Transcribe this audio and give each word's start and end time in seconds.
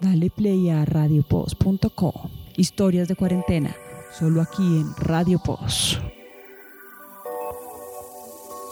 Dale 0.00 0.30
play 0.30 0.70
a 0.70 0.84
radiopost.co. 0.84 2.12
Historias 2.56 3.08
de 3.08 3.16
cuarentena, 3.16 3.74
solo 4.16 4.40
aquí 4.40 4.62
en 4.62 4.94
Radio 4.96 5.40
Post. 5.44 5.98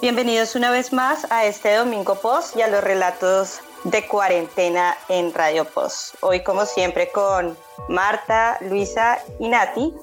Bienvenidos 0.01 0.54
una 0.54 0.71
vez 0.71 0.93
más 0.93 1.27
a 1.33 1.45
este 1.45 1.75
Domingo 1.75 2.15
Post 2.15 2.57
y 2.57 2.62
a 2.62 2.69
los 2.69 2.85
relatos 2.85 3.59
de 3.83 4.07
cuarentena 4.07 4.97
en 5.09 5.35
Radio 5.35 5.65
Post. 5.65 6.15
Hoy, 6.21 6.44
como 6.44 6.65
siempre, 6.65 7.11
con 7.11 7.56
Marta, 7.88 8.58
Luisa 8.61 9.19
y 9.40 9.49
Nati, 9.49 9.95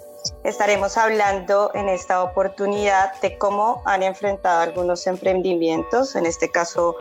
estaremos 0.44 0.98
hablando 0.98 1.72
en 1.74 1.88
esta 1.88 2.22
oportunidad 2.22 3.14
de 3.22 3.38
cómo 3.38 3.82
han 3.86 4.04
enfrentado 4.04 4.60
algunos 4.60 5.08
emprendimientos, 5.08 6.18
en 6.18 6.26
este 6.26 6.50
caso 6.50 6.98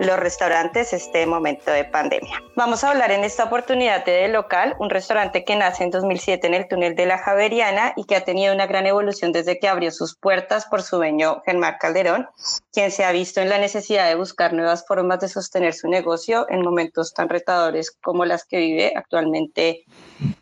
los 0.00 0.18
restaurantes 0.18 0.94
este 0.94 1.26
momento 1.26 1.70
de 1.70 1.84
pandemia. 1.84 2.42
Vamos 2.56 2.82
a 2.82 2.90
hablar 2.90 3.10
en 3.10 3.22
esta 3.22 3.44
oportunidad 3.44 4.04
de 4.04 4.28
Local, 4.28 4.74
un 4.78 4.88
restaurante 4.88 5.44
que 5.44 5.56
nace 5.56 5.84
en 5.84 5.90
2007 5.90 6.46
en 6.46 6.54
el 6.54 6.68
túnel 6.68 6.96
de 6.96 7.04
la 7.04 7.18
Javeriana 7.18 7.92
y 7.96 8.04
que 8.04 8.16
ha 8.16 8.24
tenido 8.24 8.54
una 8.54 8.66
gran 8.66 8.86
evolución 8.86 9.30
desde 9.30 9.58
que 9.58 9.68
abrió 9.68 9.90
sus 9.90 10.16
puertas 10.16 10.64
por 10.64 10.82
su 10.82 10.96
dueño 10.96 11.42
Germán 11.44 11.76
Calderón, 11.78 12.28
quien 12.72 12.90
se 12.90 13.04
ha 13.04 13.12
visto 13.12 13.42
en 13.42 13.50
la 13.50 13.58
necesidad 13.58 14.08
de 14.08 14.14
buscar 14.14 14.54
nuevas 14.54 14.86
formas 14.86 15.20
de 15.20 15.28
sostener 15.28 15.74
su 15.74 15.86
negocio 15.88 16.46
en 16.48 16.62
momentos 16.62 17.12
tan 17.12 17.28
retadores 17.28 17.90
como 17.90 18.24
las 18.24 18.44
que 18.44 18.56
vive 18.56 18.92
actualmente, 18.96 19.84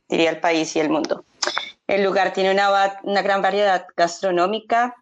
diría 0.08 0.30
el 0.30 0.38
país 0.38 0.76
y 0.76 0.80
el 0.80 0.88
mundo. 0.88 1.24
El 1.88 2.04
lugar 2.04 2.32
tiene 2.32 2.52
una 2.52 3.22
gran 3.22 3.42
variedad 3.42 3.86
gastronómica, 3.96 4.94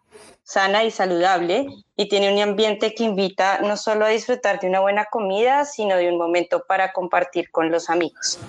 sana 0.47 0.85
y 0.85 0.91
saludable 0.91 1.67
y 1.97 2.07
tiene 2.07 2.31
un 2.31 2.39
ambiente 2.39 2.95
que 2.95 3.03
invita 3.03 3.59
no 3.59 3.75
solo 3.75 4.05
a 4.05 4.07
disfrutar 4.07 4.61
de 4.61 4.67
una 4.67 4.79
buena 4.79 5.03
comida, 5.05 5.65
sino 5.65 5.97
de 5.97 6.07
un 6.09 6.17
momento 6.17 6.63
para 6.65 6.93
compartir 6.93 7.51
con 7.51 7.69
los 7.69 7.89
amigos. 7.89 8.39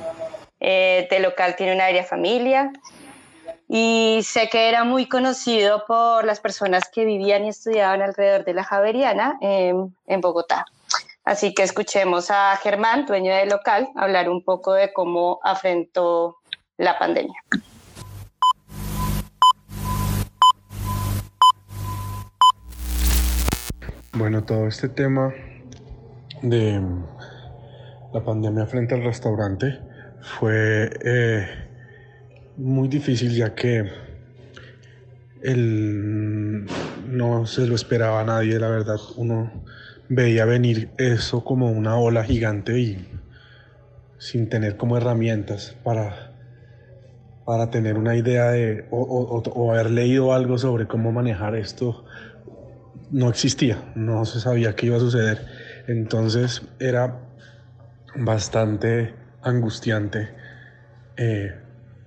Eh, 0.61 1.01
este 1.03 1.19
local 1.19 1.57
tiene 1.57 1.75
una 1.75 1.87
aérea 1.87 2.05
familia 2.05 2.71
y 3.69 4.21
sé 4.23 4.49
que 4.49 4.69
era 4.69 4.85
muy 4.85 5.09
conocido 5.09 5.85
por 5.87 6.25
las 6.25 6.39
personas 6.39 6.89
que 6.89 7.05
vivían 7.05 7.45
y 7.45 7.49
estudiaban 7.49 8.01
alrededor 8.01 8.45
de 8.45 8.55
la 8.55 8.63
Javeriana 8.63 9.37
en 9.41 10.21
Bogotá. 10.21 10.67
Así 11.25 11.53
que 11.53 11.65
escuchemos 11.65 12.31
a 12.31 12.57
Germán, 12.63 13.07
dueño 13.07 13.35
del 13.35 13.49
local, 13.49 13.89
hablar 13.97 14.31
un 14.31 14.45
poco 14.45 14.73
de 14.73 14.93
cómo 14.93 15.41
afrontó 15.43 16.37
la 16.77 16.97
pandemia. 16.97 17.43
Bueno, 24.19 24.43
todo 24.43 24.67
este 24.67 24.89
tema 24.89 25.33
de 26.43 26.83
la 28.13 28.25
pandemia 28.25 28.67
frente 28.67 28.97
al 28.97 29.05
restaurante 29.05 29.79
fue 30.21 30.91
eh, 31.05 31.47
muy 32.57 32.89
difícil 32.89 33.33
ya 33.33 33.55
que 33.55 33.89
no 37.07 37.47
se 37.47 37.69
lo 37.69 37.77
esperaba 37.77 38.23
a 38.23 38.25
nadie, 38.25 38.59
la 38.59 38.69
verdad. 38.69 38.97
Uno 39.15 39.53
veía 40.09 40.45
venir 40.47 40.91
eso 40.99 41.45
como 41.45 41.71
una 41.71 41.97
ola 41.97 42.25
gigante 42.25 42.77
y 42.77 43.09
sin 44.19 44.49
tener 44.49 44.77
como 44.77 44.97
herramientas 44.97 45.77
para, 45.85 46.33
para 47.47 47.71
tener 47.71 47.97
una 47.97 48.17
idea 48.17 48.51
de 48.51 48.85
o 48.91 49.71
haber 49.71 49.93
leído 49.93 50.33
algo 50.33 50.59
sobre 50.59 50.89
cómo 50.89 51.13
manejar 51.13 51.55
esto 51.55 52.05
no 53.11 53.29
existía, 53.29 53.93
no 53.95 54.25
se 54.25 54.41
sabía 54.41 54.75
qué 54.75 54.87
iba 54.87 54.97
a 54.97 55.01
suceder. 55.01 55.47
Entonces 55.87 56.63
era 56.79 57.19
bastante 58.17 59.15
angustiante 59.43 60.29
eh, 61.17 61.55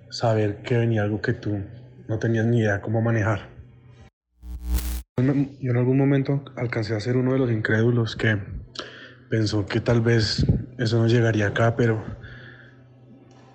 saber 0.09 0.61
que 0.61 0.77
venía 0.77 1.03
algo 1.03 1.21
que 1.21 1.33
tú 1.33 1.59
no 2.07 2.19
tenías 2.19 2.45
ni 2.45 2.59
idea 2.59 2.81
cómo 2.81 3.01
manejar. 3.01 3.49
Yo 5.17 5.71
en 5.71 5.77
algún 5.77 5.97
momento 5.97 6.43
alcancé 6.55 6.95
a 6.95 6.99
ser 6.99 7.15
uno 7.15 7.33
de 7.33 7.39
los 7.39 7.51
incrédulos 7.51 8.15
que 8.15 8.37
pensó 9.29 9.65
que 9.65 9.79
tal 9.79 10.01
vez 10.01 10.45
eso 10.77 10.97
no 10.97 11.07
llegaría 11.07 11.47
acá, 11.47 11.75
pero 11.75 12.03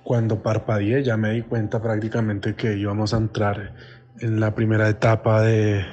cuando 0.05 0.43
parpadeé 0.43 1.03
ya 1.03 1.17
me 1.17 1.33
di 1.33 1.43
cuenta 1.43 1.83
prácticamente 1.83 2.55
que 2.55 2.77
íbamos 2.77 3.13
a 3.13 3.19
entrar 3.19 3.75
en 4.21 4.39
la 4.39 4.55
primera 4.55 4.89
etapa 4.89 5.43
de 5.43 5.85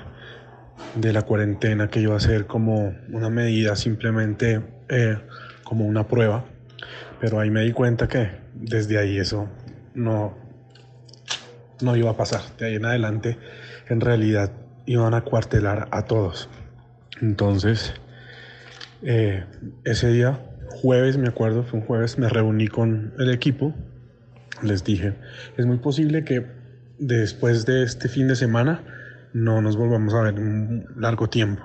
de 0.96 1.14
la 1.14 1.24
cuarentena 1.24 1.90
que 1.90 2.00
iba 2.02 2.16
a 2.16 2.20
ser 2.20 2.46
como 2.46 2.96
una 3.12 3.30
medida 3.30 3.76
simplemente 3.76 4.62
eh, 4.90 5.18
como 5.64 5.86
una 5.86 6.08
prueba, 6.08 6.46
pero 7.20 7.40
ahí 7.40 7.50
me 7.50 7.62
di 7.62 7.72
cuenta 7.72 8.08
que 8.08 8.30
desde 8.54 8.98
ahí 9.00 9.18
eso 9.18 9.50
no, 9.96 10.38
no 11.82 11.96
iba 11.96 12.12
a 12.12 12.18
pasar. 12.18 12.42
De 12.58 12.68
ahí 12.68 12.76
en 12.76 12.86
adelante, 12.86 13.38
en 13.90 14.02
realidad, 14.02 14.52
iban 14.86 15.14
a 15.14 15.22
cuartelar 15.22 15.88
a 15.92 16.04
todos. 16.04 16.50
Entonces, 17.22 17.94
eh, 19.02 19.46
ese 19.84 20.10
día, 20.10 20.40
jueves, 20.70 21.18
me 21.18 21.28
acuerdo, 21.28 21.64
fue 21.64 21.80
un 21.80 21.86
jueves, 21.86 22.18
me 22.18 22.30
reuní 22.30 22.68
con 22.68 23.14
el 23.20 23.32
equipo, 23.32 23.74
les 24.62 24.84
dije, 24.84 25.14
es 25.58 25.66
muy 25.66 25.78
posible 25.78 26.24
que 26.24 26.46
después 27.00 27.66
de 27.66 27.84
este 27.84 28.08
fin 28.08 28.28
de 28.28 28.36
semana, 28.36 28.84
no 29.34 29.62
nos 29.62 29.78
volvamos 29.78 30.14
a 30.14 30.22
ver 30.22 30.36
un 30.36 30.86
largo 30.96 31.28
tiempo. 31.30 31.64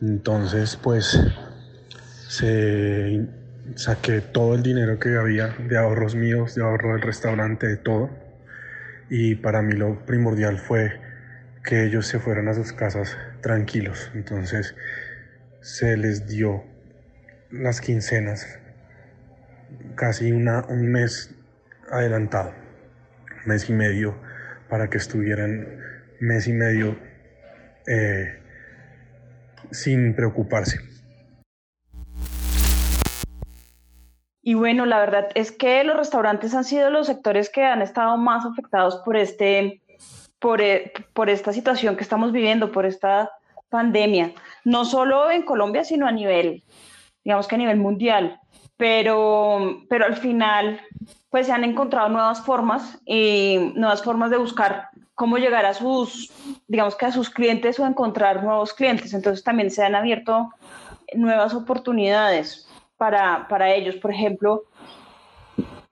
Entonces, 0.00 0.76
pues, 0.76 1.20
se 2.28 3.26
saqué 3.74 4.20
todo 4.20 4.54
el 4.54 4.62
dinero 4.62 4.98
que 4.98 5.16
había 5.16 5.48
de 5.48 5.76
ahorros 5.76 6.14
míos, 6.14 6.54
de 6.54 6.62
ahorro 6.62 6.92
del 6.92 7.02
restaurante, 7.02 7.66
de 7.66 7.76
todo. 7.76 8.10
Y 9.08 9.34
para 9.34 9.62
mí 9.62 9.72
lo 9.72 10.04
primordial 10.06 10.58
fue 10.58 11.00
que 11.64 11.84
ellos 11.84 12.06
se 12.06 12.20
fueran 12.20 12.48
a 12.48 12.54
sus 12.54 12.72
casas 12.72 13.16
tranquilos. 13.40 14.10
Entonces, 14.14 14.76
se 15.60 15.96
les 15.96 16.28
dio 16.28 16.64
las 17.50 17.80
quincenas 17.80 18.46
casi 19.96 20.30
una, 20.30 20.64
un 20.68 20.90
mes 20.90 21.34
adelantado, 21.90 22.54
un 23.42 23.48
mes 23.48 23.68
y 23.68 23.72
medio, 23.72 24.14
para 24.68 24.88
que 24.88 24.98
estuvieran 24.98 25.66
mes 26.20 26.46
y 26.46 26.52
medio 26.52 26.96
eh, 27.86 28.38
sin 29.70 30.14
preocuparse. 30.14 30.78
Y 34.42 34.54
bueno, 34.54 34.86
la 34.86 34.98
verdad 34.98 35.28
es 35.34 35.52
que 35.52 35.84
los 35.84 35.96
restaurantes 35.96 36.54
han 36.54 36.64
sido 36.64 36.90
los 36.90 37.06
sectores 37.06 37.50
que 37.50 37.64
han 37.64 37.82
estado 37.82 38.16
más 38.16 38.46
afectados 38.46 38.96
por, 39.04 39.16
este, 39.16 39.82
eh, 40.58 40.92
por 41.12 41.30
esta 41.30 41.52
situación 41.52 41.96
que 41.96 42.02
estamos 42.02 42.32
viviendo, 42.32 42.72
por 42.72 42.86
esta 42.86 43.30
pandemia, 43.68 44.32
no 44.64 44.84
solo 44.84 45.30
en 45.30 45.42
Colombia, 45.42 45.84
sino 45.84 46.06
a 46.06 46.12
nivel, 46.12 46.64
digamos 47.22 47.46
que 47.48 47.54
a 47.54 47.58
nivel 47.58 47.76
mundial. 47.76 48.40
Pero, 48.76 49.84
pero 49.90 50.06
al 50.06 50.16
final, 50.16 50.80
pues 51.30 51.46
se 51.46 51.52
han 51.52 51.64
encontrado 51.64 52.08
nuevas 52.08 52.44
formas 52.44 52.98
y 53.06 53.72
nuevas 53.74 54.02
formas 54.02 54.30
de 54.30 54.36
buscar 54.36 54.88
cómo 55.14 55.38
llegar 55.38 55.64
a 55.64 55.74
sus, 55.74 56.32
digamos 56.66 56.96
que 56.96 57.06
a 57.06 57.12
sus 57.12 57.30
clientes 57.30 57.78
o 57.78 57.86
encontrar 57.86 58.42
nuevos 58.42 58.72
clientes. 58.74 59.14
Entonces 59.14 59.44
también 59.44 59.70
se 59.70 59.84
han 59.84 59.94
abierto 59.94 60.50
nuevas 61.14 61.54
oportunidades 61.54 62.68
para, 62.96 63.46
para 63.48 63.72
ellos. 63.72 63.96
Por 63.96 64.10
ejemplo, 64.10 64.64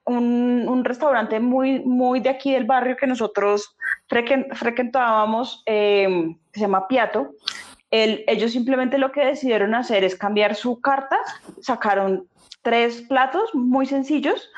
un, 0.03 0.65
un, 0.67 0.83
restaurante 0.83 1.39
muy, 1.39 1.79
muy 1.79 2.19
de 2.19 2.29
aquí 2.29 2.51
del 2.51 2.65
barrio 2.65 2.97
que 2.97 3.07
nosotros 3.07 3.75
frecuentábamos, 4.07 5.61
eh, 5.67 6.35
se 6.51 6.59
llama 6.59 6.87
Piato, 6.87 7.31
el, 7.91 8.23
ellos 8.27 8.51
simplemente 8.51 8.97
lo 8.97 9.11
que 9.11 9.25
decidieron 9.25 9.75
hacer 9.75 10.03
es 10.03 10.15
cambiar 10.15 10.55
su 10.55 10.81
carta, 10.81 11.17
sacaron 11.61 12.27
tres 12.69 13.01
platos 13.01 13.55
muy 13.55 13.87
sencillos 13.87 14.51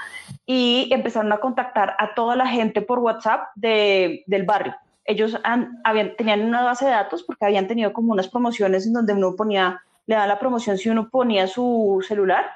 y 0.45 0.89
empezaron 0.91 1.31
a 1.31 1.37
contactar 1.37 1.95
a 1.97 2.13
toda 2.13 2.35
la 2.35 2.45
gente 2.45 2.81
por 2.81 2.99
WhatsApp 2.99 3.47
de, 3.55 4.25
del 4.27 4.43
barrio. 4.43 4.75
Ellos 5.05 5.39
habían, 5.45 6.17
tenían 6.17 6.41
una 6.41 6.61
base 6.61 6.83
de 6.83 6.91
datos 6.91 7.23
porque 7.23 7.45
habían 7.45 7.69
tenido 7.69 7.93
como 7.93 8.11
unas 8.11 8.27
promociones 8.27 8.85
en 8.85 8.91
donde 8.91 9.13
uno 9.13 9.37
ponía, 9.37 9.81
le 10.07 10.15
dan 10.15 10.27
la 10.27 10.39
promoción 10.39 10.77
si 10.77 10.89
uno 10.89 11.09
ponía 11.09 11.47
su 11.47 12.03
celular 12.05 12.51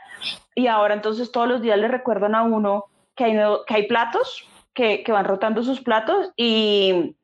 y 0.55 0.67
ahora 0.67 0.93
entonces 0.93 1.31
todos 1.31 1.47
los 1.47 1.61
días 1.61 1.79
le 1.79 1.87
recuerdan 1.87 2.35
a 2.35 2.43
uno 2.43 2.85
que 3.15 3.23
hay, 3.23 3.39
que 3.65 3.75
hay 3.75 3.87
platos, 3.87 4.45
que, 4.73 5.03
que 5.03 5.11
van 5.13 5.23
rotando 5.23 5.63
sus 5.63 5.79
platos 5.79 6.33
y, 6.35 7.15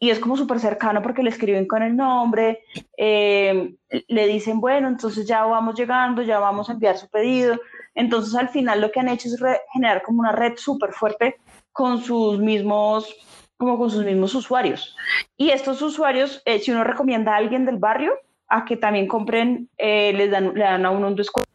y 0.00 0.10
es 0.10 0.18
como 0.18 0.36
súper 0.36 0.58
cercano 0.58 1.02
porque 1.02 1.22
le 1.22 1.30
escriben 1.30 1.66
con 1.66 1.84
el 1.84 1.96
nombre, 1.96 2.64
eh, 2.96 3.74
le 4.08 4.26
dicen, 4.26 4.60
bueno, 4.60 4.88
entonces 4.88 5.24
ya 5.26 5.44
vamos 5.44 5.76
llegando, 5.76 6.22
ya 6.22 6.38
vamos 6.38 6.68
a 6.68 6.72
enviar 6.72 6.98
su 6.98 7.08
pedido. 7.08 7.58
Entonces 7.96 8.36
al 8.36 8.48
final 8.50 8.80
lo 8.80 8.92
que 8.92 9.00
han 9.00 9.08
hecho 9.08 9.28
es 9.28 9.42
generar 9.72 10.02
como 10.02 10.20
una 10.20 10.32
red 10.32 10.52
súper 10.56 10.92
fuerte 10.92 11.36
con 11.72 12.00
sus 12.00 12.38
mismos 12.38 13.12
como 13.58 13.78
con 13.78 13.90
sus 13.90 14.04
mismos 14.04 14.34
usuarios. 14.34 14.94
Y 15.36 15.50
estos 15.50 15.80
usuarios, 15.82 16.42
eh, 16.44 16.58
si 16.60 16.70
uno 16.70 16.84
recomienda 16.84 17.32
a 17.32 17.38
alguien 17.38 17.64
del 17.64 17.78
barrio 17.78 18.12
a 18.48 18.64
que 18.66 18.76
también 18.76 19.08
compren, 19.08 19.70
eh, 19.78 20.12
les 20.12 20.30
dan, 20.30 20.52
le 20.54 20.62
dan 20.62 20.84
a 20.84 20.90
uno 20.90 21.08
un 21.08 21.16
descuento 21.16 21.50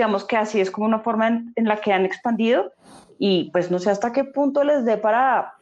digamos 0.00 0.24
que 0.24 0.38
así 0.38 0.60
es 0.60 0.70
como 0.70 0.86
una 0.86 1.00
forma 1.00 1.28
en, 1.28 1.52
la 1.56 1.76
que 1.76 1.92
han 1.92 2.06
expandido 2.06 2.72
y 3.18 3.50
pues 3.50 3.70
no 3.70 3.78
sé 3.78 3.90
hasta 3.90 4.12
qué 4.12 4.24
punto 4.24 4.64
les 4.64 4.86
dé 4.86 4.96
para, 4.96 5.54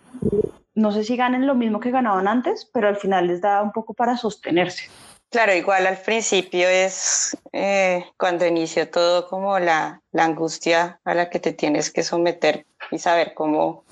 no 0.74 0.92
sé 0.92 1.02
si 1.02 1.16
ganen 1.16 1.44
lo 1.44 1.56
mismo 1.56 1.80
que 1.80 1.90
ganaban 1.90 2.28
antes, 2.28 2.70
pero 2.72 2.86
al 2.86 2.94
final 2.94 3.26
les 3.26 3.40
da 3.40 3.60
un 3.62 3.72
poco 3.72 3.94
para 3.94 4.16
sostenerse. 4.16 4.90
Claro, 5.30 5.54
igual 5.54 5.86
al 5.86 5.98
principio 5.98 6.66
es 6.68 7.36
eh, 7.52 8.02
cuando 8.16 8.46
inició 8.46 8.90
todo 8.90 9.28
como 9.28 9.58
la, 9.58 10.00
la, 10.10 10.24
angustia 10.24 11.00
a 11.04 11.14
la 11.14 11.28
que 11.28 11.38
te 11.38 11.52
tienes 11.52 11.90
que 11.90 12.02
someter 12.02 12.64
y 12.90 12.98
saber 12.98 13.34
cómo, 13.34 13.84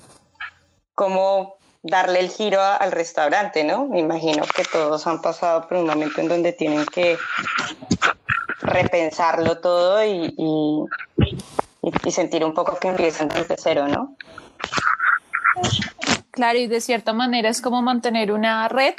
cómo 0.95 1.57
darle 1.83 2.21
el 2.21 2.29
giro 2.29 2.59
al 2.61 2.91
restaurante, 2.91 3.63
¿no? 3.63 3.85
Me 3.85 3.99
imagino 3.99 4.43
que 4.55 4.63
todos 4.63 5.05
han 5.05 5.21
pasado 5.21 5.67
por 5.67 5.77
un 5.77 5.85
momento 5.85 6.21
en 6.21 6.27
donde 6.27 6.53
tienen 6.53 6.85
que 6.87 7.19
repensarlo 8.61 9.59
todo 9.59 10.03
y, 10.03 10.33
y, 10.37 12.11
sentir 12.11 12.43
un 12.43 12.53
poco 12.53 12.79
que 12.79 12.87
empiezan 12.87 13.27
desde 13.27 13.55
cero, 13.57 13.87
¿no? 13.87 14.15
Claro, 16.31 16.57
y 16.57 16.67
de 16.67 16.81
cierta 16.81 17.13
manera 17.13 17.49
es 17.49 17.61
como 17.61 17.81
mantener 17.83 18.31
una 18.31 18.67
red 18.69 18.95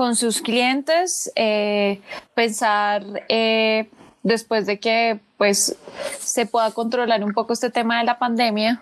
con 0.00 0.16
sus 0.16 0.40
clientes, 0.40 1.30
eh, 1.36 2.00
pensar 2.34 3.04
eh, 3.28 3.90
después 4.22 4.64
de 4.64 4.80
que 4.80 5.20
pues 5.36 5.76
se 6.18 6.46
pueda 6.46 6.70
controlar 6.70 7.22
un 7.22 7.34
poco 7.34 7.52
este 7.52 7.68
tema 7.68 7.98
de 7.98 8.06
la 8.06 8.18
pandemia, 8.18 8.80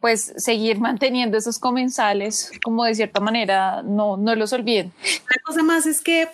pues 0.00 0.32
seguir 0.36 0.80
manteniendo 0.80 1.38
esos 1.38 1.60
comensales, 1.60 2.50
como 2.64 2.82
de 2.82 2.96
cierta 2.96 3.20
manera 3.20 3.84
no, 3.84 4.16
no 4.16 4.34
los 4.34 4.52
olviden. 4.52 4.92
La 5.30 5.40
cosa 5.44 5.62
más 5.62 5.86
es 5.86 6.00
que 6.00 6.26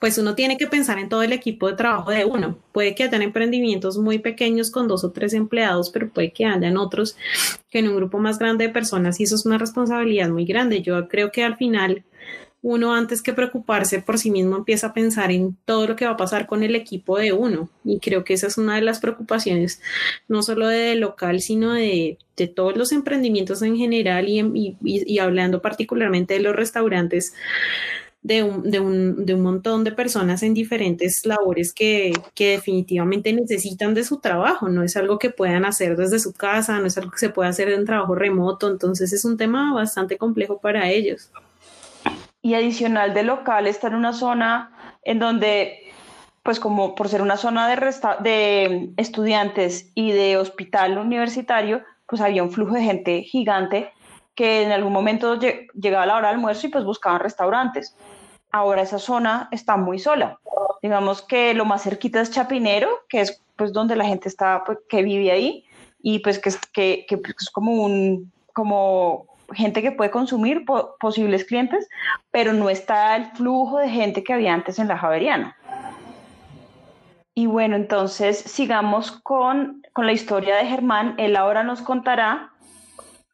pues 0.00 0.16
uno 0.16 0.34
tiene 0.34 0.56
que 0.56 0.66
pensar 0.66 0.98
en 0.98 1.10
todo 1.10 1.22
el 1.22 1.34
equipo 1.34 1.68
de 1.68 1.76
trabajo 1.76 2.12
de 2.12 2.24
uno. 2.24 2.56
Puede 2.72 2.94
que 2.94 3.02
hayan 3.02 3.20
emprendimientos 3.20 3.98
muy 3.98 4.18
pequeños 4.18 4.70
con 4.70 4.88
dos 4.88 5.04
o 5.04 5.10
tres 5.10 5.34
empleados, 5.34 5.90
pero 5.90 6.08
puede 6.08 6.32
que 6.32 6.46
hayan 6.46 6.78
otros 6.78 7.18
que 7.68 7.80
en 7.80 7.88
un 7.88 7.96
grupo 7.96 8.16
más 8.16 8.38
grande 8.38 8.68
de 8.68 8.72
personas 8.72 9.20
y 9.20 9.24
eso 9.24 9.34
es 9.34 9.44
una 9.44 9.58
responsabilidad 9.58 10.30
muy 10.30 10.46
grande. 10.46 10.80
Yo 10.80 11.06
creo 11.06 11.30
que 11.30 11.44
al 11.44 11.58
final 11.58 12.02
uno 12.68 12.92
antes 12.92 13.22
que 13.22 13.32
preocuparse 13.32 14.02
por 14.02 14.18
sí 14.18 14.28
mismo 14.28 14.56
empieza 14.56 14.88
a 14.88 14.92
pensar 14.92 15.30
en 15.30 15.56
todo 15.64 15.86
lo 15.86 15.94
que 15.94 16.04
va 16.04 16.10
a 16.10 16.16
pasar 16.16 16.48
con 16.48 16.64
el 16.64 16.74
equipo 16.74 17.16
de 17.16 17.32
uno. 17.32 17.70
Y 17.84 18.00
creo 18.00 18.24
que 18.24 18.34
esa 18.34 18.48
es 18.48 18.58
una 18.58 18.74
de 18.74 18.82
las 18.82 18.98
preocupaciones, 18.98 19.80
no 20.26 20.42
solo 20.42 20.66
de 20.66 20.96
local, 20.96 21.40
sino 21.40 21.74
de, 21.74 22.18
de 22.36 22.48
todos 22.48 22.76
los 22.76 22.90
emprendimientos 22.90 23.62
en 23.62 23.76
general 23.76 24.28
y, 24.28 24.76
y 24.82 25.18
hablando 25.20 25.62
particularmente 25.62 26.34
de 26.34 26.40
los 26.40 26.56
restaurantes 26.56 27.34
de 28.22 28.42
un, 28.42 28.68
de, 28.68 28.80
un, 28.80 29.24
de 29.24 29.34
un, 29.34 29.42
montón 29.42 29.84
de 29.84 29.92
personas 29.92 30.42
en 30.42 30.52
diferentes 30.52 31.24
labores 31.24 31.72
que, 31.72 32.12
que, 32.34 32.50
definitivamente 32.50 33.32
necesitan 33.32 33.94
de 33.94 34.02
su 34.02 34.18
trabajo, 34.18 34.68
no 34.68 34.82
es 34.82 34.96
algo 34.96 35.20
que 35.20 35.30
puedan 35.30 35.64
hacer 35.64 35.96
desde 35.96 36.18
su 36.18 36.32
casa, 36.32 36.80
no 36.80 36.86
es 36.86 36.98
algo 36.98 37.12
que 37.12 37.18
se 37.18 37.30
pueda 37.30 37.48
hacer 37.50 37.68
en 37.68 37.84
trabajo 37.84 38.16
remoto, 38.16 38.68
entonces 38.68 39.12
es 39.12 39.24
un 39.24 39.36
tema 39.36 39.72
bastante 39.72 40.18
complejo 40.18 40.58
para 40.58 40.90
ellos. 40.90 41.30
Y 42.46 42.54
adicional 42.54 43.12
de 43.12 43.24
local, 43.24 43.66
está 43.66 43.88
en 43.88 43.96
una 43.96 44.12
zona 44.12 44.70
en 45.02 45.18
donde, 45.18 45.92
pues 46.44 46.60
como 46.60 46.94
por 46.94 47.08
ser 47.08 47.20
una 47.20 47.36
zona 47.36 47.66
de, 47.66 47.74
de 48.20 48.90
estudiantes 48.96 49.90
y 49.96 50.12
de 50.12 50.36
hospital 50.36 50.96
universitario, 50.96 51.82
pues 52.06 52.22
había 52.22 52.44
un 52.44 52.52
flujo 52.52 52.74
de 52.74 52.84
gente 52.84 53.22
gigante 53.22 53.90
que 54.36 54.62
en 54.62 54.70
algún 54.70 54.92
momento 54.92 55.40
llegaba 55.74 56.06
la 56.06 56.14
hora 56.14 56.28
del 56.28 56.36
almuerzo 56.36 56.68
y 56.68 56.70
pues 56.70 56.84
buscaban 56.84 57.18
restaurantes 57.18 57.96
ahora 58.52 58.82
esa 58.82 59.00
zona 59.00 59.48
está 59.50 59.76
muy 59.76 59.98
sola. 59.98 60.38
Digamos 60.82 61.22
que 61.22 61.52
lo 61.52 61.64
más 61.64 61.82
cerquita 61.82 62.20
es 62.20 62.30
Chapinero, 62.30 62.88
que 63.08 63.22
es 63.22 63.42
pues 63.56 63.72
donde 63.72 63.96
la 63.96 64.04
gente 64.04 64.28
está, 64.28 64.62
pues, 64.64 64.78
que 64.88 65.02
vive 65.02 65.32
ahí 65.32 65.64
y 66.00 66.20
pues 66.20 66.38
que, 66.38 66.52
que, 66.72 67.06
que 67.08 67.16
es 67.16 67.50
como 67.50 67.72
un, 67.72 68.30
como 68.52 69.26
gente 69.52 69.82
que 69.82 69.92
puede 69.92 70.10
consumir 70.10 70.64
posibles 71.00 71.44
clientes, 71.44 71.88
pero 72.30 72.52
no 72.52 72.70
está 72.70 73.16
el 73.16 73.26
flujo 73.32 73.78
de 73.78 73.88
gente 73.88 74.24
que 74.24 74.32
había 74.32 74.54
antes 74.54 74.78
en 74.78 74.88
la 74.88 74.98
Javeriana. 74.98 75.56
Y 77.34 77.46
bueno, 77.46 77.76
entonces 77.76 78.38
sigamos 78.38 79.10
con, 79.10 79.82
con 79.92 80.06
la 80.06 80.12
historia 80.12 80.56
de 80.56 80.66
Germán. 80.66 81.14
Él 81.18 81.36
ahora 81.36 81.64
nos 81.64 81.82
contará 81.82 82.50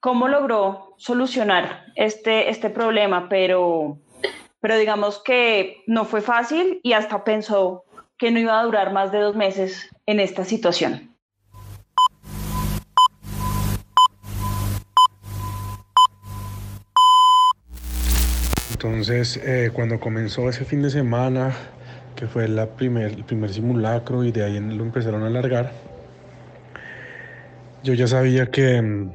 cómo 0.01 0.27
logró 0.27 0.95
solucionar 0.99 1.85
este, 1.95 2.51
este 2.51 2.69
problema, 2.69 3.29
pero 3.29 3.99
pero 4.63 4.79
digamos 4.79 5.21
que 5.23 5.83
no 5.87 6.05
fue 6.05 6.23
fácil 6.23 6.81
y 6.85 6.93
hasta 6.93 7.25
pensó 7.25 7.85
que 8.17 8.31
no 8.31 8.39
iba 8.39 8.59
a 8.59 8.63
durar 8.63 8.93
más 8.93 9.11
de 9.11 9.19
dos 9.19 9.35
meses 9.35 9.91
en 10.07 10.21
esta 10.21 10.45
situación. 10.45 11.12
Entonces, 18.85 19.37
eh, 19.45 19.71
cuando 19.73 20.01
comenzó 20.01 20.49
ese 20.49 20.65
fin 20.65 20.83
de 20.83 20.91
semana, 20.91 21.53
que 22.17 22.27
fue 22.27 22.47
el 22.47 22.67
primer 22.67 23.53
simulacro 23.53 24.25
y 24.25 24.33
de 24.33 24.43
ahí 24.43 24.59
lo 24.59 24.83
empezaron 24.83 25.23
a 25.23 25.29
alargar, 25.29 25.71
yo 27.85 27.95
ya 27.95 28.09
sabía 28.09 28.51
que 28.51 28.83
mm, 28.83 29.13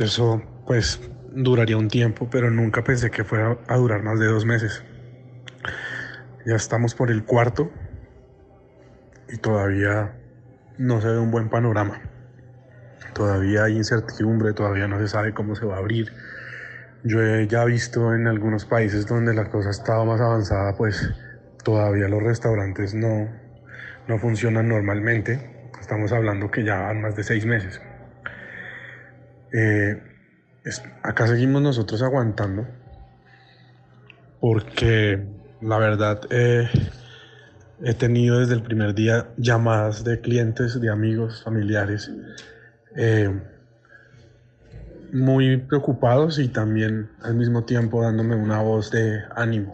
eso 0.00 0.42
pues 0.66 0.98
duraría 1.30 1.76
un 1.76 1.88
tiempo, 1.88 2.26
pero 2.30 2.50
nunca 2.50 2.84
pensé 2.84 3.10
que 3.10 3.22
fuera 3.22 3.58
a 3.68 3.76
durar 3.76 4.02
más 4.02 4.18
de 4.18 4.28
dos 4.28 4.46
meses. 4.46 4.82
Ya 6.46 6.56
estamos 6.56 6.94
por 6.94 7.10
el 7.10 7.22
cuarto 7.26 7.70
y 9.28 9.36
todavía 9.36 10.16
no 10.78 11.02
se 11.02 11.08
ve 11.08 11.18
un 11.18 11.30
buen 11.30 11.50
panorama. 11.50 12.00
Todavía 13.12 13.64
hay 13.64 13.76
incertidumbre, 13.76 14.54
todavía 14.54 14.88
no 14.88 14.98
se 15.00 15.08
sabe 15.08 15.34
cómo 15.34 15.54
se 15.54 15.66
va 15.66 15.74
a 15.74 15.80
abrir. 15.80 16.10
Yo 17.04 17.20
he 17.20 17.48
ya 17.48 17.64
visto 17.64 18.14
en 18.14 18.26
algunos 18.28 18.64
países 18.64 19.06
donde 19.06 19.34
la 19.34 19.50
cosa 19.50 19.70
estaba 19.70 20.04
más 20.04 20.20
avanzada, 20.20 20.76
pues 20.76 21.10
todavía 21.64 22.08
los 22.08 22.22
restaurantes 22.22 22.94
no, 22.94 23.28
no 24.06 24.18
funcionan 24.18 24.68
normalmente. 24.68 25.70
Estamos 25.80 26.12
hablando 26.12 26.50
que 26.50 26.64
ya 26.64 26.80
van 26.80 27.00
más 27.00 27.16
de 27.16 27.24
seis 27.24 27.44
meses. 27.44 27.80
Eh, 29.52 30.00
acá 31.02 31.26
seguimos 31.26 31.60
nosotros 31.60 32.02
aguantando 32.02 32.66
porque 34.40 35.24
la 35.60 35.78
verdad 35.78 36.20
he 36.30 37.94
tenido 37.94 38.40
desde 38.40 38.54
el 38.54 38.62
primer 38.62 38.94
día 38.94 39.28
llamadas 39.36 40.04
de 40.04 40.20
clientes, 40.20 40.80
de 40.80 40.88
amigos, 40.88 41.42
familiares, 41.42 42.10
eh, 42.96 43.40
muy 45.12 45.58
preocupados 45.58 46.38
y 46.38 46.48
también 46.48 47.10
al 47.20 47.34
mismo 47.34 47.64
tiempo 47.64 48.02
dándome 48.02 48.34
una 48.34 48.62
voz 48.62 48.90
de 48.90 49.20
ánimo. 49.36 49.70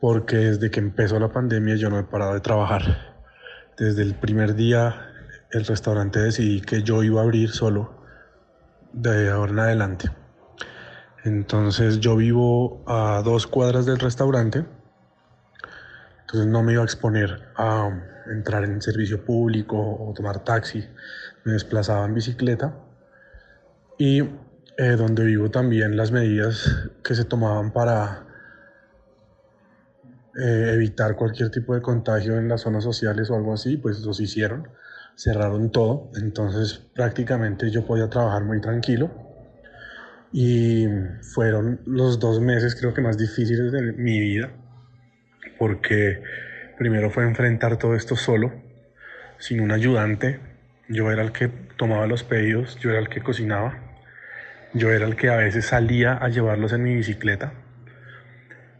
Porque 0.00 0.36
desde 0.36 0.70
que 0.72 0.80
empezó 0.80 1.20
la 1.20 1.32
pandemia 1.32 1.76
yo 1.76 1.88
no 1.88 1.98
he 1.98 2.02
parado 2.02 2.34
de 2.34 2.40
trabajar. 2.40 3.14
Desde 3.78 4.02
el 4.02 4.16
primer 4.16 4.56
día 4.56 5.06
el 5.52 5.64
restaurante 5.64 6.18
decidí 6.18 6.60
que 6.60 6.82
yo 6.82 7.04
iba 7.04 7.20
a 7.20 7.24
abrir 7.24 7.50
solo 7.50 7.94
de 8.92 9.30
ahora 9.30 9.52
en 9.52 9.58
adelante. 9.60 10.10
Entonces 11.24 12.00
yo 12.00 12.16
vivo 12.16 12.82
a 12.88 13.22
dos 13.24 13.46
cuadras 13.46 13.86
del 13.86 13.98
restaurante, 14.00 14.64
entonces 16.22 16.50
no 16.50 16.62
me 16.62 16.72
iba 16.72 16.82
a 16.82 16.84
exponer 16.84 17.50
a 17.56 17.88
entrar 18.26 18.64
en 18.64 18.82
servicio 18.82 19.24
público 19.24 19.76
o 19.78 20.12
tomar 20.12 20.42
taxi, 20.44 20.84
me 21.44 21.52
desplazaba 21.52 22.04
en 22.04 22.14
bicicleta 22.14 22.74
y 23.98 24.20
eh, 24.20 24.96
donde 24.96 25.24
vivo 25.24 25.50
también 25.50 25.96
las 25.96 26.10
medidas 26.12 26.88
que 27.02 27.14
se 27.14 27.24
tomaban 27.24 27.72
para 27.72 28.26
eh, 30.36 30.72
evitar 30.74 31.14
cualquier 31.16 31.50
tipo 31.50 31.74
de 31.74 31.82
contagio 31.82 32.38
en 32.38 32.48
las 32.48 32.62
zonas 32.62 32.84
sociales 32.84 33.30
o 33.30 33.36
algo 33.36 33.54
así, 33.54 33.76
pues 33.76 34.00
los 34.00 34.20
hicieron 34.20 34.68
cerraron 35.16 35.70
todo, 35.70 36.10
entonces 36.16 36.82
prácticamente 36.94 37.70
yo 37.70 37.86
podía 37.86 38.08
trabajar 38.08 38.44
muy 38.44 38.60
tranquilo. 38.60 39.10
Y 40.32 40.88
fueron 41.32 41.80
los 41.86 42.18
dos 42.18 42.40
meses 42.40 42.74
creo 42.74 42.92
que 42.92 43.00
más 43.00 43.16
difíciles 43.16 43.70
de 43.70 43.92
mi 43.92 44.18
vida 44.18 44.50
porque 45.58 46.20
primero 46.76 47.08
fue 47.10 47.22
enfrentar 47.22 47.76
todo 47.78 47.94
esto 47.94 48.16
solo, 48.16 48.52
sin 49.38 49.60
un 49.60 49.70
ayudante, 49.70 50.40
yo 50.88 51.12
era 51.12 51.22
el 51.22 51.30
que 51.30 51.48
tomaba 51.76 52.08
los 52.08 52.24
pedidos, 52.24 52.76
yo 52.80 52.90
era 52.90 52.98
el 52.98 53.08
que 53.08 53.22
cocinaba, 53.22 53.83
yo 54.74 54.92
era 54.92 55.06
el 55.06 55.16
que 55.16 55.30
a 55.30 55.36
veces 55.36 55.66
salía 55.66 56.14
a 56.14 56.28
llevarlos 56.28 56.72
en 56.72 56.82
mi 56.82 56.94
bicicleta. 56.94 57.54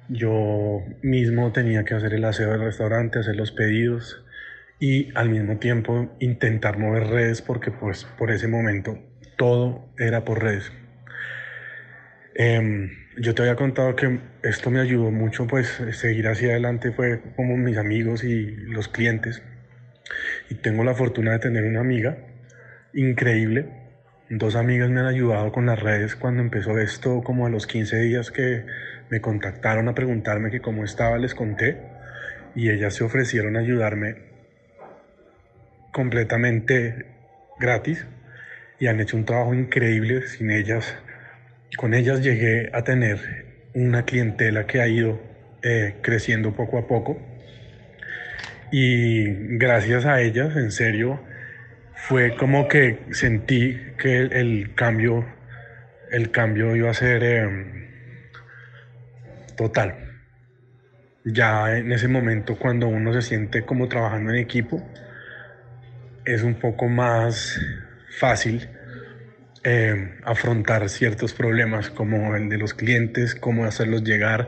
Yo 0.09 0.83
mismo 1.03 1.53
tenía 1.53 1.85
que 1.85 1.95
hacer 1.95 2.13
el 2.13 2.25
aseo 2.25 2.51
del 2.53 2.61
restaurante, 2.61 3.19
hacer 3.19 3.37
los 3.37 3.53
pedidos, 3.53 4.25
y 4.79 5.17
al 5.17 5.31
mismo 5.31 5.59
tiempo 5.59 6.15
intentar 6.21 6.79
mover 6.79 7.07
redes 7.07 7.43
porque 7.43 7.71
pues 7.71 8.05
por 8.19 8.31
ese 8.31 8.49
momento 8.49 8.99
todo 9.37 9.89
era 9.99 10.25
por 10.25 10.43
redes. 10.43 10.73
Em, 12.35 12.91
yo 13.17 13.35
te 13.35 13.43
había 13.43 13.57
contado 13.57 13.95
que 13.95 14.21
esto 14.43 14.71
me 14.71 14.81
ayudó 14.81 15.11
mucho 15.11 15.47
pues 15.47 15.81
seguir 15.93 16.27
hacia 16.27 16.51
adelante 16.51 16.91
fue 16.91 17.21
como 17.37 17.57
mis 17.57 17.79
amigos 17.79 18.25
y 18.25 18.45
los 18.67 18.89
clientes 18.89 19.43
y 20.51 20.57
tengo 20.57 20.83
la 20.85 20.95
fortuna 20.95 21.33
de 21.33 21.39
tener 21.39 21.65
una 21.65 21.81
amiga 21.81 22.19
increíble. 22.93 23.84
Dos 24.31 24.57
amigas 24.57 24.89
me 24.89 25.01
han 25.01 25.07
ayudado 25.07 25.53
con 25.53 25.67
las 25.67 25.79
redes 25.79 26.17
cuando 26.17 26.41
empezó 26.41 26.79
esto, 26.79 27.23
como 27.23 27.45
a 27.45 27.51
los 27.51 27.67
15 27.67 27.99
días 27.99 28.31
que 28.31 28.65
me 29.11 29.21
contactaron 29.21 29.87
a 29.87 29.95
preguntarme 29.95 30.51
que 30.51 30.61
cómo 30.61 30.83
estaba, 30.83 31.19
les 31.19 31.35
conté 31.35 31.77
y 32.55 32.71
ellas 32.71 32.95
se 32.95 33.05
ofrecieron 33.05 33.57
a 33.57 33.61
ayudarme 33.61 34.17
completamente 35.93 37.05
gratis 37.61 38.07
y 38.81 38.87
han 38.87 38.99
hecho 38.99 39.19
un 39.19 39.27
trabajo 39.27 39.53
increíble 39.53 40.27
sin 40.27 40.51
ellas. 40.51 40.97
Con 41.77 41.93
ellas 41.93 42.23
llegué 42.23 42.71
a 42.73 42.83
tener 42.83 43.19
una 43.75 44.07
clientela 44.07 44.67
que 44.67 44.81
ha 44.81 44.89
ido 44.89 45.21
eh, 45.63 45.97
creciendo 46.01 46.57
poco 46.57 46.79
a 46.79 46.87
poco 46.87 47.21
y 48.73 49.57
gracias 49.59 50.07
a 50.07 50.23
ellas, 50.23 50.57
en 50.57 50.71
serio, 50.73 51.21
fue 52.07 52.37
como 52.37 52.69
que 52.69 52.99
sentí 53.13 53.81
que 53.97 54.21
el, 54.21 54.75
cambio, 54.75 55.25
el 56.11 56.31
cambio 56.31 56.77
iba 56.77 56.91
a 56.91 56.95
ser 56.95 57.25
em, 57.25 57.89
total. 59.57 59.95
Ya 61.25 61.79
en 61.79 61.93
ese 61.93 62.09
momento 62.09 62.59
cuando 62.59 62.89
uno 62.89 63.15
se 63.15 63.23
siente 63.23 63.63
como 63.65 63.89
trabajando 63.89 64.33
en 64.33 64.37
equipo, 64.37 64.87
es 66.27 66.43
un 66.43 66.57
poco 66.57 66.89
más 66.89 67.59
fácil 68.19 68.69
em, 69.63 70.21
afrontar 70.25 70.91
ciertos 70.91 71.33
problemas 71.33 71.89
como 71.89 72.37
el 72.37 72.51
de 72.51 72.59
los 72.59 72.75
clientes, 72.75 73.35
cómo 73.35 73.65
hacerlos 73.65 74.05
llegar. 74.05 74.47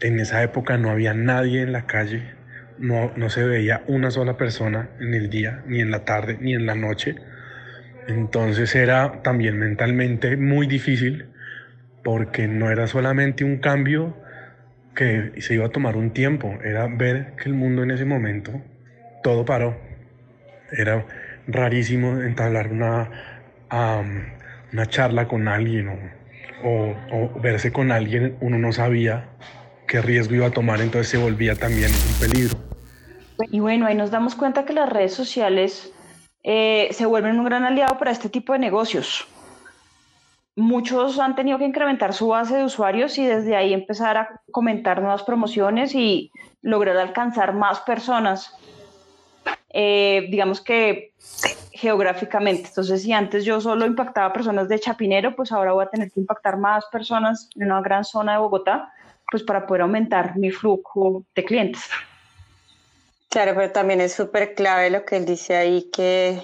En 0.00 0.20
esa 0.20 0.44
época 0.44 0.78
no 0.78 0.90
había 0.90 1.12
nadie 1.12 1.62
en 1.62 1.72
la 1.72 1.86
calle, 1.86 2.34
no, 2.78 3.12
no 3.16 3.30
se 3.30 3.44
veía 3.44 3.82
una 3.86 4.10
sola 4.10 4.36
persona 4.36 4.90
en 5.00 5.14
el 5.14 5.30
día, 5.30 5.62
ni 5.66 5.80
en 5.80 5.90
la 5.90 6.04
tarde, 6.04 6.38
ni 6.40 6.54
en 6.54 6.66
la 6.66 6.74
noche. 6.74 7.16
Entonces 8.08 8.74
era 8.74 9.22
también 9.22 9.58
mentalmente 9.58 10.36
muy 10.36 10.66
difícil 10.66 11.26
porque 12.02 12.48
no 12.48 12.70
era 12.70 12.86
solamente 12.86 13.44
un 13.44 13.58
cambio 13.58 14.16
que 14.94 15.32
se 15.40 15.54
iba 15.54 15.66
a 15.66 15.70
tomar 15.70 15.96
un 15.96 16.10
tiempo, 16.10 16.58
era 16.62 16.86
ver 16.86 17.34
que 17.36 17.48
el 17.48 17.54
mundo 17.54 17.82
en 17.82 17.92
ese 17.92 18.04
momento 18.04 18.60
todo 19.22 19.44
paró. 19.44 19.80
Era 20.72 21.06
rarísimo 21.46 22.20
entablar 22.20 22.72
una, 22.72 23.08
una 24.72 24.86
charla 24.86 25.28
con 25.28 25.48
alguien 25.48 25.88
o, 26.62 26.96
o 27.10 27.40
verse 27.40 27.72
con 27.72 27.92
alguien, 27.92 28.36
uno 28.40 28.58
no 28.58 28.72
sabía 28.72 29.28
qué 29.86 30.00
riesgo 30.00 30.34
iba 30.34 30.46
a 30.46 30.50
tomar, 30.50 30.80
entonces 30.80 31.08
se 31.08 31.18
volvía 31.18 31.54
también 31.54 31.90
un 31.92 32.20
peligro. 32.20 32.58
Y 33.50 33.60
bueno, 33.60 33.86
ahí 33.86 33.94
nos 33.94 34.10
damos 34.10 34.34
cuenta 34.34 34.64
que 34.64 34.72
las 34.72 34.88
redes 34.88 35.14
sociales 35.14 35.92
eh, 36.42 36.88
se 36.92 37.06
vuelven 37.06 37.38
un 37.38 37.44
gran 37.44 37.64
aliado 37.64 37.98
para 37.98 38.10
este 38.10 38.28
tipo 38.28 38.52
de 38.52 38.58
negocios. 38.58 39.26
Muchos 40.54 41.18
han 41.18 41.34
tenido 41.34 41.58
que 41.58 41.64
incrementar 41.64 42.12
su 42.12 42.28
base 42.28 42.56
de 42.56 42.64
usuarios 42.64 43.16
y 43.18 43.24
desde 43.24 43.56
ahí 43.56 43.72
empezar 43.72 44.16
a 44.18 44.40
comentar 44.50 45.00
nuevas 45.00 45.22
promociones 45.22 45.94
y 45.94 46.30
lograr 46.60 46.96
alcanzar 46.98 47.54
más 47.54 47.80
personas, 47.80 48.54
eh, 49.70 50.26
digamos 50.30 50.60
que 50.60 51.14
geográficamente. 51.72 52.68
Entonces, 52.68 53.02
si 53.02 53.12
antes 53.12 53.44
yo 53.44 53.60
solo 53.60 53.86
impactaba 53.86 54.32
personas 54.32 54.68
de 54.68 54.78
Chapinero, 54.78 55.34
pues 55.34 55.52
ahora 55.52 55.72
voy 55.72 55.84
a 55.84 55.90
tener 55.90 56.10
que 56.10 56.20
impactar 56.20 56.58
más 56.58 56.84
personas 56.92 57.48
en 57.56 57.64
una 57.64 57.80
gran 57.80 58.04
zona 58.04 58.32
de 58.32 58.38
Bogotá 58.38 58.92
pues 59.32 59.42
para 59.42 59.66
poder 59.66 59.80
aumentar 59.80 60.36
mi 60.36 60.50
flujo 60.50 61.24
de 61.34 61.44
clientes. 61.44 61.82
Claro, 63.30 63.54
pero 63.56 63.72
también 63.72 64.02
es 64.02 64.12
súper 64.12 64.54
clave 64.54 64.90
lo 64.90 65.06
que 65.06 65.16
él 65.16 65.24
dice 65.24 65.56
ahí, 65.56 65.90
que, 65.90 66.42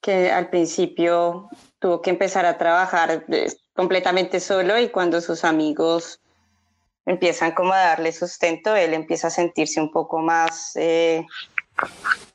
que 0.00 0.32
al 0.32 0.48
principio 0.48 1.50
tuvo 1.78 2.00
que 2.00 2.08
empezar 2.08 2.46
a 2.46 2.56
trabajar 2.56 3.26
eh, 3.28 3.52
completamente 3.74 4.40
solo 4.40 4.78
y 4.78 4.88
cuando 4.88 5.20
sus 5.20 5.44
amigos 5.44 6.20
empiezan 7.04 7.52
como 7.52 7.74
a 7.74 7.80
darle 7.80 8.12
sustento, 8.12 8.74
él 8.74 8.94
empieza 8.94 9.26
a 9.26 9.30
sentirse 9.30 9.78
un 9.78 9.92
poco 9.92 10.20
más 10.20 10.72
eh, 10.76 11.26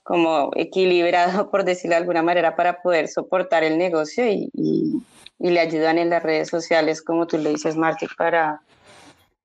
como 0.04 0.52
equilibrado, 0.56 1.50
por 1.52 1.64
decirlo 1.64 1.96
de 1.96 2.02
alguna 2.02 2.22
manera, 2.22 2.56
para 2.56 2.84
poder 2.84 3.08
soportar 3.08 3.64
el 3.64 3.80
negocio 3.80 4.28
y, 4.28 4.52
y, 4.54 5.02
le 5.40 5.60
ayudan 5.60 5.98
en 5.98 6.12
las 6.12 6.22
redes 6.22 6.50
sociales, 6.50 7.02
como 7.02 7.26
tú 7.26 7.40
le 7.40 7.50
dices, 7.50 7.76
Marty, 7.76 8.06
para, 8.16 8.62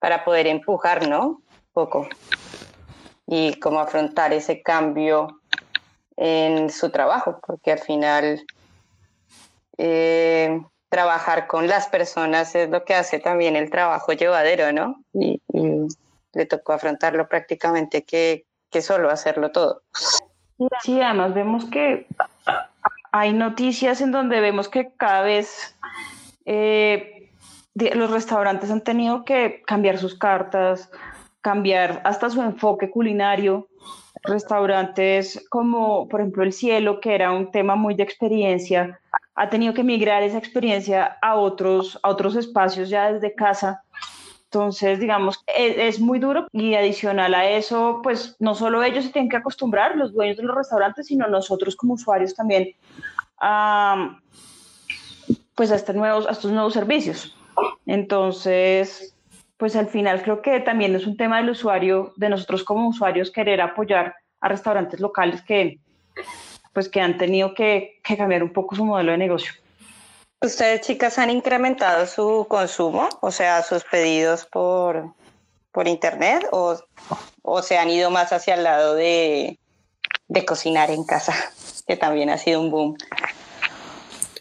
para 0.05 0.23
poder 0.23 0.47
empujar, 0.47 1.09
¿no? 1.09 1.41
Poco. 1.73 2.07
Y 3.27 3.59
cómo 3.59 3.81
afrontar 3.81 4.35
ese 4.35 4.61
cambio 4.61 5.41
en 6.19 6.69
su 6.69 6.91
trabajo, 6.91 7.41
porque 7.47 7.73
al 7.73 7.79
final 7.79 8.45
eh, 9.79 10.61
trabajar 10.91 11.47
con 11.47 11.69
las 11.69 11.87
personas 11.87 12.55
es 12.55 12.69
lo 12.69 12.85
que 12.85 12.93
hace 12.93 13.19
también 13.19 13.57
el 13.57 13.71
trabajo 13.71 14.13
llevadero, 14.13 14.73
¿no? 14.73 15.03
Y, 15.15 15.41
le 16.35 16.45
tocó 16.45 16.75
afrontarlo 16.75 17.27
prácticamente 17.27 18.05
que, 18.05 18.45
que 18.71 18.83
solo 18.83 19.09
hacerlo 19.09 19.53
todo. 19.53 19.85
Sí, 20.83 21.01
además 21.01 21.33
vemos 21.33 21.65
que 21.65 22.07
hay 23.11 23.33
noticias 23.33 24.03
en 24.03 24.13
donde 24.13 24.41
vemos 24.41 24.69
que 24.69 24.93
cada 24.99 25.23
vez 25.23 25.75
eh, 26.45 27.14
los 27.75 28.11
restaurantes 28.11 28.71
han 28.71 28.83
tenido 28.83 29.25
que 29.25 29.63
cambiar 29.67 29.99
sus 29.99 30.15
cartas, 30.15 30.91
cambiar 31.41 32.01
hasta 32.05 32.31
su 32.31 32.41
enfoque 32.41 32.91
culinario. 32.91 33.69
Restaurantes 34.23 35.45
como, 35.51 36.09
por 36.09 36.21
ejemplo, 36.21 36.43
El 36.43 36.53
Cielo, 36.53 37.01
que 37.01 37.15
era 37.15 37.33
un 37.33 37.51
tema 37.51 37.75
muy 37.75 37.95
de 37.95 38.05
experiencia, 38.05 39.01
ha 39.35 39.51
tenido 39.51 39.75
que 39.75 39.83
migrar 39.83 40.23
esa 40.23 40.39
experiencia 40.39 41.19
a 41.21 41.35
otros, 41.37 41.99
a 42.03 42.09
otros 42.09 42.37
espacios 42.37 42.89
ya 42.89 43.13
desde 43.13 43.35
casa. 43.35 43.83
Entonces, 44.45 45.01
digamos, 45.01 45.43
es, 45.49 45.77
es, 45.77 46.01
muy 46.01 46.21
duro 46.21 46.47
y 46.53 46.75
adicional 46.75 47.35
a 47.35 47.51
eso, 47.51 48.01
pues 48.05 48.37
no 48.39 48.55
solo 48.55 48.85
ellos 48.85 49.05
se 49.05 49.11
tienen 49.11 49.29
que 49.29 49.37
acostumbrar, 49.37 49.97
los 49.97 50.13
dueños 50.15 50.37
de 50.37 50.45
los 50.45 50.57
restaurantes, 50.57 51.09
sino 51.09 51.27
nosotros 51.27 51.75
como 51.75 51.95
usuarios 51.95 52.35
también, 52.37 52.69
a, 53.41 54.17
pues 55.57 55.73
a, 55.73 55.75
estos 55.75 55.97
nuevos, 55.97 56.29
a 56.29 56.31
estos 56.31 56.53
nuevos 56.53 56.73
servicios. 56.73 57.37
Entonces, 57.87 59.15
pues 59.57 59.77
al 59.77 59.89
final 59.89 60.23
creo 60.23 60.43
que 60.43 60.61
también 60.61 60.95
es 60.95 61.07
un 61.07 61.17
tema 61.17 61.39
del 61.39 61.51
usuario, 61.51 62.13
de 62.17 62.29
nosotros 62.29 62.65
como 62.65 62.89
usuarios, 62.89 63.31
querer 63.31 63.61
apoyar 63.61 64.15
a 64.41 64.49
restaurantes 64.49 65.01
locales 65.01 65.43
que, 65.43 65.79
pues 66.73 66.89
que 66.89 67.01
han 67.01 67.17
tenido 67.19 67.55
que, 67.55 68.01
cambiar 68.17 68.43
un 68.43 68.53
poco 68.53 68.77
su 68.77 68.85
modelo 68.85 69.13
de 69.13 69.19
negocio. 69.19 69.53
¿Ustedes, 70.41 70.83
chicas, 70.83 71.19
han 71.19 71.31
incrementado 71.31 72.07
su 72.07 72.47
consumo, 72.49 73.09
o 73.23 73.31
sea, 73.31 73.63
sus 73.63 73.83
pedidos 73.85 74.45
por, 74.45 75.15
por 75.73 75.89
internet, 75.89 76.47
o, 76.53 76.77
o 77.43 77.63
se 77.63 77.79
han 77.79 77.89
ido 77.89 78.11
más 78.11 78.33
hacia 78.33 78.55
el 78.55 78.65
lado 78.65 78.95
de, 78.95 79.59
de 80.29 80.45
cocinar 80.45 80.91
en 80.91 81.05
casa, 81.05 81.33
que 81.87 81.97
también 81.97 82.29
ha 82.29 82.37
sido 82.37 82.61
un 82.61 82.71
boom? 82.71 82.97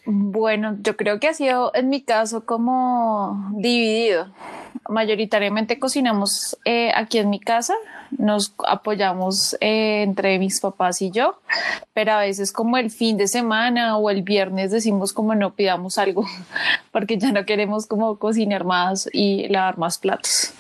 Bueno, 0.06 0.78
yo 0.82 0.98
creo 0.98 1.20
que 1.20 1.30
ha 1.30 1.34
sido 1.34 1.72
en 1.74 1.90
mi 1.90 2.02
caso 2.02 2.46
como 2.46 3.52
dividido. 3.54 4.28
Mayoritariamente 4.90 5.80
cocinamos 5.80 6.58
eh, 6.66 6.92
aquí 6.94 7.20
en 7.20 7.30
mi 7.30 7.40
casa, 7.40 7.74
nos 8.12 8.54
apoyamos 8.68 9.56
eh, 9.62 10.04
entre 10.04 10.40
mis 10.40 10.60
papás 10.60 11.02
y 11.02 11.10
yo, 11.10 11.40
pero 11.94 12.14
a 12.14 12.20
veces 12.20 12.52
como 12.52 12.78
el 12.78 12.92
fin 12.92 13.16
de 13.16 13.28
semana 13.28 13.98
o 13.98 14.10
el 14.10 14.24
viernes 14.24 14.72
decimos 14.72 15.14
como 15.14 15.36
no 15.36 15.54
pidamos 15.54 15.98
algo 15.98 16.26
porque 16.92 17.18
ya 17.18 17.32
no 17.32 17.46
queremos 17.46 17.88
como 17.88 18.18
cocinar 18.18 18.66
más 18.66 19.10
y 19.14 19.48
lavar 19.48 19.78
más 19.78 20.00
platos. 20.00 20.54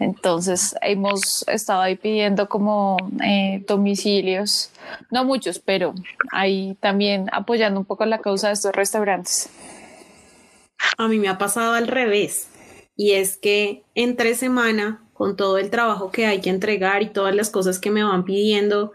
Entonces 0.00 0.74
hemos 0.80 1.44
estado 1.46 1.82
ahí 1.82 1.94
pidiendo 1.94 2.48
como 2.48 2.96
eh, 3.22 3.62
domicilios, 3.68 4.70
no 5.10 5.26
muchos, 5.26 5.58
pero 5.58 5.94
ahí 6.32 6.74
también 6.80 7.26
apoyando 7.32 7.78
un 7.78 7.84
poco 7.84 8.06
la 8.06 8.20
causa 8.20 8.48
de 8.48 8.54
estos 8.54 8.72
restaurantes. 8.72 9.50
A 10.96 11.06
mí 11.06 11.18
me 11.18 11.28
ha 11.28 11.36
pasado 11.36 11.74
al 11.74 11.86
revés 11.86 12.48
y 12.96 13.12
es 13.12 13.36
que 13.36 13.82
entre 13.94 14.34
semana, 14.34 15.02
con 15.12 15.36
todo 15.36 15.58
el 15.58 15.68
trabajo 15.68 16.10
que 16.10 16.24
hay 16.24 16.40
que 16.40 16.48
entregar 16.48 17.02
y 17.02 17.10
todas 17.10 17.34
las 17.34 17.50
cosas 17.50 17.78
que 17.78 17.90
me 17.90 18.02
van 18.02 18.24
pidiendo, 18.24 18.92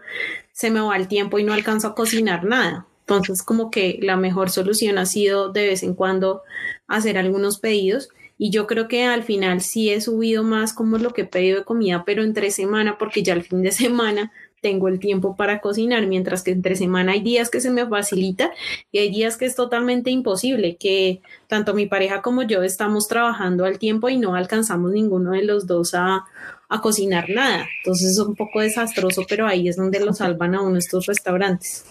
se 0.50 0.72
me 0.72 0.80
va 0.80 0.96
el 0.96 1.06
tiempo 1.06 1.38
y 1.38 1.44
no 1.44 1.52
alcanzo 1.52 1.86
a 1.86 1.94
cocinar 1.94 2.42
nada. 2.42 2.88
Entonces 3.02 3.44
como 3.44 3.70
que 3.70 4.00
la 4.02 4.16
mejor 4.16 4.50
solución 4.50 4.98
ha 4.98 5.06
sido 5.06 5.52
de 5.52 5.68
vez 5.68 5.84
en 5.84 5.94
cuando 5.94 6.42
hacer 6.88 7.16
algunos 7.16 7.60
pedidos 7.60 8.08
y 8.38 8.50
yo 8.50 8.66
creo 8.66 8.88
que 8.88 9.04
al 9.04 9.22
final 9.22 9.60
sí 9.60 9.90
he 9.90 10.00
subido 10.00 10.42
más 10.42 10.72
como 10.72 10.98
lo 10.98 11.12
que 11.12 11.22
he 11.22 11.26
pedido 11.26 11.58
de 11.58 11.64
comida, 11.64 12.04
pero 12.04 12.22
entre 12.22 12.50
semana, 12.50 12.98
porque 12.98 13.22
ya 13.22 13.32
el 13.32 13.42
fin 13.42 13.62
de 13.62 13.72
semana 13.72 14.32
tengo 14.60 14.88
el 14.88 14.98
tiempo 14.98 15.36
para 15.36 15.60
cocinar, 15.60 16.06
mientras 16.06 16.42
que 16.42 16.50
entre 16.50 16.76
semana 16.76 17.12
hay 17.12 17.20
días 17.20 17.50
que 17.50 17.60
se 17.60 17.70
me 17.70 17.86
facilita 17.86 18.50
y 18.90 18.98
hay 18.98 19.10
días 19.10 19.36
que 19.36 19.44
es 19.44 19.54
totalmente 19.54 20.10
imposible, 20.10 20.76
que 20.76 21.20
tanto 21.46 21.72
mi 21.74 21.86
pareja 21.86 22.20
como 22.22 22.42
yo 22.42 22.62
estamos 22.62 23.06
trabajando 23.06 23.64
al 23.64 23.78
tiempo 23.78 24.08
y 24.08 24.16
no 24.16 24.34
alcanzamos 24.34 24.92
ninguno 24.92 25.32
de 25.32 25.44
los 25.44 25.66
dos 25.66 25.94
a, 25.94 26.24
a 26.68 26.80
cocinar 26.80 27.28
nada. 27.28 27.66
Entonces 27.78 28.12
es 28.12 28.18
un 28.18 28.34
poco 28.34 28.60
desastroso, 28.60 29.22
pero 29.28 29.46
ahí 29.46 29.68
es 29.68 29.76
donde 29.76 30.00
lo 30.00 30.12
salvan 30.12 30.54
a 30.54 30.62
uno 30.62 30.78
estos 30.78 31.06
restaurantes. 31.06 31.84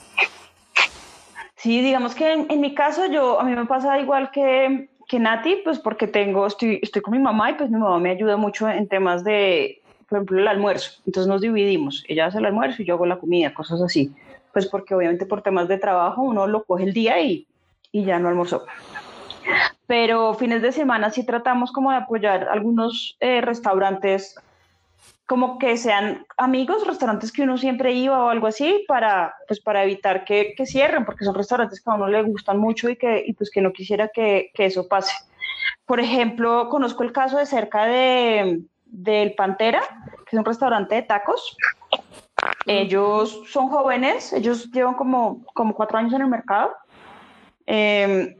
Sí, 1.55 1.81
digamos 1.81 2.13
que 2.13 2.31
en, 2.31 2.61
mi 2.61 2.75
caso 2.75 3.07
yo, 3.07 3.39
a 3.39 3.43
mí 3.43 3.55
me 3.55 3.65
pasa 3.65 3.99
igual 3.99 4.29
que, 4.31 4.89
que 5.07 5.19
Nati, 5.19 5.61
pues 5.63 5.79
porque 5.79 6.07
tengo, 6.07 6.47
estoy, 6.47 6.79
estoy 6.81 7.01
con 7.01 7.13
mi 7.13 7.19
mamá 7.19 7.51
y 7.51 7.53
pues 7.55 7.69
mi 7.69 7.79
mamá 7.79 7.99
me 7.99 8.11
ayuda 8.11 8.37
mucho 8.37 8.69
en 8.69 8.87
temas 8.87 9.23
de, 9.23 9.81
por 10.07 10.17
ejemplo, 10.17 10.39
el 10.39 10.47
almuerzo. 10.47 11.01
Entonces 11.05 11.27
nos 11.27 11.41
dividimos, 11.41 12.03
ella 12.07 12.27
hace 12.27 12.39
el 12.39 12.45
almuerzo 12.45 12.81
y 12.81 12.85
yo 12.85 12.95
hago 12.95 13.05
la 13.05 13.17
comida, 13.17 13.53
cosas 13.53 13.81
así. 13.81 14.13
Pues 14.53 14.67
porque 14.67 14.95
obviamente 14.95 15.25
por 15.25 15.41
temas 15.41 15.67
de 15.67 15.77
trabajo 15.77 16.21
uno 16.21 16.47
lo 16.47 16.63
coge 16.63 16.83
el 16.83 16.93
día 16.93 17.19
y, 17.21 17.47
y 17.91 18.05
ya 18.05 18.19
no 18.19 18.29
almorzó. 18.29 18.65
Pero 19.87 20.33
fines 20.33 20.61
de 20.61 20.71
semana 20.71 21.11
sí 21.11 21.25
tratamos 21.25 21.71
como 21.71 21.91
de 21.91 21.97
apoyar 21.97 22.47
algunos 22.49 23.17
eh, 23.19 23.41
restaurantes 23.41 24.35
como 25.27 25.57
que 25.57 25.77
sean 25.77 26.25
amigos, 26.37 26.85
restaurantes 26.85 27.31
que 27.31 27.41
uno 27.41 27.57
siempre 27.57 27.93
iba 27.93 28.25
o 28.25 28.29
algo 28.29 28.47
así, 28.47 28.85
para, 28.87 29.33
pues 29.47 29.59
para 29.59 29.83
evitar 29.83 30.23
que, 30.23 30.53
que 30.55 30.65
cierren, 30.65 31.05
porque 31.05 31.25
son 31.25 31.35
restaurantes 31.35 31.81
que 31.81 31.89
a 31.89 31.95
uno 31.95 32.07
le 32.07 32.21
gustan 32.23 32.59
mucho 32.59 32.89
y 32.89 32.95
que 32.95 33.23
y 33.25 33.33
pues 33.33 33.49
que 33.49 33.61
no 33.61 33.73
quisiera 33.73 34.09
que, 34.09 34.51
que, 34.53 34.65
eso 34.65 34.87
pase. 34.87 35.13
Por 35.85 35.99
ejemplo, 35.99 36.69
conozco 36.69 37.03
el 37.03 37.11
caso 37.11 37.37
de 37.37 37.45
cerca 37.45 37.85
de 37.85 38.61
del 38.85 39.33
Pantera, 39.33 39.81
que 40.25 40.35
es 40.35 40.39
un 40.39 40.45
restaurante 40.45 40.95
de 40.95 41.01
tacos. 41.01 41.57
Ellos 42.67 43.41
son 43.47 43.67
jóvenes, 43.67 44.31
ellos 44.31 44.71
llevan 44.71 44.93
como, 44.93 45.43
como 45.53 45.73
cuatro 45.73 45.97
años 45.97 46.13
en 46.13 46.21
el 46.21 46.27
mercado. 46.27 46.71
Eh, 47.65 48.37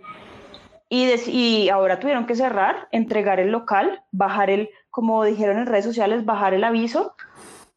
y, 0.88 1.08
y 1.30 1.70
ahora 1.70 2.00
tuvieron 2.00 2.26
que 2.26 2.36
cerrar, 2.36 2.88
entregar 2.92 3.40
el 3.40 3.52
local, 3.52 4.04
bajar 4.12 4.50
el, 4.50 4.70
como 4.96 5.26
dijeron 5.26 5.58
en 5.58 5.66
redes 5.66 5.84
sociales, 5.84 6.24
bajar 6.24 6.54
el 6.54 6.64
aviso, 6.64 7.16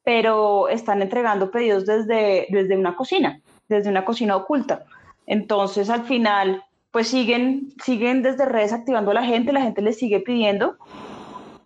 pero 0.04 0.68
están 0.68 1.02
entregando 1.02 1.50
pedidos 1.50 1.84
desde, 1.84 2.46
desde 2.48 2.76
una 2.76 2.94
cocina, 2.94 3.40
desde 3.68 3.90
una 3.90 4.04
cocina 4.04 4.36
oculta. 4.36 4.84
Entonces, 5.26 5.90
al 5.90 6.04
final, 6.04 6.62
pues 6.92 7.08
siguen, 7.08 7.72
siguen 7.82 8.22
desde 8.22 8.46
redes 8.46 8.72
activando 8.72 9.10
a 9.10 9.14
la 9.14 9.24
gente, 9.24 9.52
la 9.52 9.62
gente 9.62 9.82
les 9.82 9.98
sigue 9.98 10.20
pidiendo, 10.20 10.76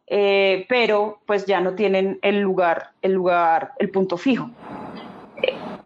eh, 0.06 0.64
pero 0.70 1.18
pues 1.26 1.44
ya 1.44 1.60
no 1.60 1.74
tienen 1.74 2.18
el 2.22 2.40
lugar, 2.40 2.92
el 3.02 3.12
lugar, 3.12 3.72
el 3.78 3.90
punto 3.90 4.16
fijo. 4.16 4.48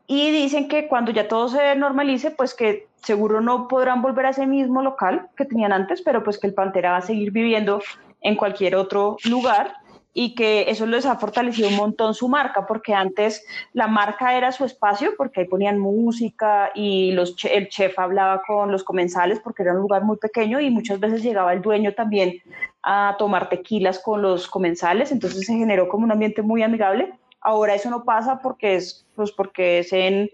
Y 0.06 0.30
dicen 0.30 0.68
que 0.68 0.86
cuando 0.86 1.10
ya 1.10 1.26
todo 1.26 1.48
se 1.48 1.74
normalice, 1.74 2.30
pues 2.30 2.54
que 2.54 2.86
seguro 3.02 3.40
no 3.40 3.66
podrán 3.66 4.00
volver 4.00 4.26
a 4.26 4.30
ese 4.30 4.46
mismo 4.46 4.80
local 4.80 5.26
que 5.36 5.44
tenían 5.44 5.72
antes, 5.72 6.02
pero 6.02 6.22
pues 6.22 6.38
que 6.38 6.46
el 6.46 6.54
Pantera 6.54 6.92
va 6.92 6.98
a 6.98 7.02
seguir 7.02 7.32
viviendo 7.32 7.80
en 8.20 8.36
cualquier 8.36 8.76
otro 8.76 9.16
lugar 9.24 9.74
y 10.18 10.34
que 10.34 10.70
eso 10.70 10.86
les 10.86 11.04
ha 11.04 11.16
fortalecido 11.16 11.68
un 11.68 11.76
montón 11.76 12.14
su 12.14 12.26
marca, 12.26 12.66
porque 12.66 12.94
antes 12.94 13.44
la 13.74 13.86
marca 13.86 14.34
era 14.34 14.50
su 14.50 14.64
espacio, 14.64 15.12
porque 15.18 15.40
ahí 15.40 15.46
ponían 15.46 15.78
música 15.78 16.70
y 16.74 17.12
los, 17.12 17.36
el 17.44 17.68
chef 17.68 17.98
hablaba 17.98 18.40
con 18.46 18.72
los 18.72 18.82
comensales, 18.82 19.40
porque 19.40 19.62
era 19.62 19.74
un 19.74 19.80
lugar 19.80 20.04
muy 20.04 20.16
pequeño 20.16 20.58
y 20.58 20.70
muchas 20.70 21.00
veces 21.00 21.22
llegaba 21.22 21.52
el 21.52 21.60
dueño 21.60 21.92
también 21.92 22.40
a 22.82 23.16
tomar 23.18 23.50
tequilas 23.50 23.98
con 23.98 24.22
los 24.22 24.48
comensales, 24.48 25.12
entonces 25.12 25.44
se 25.44 25.52
generó 25.52 25.86
como 25.86 26.04
un 26.04 26.12
ambiente 26.12 26.40
muy 26.40 26.62
amigable. 26.62 27.12
Ahora 27.42 27.74
eso 27.74 27.90
no 27.90 28.04
pasa 28.04 28.40
porque 28.42 28.76
es, 28.76 29.06
pues 29.14 29.32
porque 29.32 29.80
es 29.80 29.92
en 29.92 30.30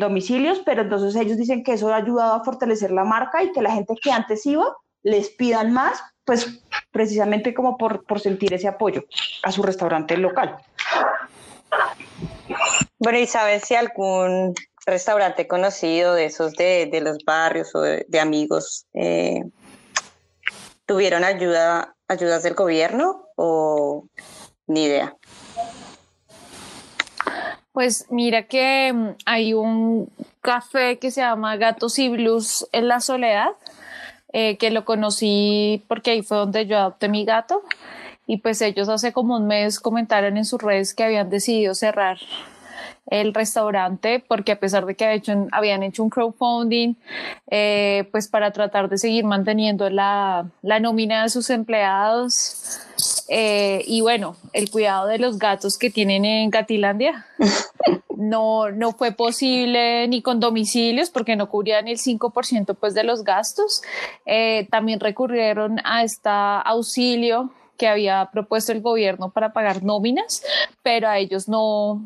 domicilios, 0.00 0.62
pero 0.64 0.80
entonces 0.80 1.14
ellos 1.14 1.36
dicen 1.36 1.62
que 1.62 1.74
eso 1.74 1.92
ha 1.92 1.96
ayudado 1.96 2.32
a 2.32 2.44
fortalecer 2.44 2.90
la 2.90 3.04
marca 3.04 3.42
y 3.42 3.52
que 3.52 3.60
la 3.60 3.72
gente 3.72 3.94
que 4.02 4.10
antes 4.10 4.46
iba 4.46 4.64
les 5.02 5.28
pidan 5.28 5.72
más, 5.72 6.02
pues 6.28 6.60
precisamente 6.90 7.54
como 7.54 7.78
por, 7.78 8.04
por 8.04 8.20
sentir 8.20 8.52
ese 8.52 8.68
apoyo 8.68 9.02
a 9.44 9.50
su 9.50 9.62
restaurante 9.62 10.14
local. 10.18 10.58
Bueno, 12.98 13.18
¿y 13.18 13.26
sabes 13.26 13.62
si 13.62 13.74
algún 13.74 14.54
restaurante 14.84 15.48
conocido 15.48 16.12
de 16.12 16.26
esos 16.26 16.52
de, 16.52 16.86
de 16.92 17.00
los 17.00 17.24
barrios 17.24 17.74
o 17.74 17.80
de, 17.80 18.04
de 18.08 18.20
amigos 18.20 18.84
eh, 18.92 19.42
tuvieron 20.84 21.24
ayuda, 21.24 21.96
ayudas 22.08 22.42
del 22.42 22.52
gobierno 22.52 23.24
o 23.36 24.04
ni 24.66 24.84
idea? 24.84 25.16
Pues 27.72 28.04
mira 28.10 28.48
que 28.48 28.92
mm, 28.92 29.08
hay 29.24 29.54
un 29.54 30.12
café 30.42 30.98
que 30.98 31.10
se 31.10 31.22
llama 31.22 31.56
Gatos 31.56 31.98
y 31.98 32.10
Blues 32.10 32.68
en 32.72 32.86
la 32.86 33.00
Soledad, 33.00 33.52
eh, 34.32 34.56
que 34.56 34.70
lo 34.70 34.84
conocí 34.84 35.82
porque 35.88 36.12
ahí 36.12 36.22
fue 36.22 36.38
donde 36.38 36.66
yo 36.66 36.78
adopté 36.78 37.08
mi 37.08 37.24
gato. 37.24 37.62
Y 38.26 38.38
pues 38.38 38.60
ellos 38.60 38.88
hace 38.88 39.12
como 39.12 39.36
un 39.36 39.46
mes 39.46 39.80
comentaron 39.80 40.36
en 40.36 40.44
sus 40.44 40.60
redes 40.60 40.94
que 40.94 41.04
habían 41.04 41.30
decidido 41.30 41.74
cerrar 41.74 42.18
el 43.10 43.32
restaurante 43.34 44.22
porque 44.26 44.52
a 44.52 44.60
pesar 44.60 44.86
de 44.86 44.94
que 44.94 45.22
habían 45.52 45.82
hecho 45.82 46.02
un 46.02 46.10
crowdfunding, 46.10 46.94
eh, 47.50 48.06
pues 48.10 48.28
para 48.28 48.52
tratar 48.52 48.88
de 48.88 48.98
seguir 48.98 49.24
manteniendo 49.24 49.88
la, 49.90 50.50
la 50.62 50.78
nómina 50.78 51.22
de 51.22 51.30
sus 51.30 51.48
empleados 51.50 52.80
eh, 53.28 53.82
y 53.86 54.00
bueno, 54.00 54.36
el 54.52 54.70
cuidado 54.70 55.06
de 55.06 55.18
los 55.18 55.38
gatos 55.38 55.78
que 55.78 55.90
tienen 55.90 56.24
en 56.24 56.50
Gatilandia 56.50 57.26
no, 58.18 58.72
no 58.72 58.92
fue 58.92 59.12
posible 59.12 60.08
ni 60.08 60.22
con 60.22 60.40
domicilios 60.40 61.08
porque 61.08 61.36
no 61.36 61.48
cubrían 61.48 61.86
el 61.86 61.98
5% 61.98 62.76
pues 62.78 62.92
de 62.92 63.04
los 63.04 63.22
gastos. 63.22 63.82
Eh, 64.26 64.66
también 64.72 64.98
recurrieron 64.98 65.80
a 65.84 66.02
este 66.02 66.28
auxilio 66.28 67.52
que 67.76 67.86
había 67.86 68.28
propuesto 68.32 68.72
el 68.72 68.80
gobierno 68.80 69.30
para 69.30 69.52
pagar 69.52 69.84
nóminas, 69.84 70.42
pero 70.82 71.08
a 71.08 71.18
ellos 71.18 71.48
no, 71.48 72.02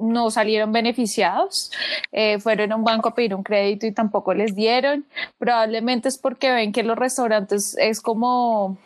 no 0.00 0.32
salieron 0.32 0.72
beneficiados, 0.72 1.70
eh, 2.10 2.40
fueron 2.40 2.72
a 2.72 2.76
un 2.76 2.82
banco 2.82 3.10
a 3.10 3.14
pedir 3.14 3.36
un 3.36 3.44
crédito 3.44 3.86
y 3.86 3.92
tampoco 3.92 4.34
les 4.34 4.56
dieron. 4.56 5.06
Probablemente 5.38 6.08
es 6.08 6.18
porque 6.18 6.50
ven 6.50 6.72
que 6.72 6.82
los 6.82 6.98
restaurantes 6.98 7.76
es 7.78 8.00
como 8.00 8.78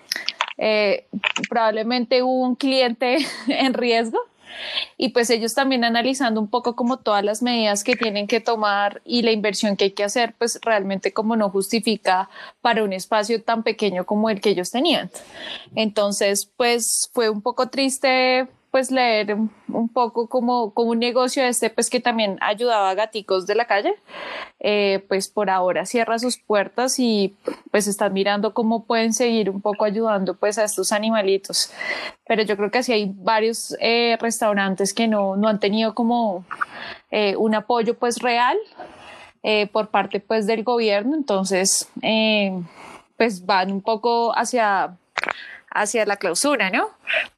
eh, 0.59 1.07
probablemente 1.49 2.23
hubo 2.23 2.43
un 2.43 2.55
cliente 2.55 3.17
en 3.49 3.73
riesgo 3.73 4.19
y 4.97 5.11
pues 5.11 5.31
ellos 5.31 5.55
también 5.55 5.85
analizando 5.85 6.41
un 6.41 6.49
poco 6.49 6.77
como 6.77 6.99
todas 6.99 7.25
las 7.25 7.43
medidas 7.43 7.85
que 7.85 7.97
tienen 7.97 8.27
que 8.27 8.41
tomar 8.41 9.03
y 9.05 9.23
la 9.23 9.33
inversión 9.33 9.77
que 9.77 9.85
hay 9.85 9.91
que 9.93 10.05
hacer, 10.05 10.35
pues 10.39 10.59
realmente 10.63 11.13
como 11.13 11.37
no 11.37 11.51
justifica 11.51 12.29
para 12.61 12.85
un 12.85 12.93
espacio 12.93 13.43
tan 13.43 13.63
pequeño 13.63 14.07
como 14.07 14.31
el 14.31 14.41
que 14.41 14.51
ellos 14.51 14.71
tenían. 14.71 15.11
Entonces, 15.75 16.51
pues 16.57 17.11
fue 17.13 17.29
un 17.29 17.43
poco 17.43 17.69
triste 17.69 18.49
pues 18.75 18.91
leer 18.91 19.37
un 19.69 19.89
poco 19.89 20.27
como, 20.29 20.75
como 20.75 20.91
un 20.91 20.99
negocio 20.99 21.45
este 21.45 21.71
pues 21.71 21.91
que 21.91 22.01
también 22.01 22.39
ayudaba 22.41 22.91
a 22.91 22.95
gaticos 22.95 23.47
de 23.47 23.55
la 23.55 23.67
calle, 23.67 23.95
eh, 24.59 25.05
pues 25.07 25.29
por 25.29 25.49
ahora 25.49 25.87
cierra 25.87 26.19
sus 26.19 26.39
puertas 26.39 26.99
y 26.99 27.37
pues 27.71 27.87
están 27.87 28.13
mirando 28.13 28.53
cómo 28.53 28.85
pueden 28.85 29.13
seguir 29.13 29.49
un 29.49 29.61
poco 29.61 29.85
ayudando 29.85 30.35
pues 30.35 30.59
a 30.59 30.65
estos 30.65 30.91
animalitos. 30.91 31.71
Pero 32.27 32.43
yo 32.43 32.57
creo 32.57 32.73
que 32.73 32.79
así 32.79 32.93
hay 32.93 33.13
varios 33.15 33.77
eh, 33.79 34.19
restaurantes 34.21 34.93
que 34.93 35.07
no, 35.07 35.37
no 35.37 35.47
han 35.47 35.61
tenido 35.61 35.95
como 35.95 36.45
eh, 37.13 37.37
un 37.37 37.55
apoyo 37.55 37.97
pues 37.97 38.19
real 38.19 38.59
por 39.73 39.91
parte 39.91 40.19
pues 40.19 40.49
del 40.49 40.65
gobierno, 40.65 41.15
entonces 41.15 41.89
pues 43.17 43.47
van 43.47 43.71
un 43.71 43.83
poco 43.83 44.37
hacia 44.37 44.97
hacia 45.75 46.07
la 46.07 46.17
clausura, 46.17 46.71
¿no? 46.71 46.89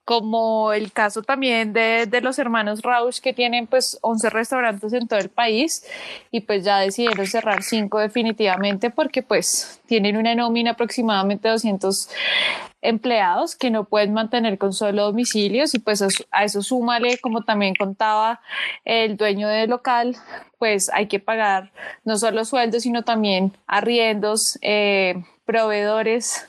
Como 0.04 0.72
el 0.72 0.92
caso 0.92 1.22
también 1.22 1.72
de, 1.72 2.06
de, 2.06 2.20
los 2.20 2.38
hermanos 2.38 2.82
Rausch 2.82 3.20
que 3.20 3.32
tienen 3.32 3.66
pues 3.66 3.98
11 4.02 4.30
restaurantes 4.30 4.92
en 4.92 5.08
todo 5.08 5.18
el 5.18 5.30
país 5.30 5.84
y 6.30 6.42
pues 6.42 6.62
ya 6.62 6.78
decidieron 6.78 7.26
cerrar 7.26 7.62
5 7.62 7.98
definitivamente 7.98 8.90
porque 8.90 9.22
pues 9.22 9.80
tienen 9.86 10.16
una 10.16 10.34
nómina 10.34 10.72
aproximadamente 10.72 11.48
200 11.48 12.10
empleados 12.82 13.56
que 13.56 13.70
no 13.70 13.84
pueden 13.84 14.12
mantener 14.12 14.58
con 14.58 14.72
solo 14.72 15.04
domicilios 15.04 15.74
y 15.74 15.78
pues 15.78 16.02
a 16.30 16.44
eso 16.44 16.62
súmale, 16.62 17.18
como 17.18 17.42
también 17.42 17.74
contaba 17.74 18.40
el 18.84 19.16
dueño 19.16 19.48
del 19.48 19.70
local, 19.70 20.14
pues 20.58 20.90
hay 20.92 21.06
que 21.06 21.18
pagar 21.20 21.72
no 22.04 22.16
solo 22.16 22.44
sueldos, 22.44 22.82
sino 22.82 23.02
también 23.02 23.52
arriendos, 23.66 24.58
eh, 24.62 25.24
proveedores, 25.44 26.46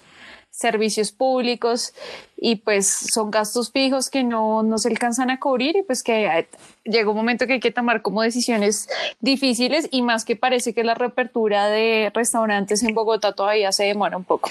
servicios 0.58 1.12
públicos 1.12 1.94
y 2.36 2.56
pues 2.56 2.88
son 2.88 3.30
gastos 3.30 3.72
fijos 3.72 4.10
que 4.10 4.24
no, 4.24 4.64
no 4.64 4.80
se 4.80 4.90
alcanzan 4.90 5.30
a 5.30 5.40
cubrir 5.40 5.78
y 5.78 5.84
pues 5.84 6.02
que 6.02 6.48
llega 6.84 7.10
un 7.12 7.16
momento 7.16 7.46
que 7.46 7.54
hay 7.54 7.60
que 7.60 7.72
tomar 7.72 8.02
como 8.02 8.24
decisiones 8.24 8.90
difíciles 9.20 9.88
y 9.92 10.02
más 10.02 10.26
que 10.26 10.36
parece 10.36 10.74
que 10.74 10.84
la 10.84 10.96
reapertura 10.96 11.68
de 11.68 12.12
restaurantes 12.14 12.82
en 12.82 12.96
Bogotá 12.96 13.34
todavía 13.34 13.72
se 13.72 13.84
demora 13.84 14.18
un 14.18 14.24
poco. 14.24 14.50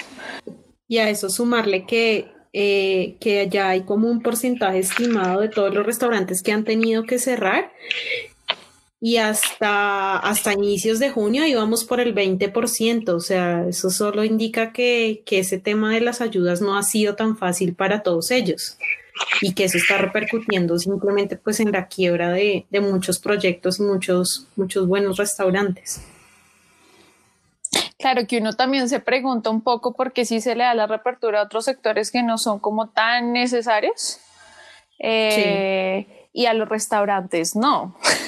Y 0.87 0.99
a 0.99 1.09
eso 1.09 1.29
sumarle 1.29 1.85
que 1.85 2.31
eh, 2.53 3.17
que 3.19 3.49
ya 3.49 3.69
hay 3.69 3.81
como 3.81 4.09
un 4.09 4.21
porcentaje 4.21 4.79
estimado 4.79 5.41
de 5.41 5.49
todos 5.49 5.73
los 5.73 5.85
restaurantes 5.85 6.41
que 6.41 6.53
han 6.53 6.63
tenido 6.63 7.03
que 7.03 7.19
cerrar 7.19 7.71
y 8.99 9.17
hasta, 9.17 10.17
hasta 10.17 10.53
inicios 10.53 10.99
de 10.99 11.11
junio 11.11 11.45
íbamos 11.45 11.83
por 11.83 11.99
el 11.99 12.15
20%, 12.15 13.09
o 13.09 13.19
sea, 13.19 13.67
eso 13.67 13.89
solo 13.89 14.23
indica 14.23 14.71
que, 14.73 15.23
que, 15.25 15.39
ese 15.39 15.59
tema 15.59 15.93
de 15.93 16.01
las 16.01 16.19
ayudas 16.21 16.61
no 16.61 16.77
ha 16.77 16.83
sido 16.83 17.15
tan 17.15 17.37
fácil 17.37 17.75
para 17.75 18.01
todos 18.01 18.31
ellos. 18.31 18.77
y 19.41 19.53
que 19.53 19.63
eso 19.65 19.77
está 19.77 19.97
repercutiendo 19.97 20.77
simplemente 20.77 21.37
pues 21.37 21.59
en 21.59 21.71
la 21.71 21.87
quiebra 21.87 22.29
de, 22.31 22.67
de 22.69 22.81
muchos 22.81 23.17
proyectos 23.19 23.79
y 23.79 23.83
muchos, 23.83 24.47
muchos 24.55 24.87
buenos 24.87 25.17
restaurantes. 25.17 26.01
Claro 27.97 28.27
que 28.27 28.37
uno 28.37 28.53
también 28.53 28.89
se 28.89 28.99
pregunta 28.99 29.49
un 29.49 29.61
poco 29.61 29.93
por 29.93 30.13
qué 30.13 30.23
si 30.23 30.39
se 30.39 30.55
le 30.55 30.63
da 30.63 30.75
la 30.75 30.85
reapertura 30.85 31.39
a 31.39 31.43
otros 31.43 31.65
sectores 31.65 32.11
que 32.11 32.21
no 32.21 32.37
son 32.37 32.59
como 32.59 32.89
tan 32.89 33.33
necesarios 33.33 34.19
eh, 34.99 36.29
y 36.31 36.45
a 36.45 36.53
los 36.53 36.69
restaurantes 36.69 37.55
no. 37.55 37.95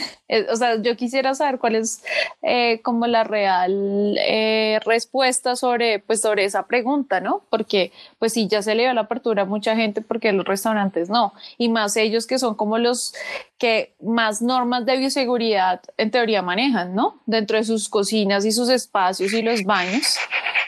o 0.52 0.56
sea, 0.56 0.82
yo 0.82 0.96
quisiera 0.96 1.34
saber 1.34 1.60
cuál 1.60 1.76
es 1.76 2.04
eh, 2.42 2.82
como 2.82 3.08
la 3.08 3.24
real 3.24 4.16
eh, 4.20 4.80
respuesta 4.86 5.56
sobre, 5.56 6.00
pues, 6.00 6.22
sobre 6.22 6.46
esa 6.46 6.68
pregunta, 6.68 7.20
¿no? 7.20 7.44
Porque, 7.50 7.92
pues, 8.20 8.34
si 8.34 8.48
ya 8.48 8.62
se 8.62 8.76
le 8.76 8.84
dio 8.84 8.94
la 8.94 9.02
apertura 9.02 9.44
a 9.44 9.46
mucha 9.46 9.76
gente, 9.76 10.02
porque 10.02 10.32
los 10.32 10.46
restaurantes 10.46 11.10
no? 11.10 11.34
Y 11.58 11.70
más 11.70 11.98
ellos 11.98 12.28
que 12.28 12.38
son 12.38 12.56
como 12.56 12.78
los 12.78 13.14
que 13.58 13.94
más 14.02 14.42
normas 14.42 14.86
de 14.86 14.98
bioseguridad 14.98 15.82
en 15.98 16.12
teoría 16.12 16.42
manejan, 16.42 16.94
¿no? 16.94 17.20
Dentro 17.26 17.58
de 17.58 17.64
sus 17.64 17.90
cocinas 17.90 18.46
y 18.46 18.52
sus 18.52 18.70
espacios 18.70 19.34
y 19.34 19.42
los 19.42 19.64
baños, 19.64 20.18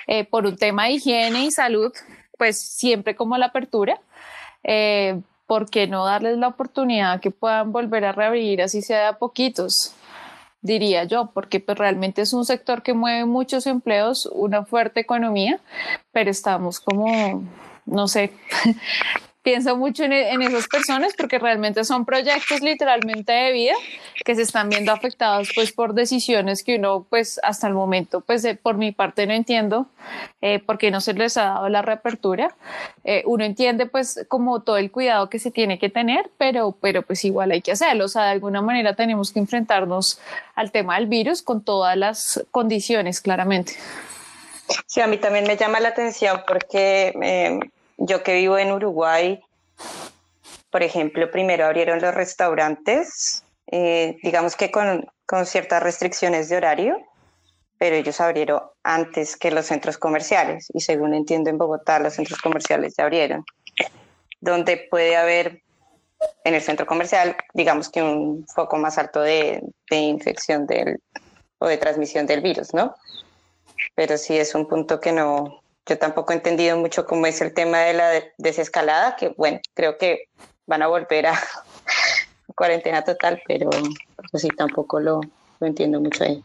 eh, 0.07 0.23
por 0.23 0.45
un 0.45 0.57
tema 0.57 0.85
de 0.85 0.93
higiene 0.93 1.45
y 1.45 1.51
salud, 1.51 1.93
pues 2.37 2.59
siempre 2.59 3.15
como 3.15 3.37
la 3.37 3.47
apertura. 3.47 4.01
Eh, 4.63 5.19
¿por 5.51 5.69
qué 5.69 5.85
no 5.85 6.05
darles 6.05 6.37
la 6.37 6.47
oportunidad 6.47 7.19
que 7.19 7.29
puedan 7.29 7.73
volver 7.73 8.05
a 8.05 8.13
reabrir 8.13 8.61
así 8.61 8.81
sea 8.81 8.99
de 8.99 9.05
a 9.07 9.19
poquitos? 9.19 9.93
diría 10.61 11.03
yo, 11.03 11.31
porque 11.33 11.59
pues 11.59 11.77
realmente 11.77 12.21
es 12.21 12.31
un 12.31 12.45
sector 12.45 12.83
que 12.83 12.93
mueve 12.93 13.25
muchos 13.25 13.67
empleos, 13.67 14.27
una 14.31 14.63
fuerte 14.63 15.01
economía, 15.01 15.59
pero 16.13 16.31
estamos 16.31 16.79
como, 16.79 17.43
no 17.85 18.07
sé, 18.07 18.31
pienso 19.43 19.75
mucho 19.75 20.03
en, 20.03 20.13
en, 20.13 20.41
esas 20.41 20.67
personas 20.67 21.13
porque 21.17 21.39
realmente 21.39 21.83
son 21.83 22.05
proyectos 22.05 22.61
literalmente 22.61 23.31
de 23.31 23.51
vida 23.51 23.73
que 24.23 24.35
se 24.35 24.43
están 24.43 24.69
viendo 24.69 24.91
afectados 24.91 25.49
pues 25.55 25.71
por 25.71 25.93
decisiones 25.93 26.63
que 26.63 26.77
uno 26.77 27.05
pues 27.09 27.39
hasta 27.43 27.67
el 27.67 27.73
momento 27.73 28.21
pues 28.21 28.45
por 28.61 28.75
mi 28.75 28.91
parte 28.91 29.25
no 29.25 29.33
entiendo 29.33 29.87
eh, 30.41 30.59
por 30.59 30.77
qué 30.77 30.91
no 30.91 31.01
se 31.01 31.13
les 31.13 31.37
ha 31.37 31.45
dado 31.45 31.69
la 31.69 31.81
reapertura. 31.81 32.55
Eh, 33.03 33.23
uno 33.25 33.43
entiende 33.43 33.85
pues 33.85 34.25
como 34.27 34.61
todo 34.61 34.77
el 34.77 34.91
cuidado 34.91 35.29
que 35.29 35.39
se 35.39 35.51
tiene 35.51 35.79
que 35.79 35.89
tener 35.89 36.29
pero 36.37 36.77
pero 36.79 37.01
pues 37.01 37.25
igual 37.25 37.51
hay 37.51 37.61
que 37.61 37.71
hacerlo. 37.71 38.05
O 38.05 38.09
sea 38.09 38.25
de 38.25 38.31
alguna 38.31 38.61
manera 38.61 38.95
tenemos 38.95 39.31
que 39.31 39.39
enfrentarnos 39.39 40.19
al 40.55 40.71
tema 40.71 40.95
del 40.95 41.07
virus 41.07 41.41
con 41.41 41.63
todas 41.63 41.97
las 41.97 42.45
condiciones 42.51 43.21
claramente. 43.21 43.73
Sí, 44.85 45.01
a 45.01 45.07
mí 45.07 45.17
también 45.17 45.45
me 45.45 45.57
llama 45.57 45.79
la 45.79 45.89
atención 45.89 46.43
porque 46.47 47.13
eh, 47.21 47.59
yo 48.03 48.23
que 48.23 48.33
vivo 48.33 48.57
en 48.57 48.71
Uruguay, 48.71 49.39
por 50.71 50.83
ejemplo, 50.83 51.29
primero 51.29 51.65
abrieron 51.65 52.01
los 52.01 52.13
restaurantes, 52.13 53.43
eh, 53.67 54.17
digamos 54.23 54.55
que 54.55 54.71
con, 54.71 55.07
con 55.25 55.45
ciertas 55.45 55.83
restricciones 55.83 56.49
de 56.49 56.57
horario, 56.57 56.97
pero 57.77 57.95
ellos 57.95 58.19
abrieron 58.19 58.61
antes 58.83 59.37
que 59.37 59.51
los 59.51 59.67
centros 59.67 59.97
comerciales 59.97 60.67
y 60.73 60.81
según 60.81 61.13
entiendo 61.13 61.49
en 61.49 61.57
Bogotá 61.57 61.99
los 61.99 62.13
centros 62.13 62.39
comerciales 62.41 62.95
ya 62.97 63.03
abrieron, 63.03 63.45
donde 64.39 64.87
puede 64.89 65.15
haber 65.15 65.61
en 66.43 66.53
el 66.55 66.61
centro 66.61 66.85
comercial, 66.85 67.35
digamos 67.53 67.89
que 67.89 68.01
un 68.01 68.45
foco 68.47 68.77
más 68.77 68.97
alto 68.97 69.21
de, 69.21 69.61
de 69.89 69.97
infección 69.97 70.65
del, 70.65 70.99
o 71.59 71.67
de 71.67 71.77
transmisión 71.77 72.25
del 72.25 72.41
virus, 72.41 72.73
¿no? 72.73 72.95
Pero 73.95 74.17
sí 74.17 74.37
es 74.37 74.53
un 74.55 74.67
punto 74.67 74.99
que 74.99 75.11
no, 75.11 75.60
yo 75.85 75.97
tampoco 75.97 76.33
he 76.33 76.35
entendido 76.35 76.77
mucho 76.77 77.05
cómo 77.05 77.25
es 77.25 77.41
el 77.41 77.53
tema 77.53 77.79
de 77.79 77.93
la 77.93 78.11
desescalada, 78.37 79.15
que 79.15 79.29
bueno, 79.37 79.59
creo 79.73 79.97
que 79.97 80.25
van 80.65 80.81
a 80.81 80.87
volver 80.87 81.27
a 81.27 81.33
cuarentena 82.55 83.03
total, 83.03 83.41
pero 83.47 83.69
pues 84.31 84.43
sí, 84.43 84.49
tampoco 84.49 84.99
lo, 84.99 85.21
lo 85.59 85.67
entiendo 85.67 85.99
mucho 85.99 86.23
ahí. 86.23 86.41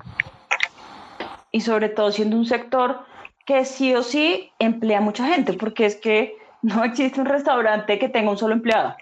Y 1.53 1.61
sobre 1.61 1.89
todo 1.89 2.13
siendo 2.13 2.37
un 2.37 2.47
sector 2.47 3.01
que 3.45 3.65
sí 3.65 3.95
o 3.95 4.03
sí 4.03 4.51
emplea 4.59 5.01
mucha 5.01 5.27
gente, 5.27 5.53
porque 5.53 5.87
es 5.87 5.97
que 5.97 6.37
no 6.63 6.85
existe 6.85 7.21
un 7.21 7.27
restaurante 7.27 7.99
que 7.99 8.09
tenga 8.09 8.31
un 8.31 8.39
solo 8.39 8.55
empleado. 8.55 8.97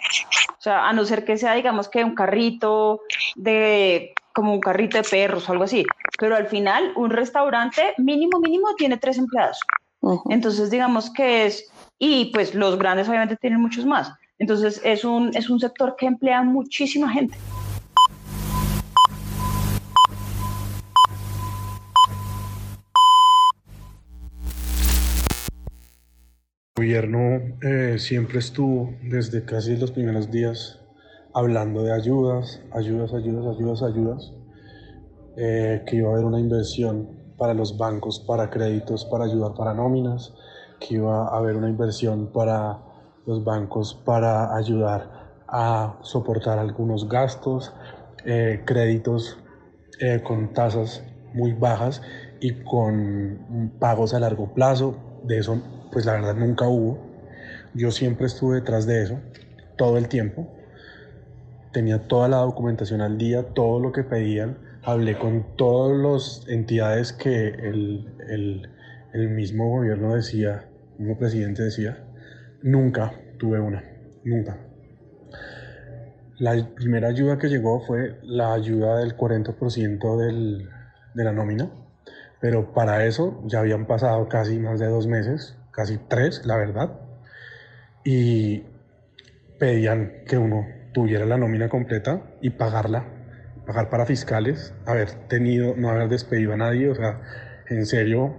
O 0.59 0.63
sea, 0.65 0.89
a 0.89 0.93
no 0.93 1.05
ser 1.05 1.25
que 1.25 1.39
sea, 1.39 1.55
digamos, 1.55 1.89
que 1.89 2.05
un 2.05 2.15
carrito 2.15 3.01
de 3.35 4.15
como 4.35 4.53
un 4.53 4.61
carrito 4.61 4.99
de 4.99 5.05
perros 5.05 5.49
o 5.49 5.53
algo 5.53 5.65
así. 5.65 5.87
Pero 6.19 6.37
al 6.37 6.49
final, 6.49 6.93
un 6.97 7.11
restaurante 7.11 7.95
mínimo, 7.99 8.41
mínimo 8.41 8.75
tiene 8.75 8.99
tres 8.99 9.17
empleados. 9.17 9.61
Entonces, 10.29 10.71
digamos 10.71 11.11
que 11.11 11.47
es, 11.47 11.71
y 11.99 12.27
pues 12.27 12.55
los 12.55 12.79
grandes 12.79 13.09
obviamente 13.09 13.37
tienen 13.37 13.61
muchos 13.61 13.87
más. 13.87 14.13
Entonces, 14.39 14.81
es 14.85 15.05
un, 15.05 15.35
es 15.35 15.49
un 15.49 15.61
sector 15.61 15.97
que 15.97 16.07
emplea 16.07 16.43
muchísima 16.43 17.09
gente. 17.11 17.37
El 26.77 26.89
gobierno 26.89 27.57
eh, 27.63 27.97
siempre 27.99 28.41
estuvo 28.41 28.93
desde 29.03 29.45
casi 29.45 29.77
los 29.77 29.93
primeros 29.93 30.31
días 30.31 30.81
hablando 31.33 31.83
de 31.83 31.93
ayudas, 31.93 32.61
ayudas, 32.73 33.15
ayudas, 33.15 33.57
ayudas, 33.57 33.83
ayudas, 33.83 34.33
eh, 35.37 35.83
que 35.87 35.97
iba 35.97 36.11
a 36.11 36.13
haber 36.13 36.25
una 36.25 36.41
inversión 36.41 37.24
para 37.37 37.55
los 37.55 37.77
bancos, 37.77 38.21
para 38.21 38.51
créditos, 38.51 39.05
para 39.05 39.25
ayudar 39.25 39.55
para 39.55 39.75
nóminas, 39.75 40.35
que 40.81 40.95
iba 40.95 41.29
a 41.29 41.37
haber 41.37 41.57
una 41.57 41.69
inversión 41.69 42.33
para 42.33 42.79
los 43.27 43.43
bancos 43.45 43.95
para 44.05 44.55
ayudar 44.55 45.45
a 45.49 45.99
soportar 46.03 46.59
algunos 46.59 47.09
gastos, 47.09 47.73
eh, 48.25 48.63
créditos 48.65 49.39
eh, 50.01 50.23
con 50.23 50.53
tasas 50.53 51.03
muy 51.33 51.53
bajas 51.53 52.03
y 52.41 52.63
con 52.65 53.73
pagos 53.79 54.15
a 54.15 54.21
largo 54.21 54.53
plazo. 54.53 54.97
De 55.25 55.39
eso, 55.39 55.61
pues 55.93 56.05
la 56.05 56.13
verdad 56.13 56.35
nunca 56.35 56.69
hubo. 56.69 56.99
Yo 57.75 57.91
siempre 57.91 58.27
estuve 58.27 58.57
detrás 58.57 58.87
de 58.87 59.03
eso, 59.03 59.21
todo 59.77 59.97
el 59.97 60.09
tiempo. 60.09 60.49
Tenía 61.73 62.07
toda 62.07 62.29
la 62.29 62.39
documentación 62.39 63.01
al 63.01 63.19
día, 63.19 63.55
todo 63.55 63.81
lo 63.81 63.91
que 63.91 64.05
pedían 64.05 64.59
hablé 64.85 65.19
con 65.19 65.57
todas 65.57 65.97
las 65.97 66.49
entidades 66.49 67.13
que 67.13 67.49
el, 67.49 68.69
el, 69.13 69.29
mismo 69.31 69.71
gobierno 69.71 70.15
decía, 70.15 70.69
mismo 70.99 71.19
presidente 71.19 71.63
decía, 71.63 72.05
nunca 72.63 73.13
tuve 73.39 73.61
una, 73.61 73.83
nunca. 74.25 74.59
La 76.39 76.69
primera 76.75 77.09
ayuda 77.09 77.39
que 77.39 77.49
llegó 77.49 77.81
fue 77.81 78.19
la 78.23 78.53
ayuda 78.53 78.99
del 78.99 79.17
40% 79.17 80.17
del, 80.19 80.69
de 81.15 81.25
la 81.25 81.33
nómina, 81.33 81.71
pero 82.41 82.73
para 82.75 83.07
eso 83.07 83.43
ya 83.47 83.61
habían 83.61 83.87
pasado 83.87 84.29
casi 84.29 84.59
más 84.59 84.81
de 84.81 84.87
dos 84.87 85.07
meses, 85.07 85.57
casi 85.71 85.99
tres, 86.09 86.45
la 86.45 86.57
verdad, 86.57 87.01
y 88.05 88.65
pedían 89.59 90.25
que 90.27 90.37
uno 90.37 90.67
tuviera 90.93 91.25
la 91.25 91.39
nómina 91.39 91.69
completa 91.69 92.23
y 92.43 92.51
pagarla 92.51 93.14
pagar 93.67 93.89
para 93.91 94.07
fiscales, 94.07 94.75
haber 94.87 95.11
tenido, 95.29 95.75
no 95.77 95.91
haber 95.91 96.09
despedido 96.09 96.53
a 96.53 96.57
nadie, 96.57 96.89
o 96.89 96.95
sea, 96.95 97.21
en 97.69 97.87
serio, 97.87 98.37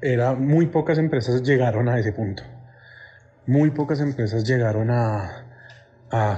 era 0.00 0.34
muy 0.34 0.66
pocas 0.66 0.98
empresas 0.98 1.42
llegaron 1.42 1.88
a 1.88 1.98
ese 1.98 2.12
punto. 2.12 2.42
Muy 3.46 3.70
pocas 3.70 4.00
empresas 4.00 4.44
llegaron 4.44 4.90
a, 4.90 5.48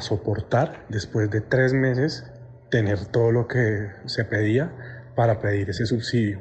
soportar 0.01 0.85
después 0.89 1.29
de 1.31 1.41
tres 1.41 1.73
meses 1.73 2.31
tener 2.71 3.07
todo 3.07 3.33
lo 3.33 3.49
que 3.49 3.89
se 4.07 4.25
pedía 4.25 4.71
para 5.17 5.41
pedir 5.41 5.69
ese 5.69 5.85
subsidio. 5.85 6.39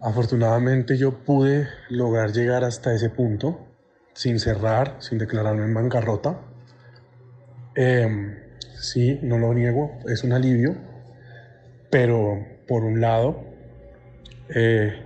Afortunadamente 0.00 0.96
yo 0.96 1.24
pude 1.24 1.68
lograr 1.90 2.32
llegar 2.32 2.64
hasta 2.64 2.92
ese 2.92 3.08
punto 3.08 3.68
sin 4.14 4.40
cerrar, 4.40 4.96
sin 4.98 5.18
declararme 5.18 5.62
en 5.62 5.74
bancarrota. 5.74 6.40
Eh, 7.76 8.47
sí, 8.80 9.18
no 9.22 9.38
lo 9.38 9.52
niego, 9.54 9.98
es 10.08 10.24
un 10.24 10.32
alivio, 10.32 10.76
pero 11.90 12.38
por 12.66 12.84
un 12.84 13.00
lado, 13.00 13.44
eh, 14.54 15.04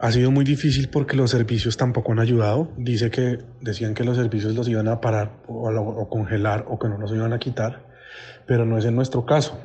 ha 0.00 0.12
sido 0.12 0.30
muy 0.30 0.44
difícil 0.44 0.88
porque 0.88 1.16
los 1.16 1.30
servicios 1.30 1.76
tampoco 1.76 2.12
han 2.12 2.20
ayudado. 2.20 2.70
Dice 2.76 3.10
que 3.10 3.40
decían 3.60 3.94
que 3.94 4.04
los 4.04 4.16
servicios 4.16 4.54
los 4.54 4.68
iban 4.68 4.88
a 4.88 5.00
parar 5.00 5.42
o, 5.46 5.68
o, 5.68 6.08
congelar 6.08 6.64
o 6.68 6.78
que 6.78 6.88
no 6.88 6.98
los 6.98 7.12
iban 7.12 7.32
a 7.32 7.38
quitar, 7.38 7.86
pero 8.46 8.64
no 8.64 8.78
es 8.78 8.84
en 8.84 8.94
nuestro 8.94 9.26
caso. 9.26 9.58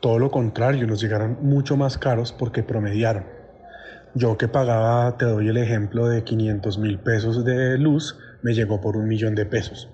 Todo 0.00 0.18
lo 0.18 0.30
contrario, 0.30 0.86
nos 0.86 1.00
llegaron 1.00 1.38
mucho 1.42 1.76
más 1.76 1.96
caros 1.96 2.32
porque 2.32 2.62
promediaron. 2.62 3.24
Yo 4.14 4.36
que 4.36 4.48
pagaba, 4.48 5.16
te 5.16 5.24
doy 5.24 5.48
el 5.48 5.56
ejemplo 5.56 6.08
de 6.08 6.24
500 6.24 6.78
mil 6.78 6.98
pesos 6.98 7.44
de 7.44 7.78
luz, 7.78 8.18
me 8.42 8.52
llegó 8.52 8.80
por 8.80 8.96
un 8.96 9.06
millón 9.06 9.34
de 9.34 9.46
pesos. 9.46 9.88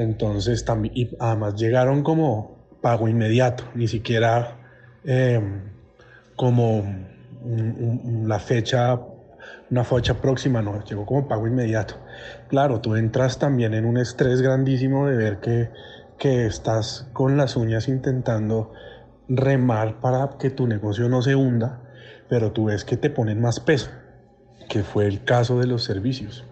Entonces, 0.00 0.64
también, 0.64 0.94
y 0.96 1.10
además 1.18 1.56
llegaron 1.56 2.02
como 2.02 2.56
pago 2.80 3.06
inmediato, 3.06 3.64
ni 3.74 3.86
siquiera 3.86 4.56
em, 5.04 5.60
como 6.36 6.82
la 8.24 8.38
fecha 8.38 8.98
una 9.70 9.84
fecha 9.84 10.14
próxima, 10.14 10.62
no, 10.62 10.82
llegó 10.84 11.04
como 11.04 11.28
pago 11.28 11.46
inmediato. 11.46 11.96
Claro, 12.48 12.80
tú 12.80 12.96
entras 12.96 13.38
también 13.38 13.74
en 13.74 13.84
un 13.84 13.98
estrés 13.98 14.40
grandísimo 14.40 15.06
de 15.06 15.16
ver 15.16 15.40
que, 15.40 15.70
que 16.18 16.46
estás 16.46 17.08
con 17.12 17.36
las 17.36 17.56
uñas 17.56 17.86
intentando 17.86 18.72
remar 19.28 20.00
para 20.00 20.30
que 20.38 20.50
tu 20.50 20.66
negocio 20.66 21.10
no 21.10 21.20
se 21.20 21.36
hunda, 21.36 21.82
pero 22.28 22.52
tú 22.52 22.66
ves 22.66 22.84
que 22.84 22.96
te 22.96 23.10
ponen 23.10 23.40
más 23.40 23.60
peso, 23.60 23.90
que 24.68 24.82
fue 24.82 25.06
el 25.06 25.24
caso 25.24 25.58
de 25.58 25.66
los 25.66 25.84
servicios. 25.84 26.46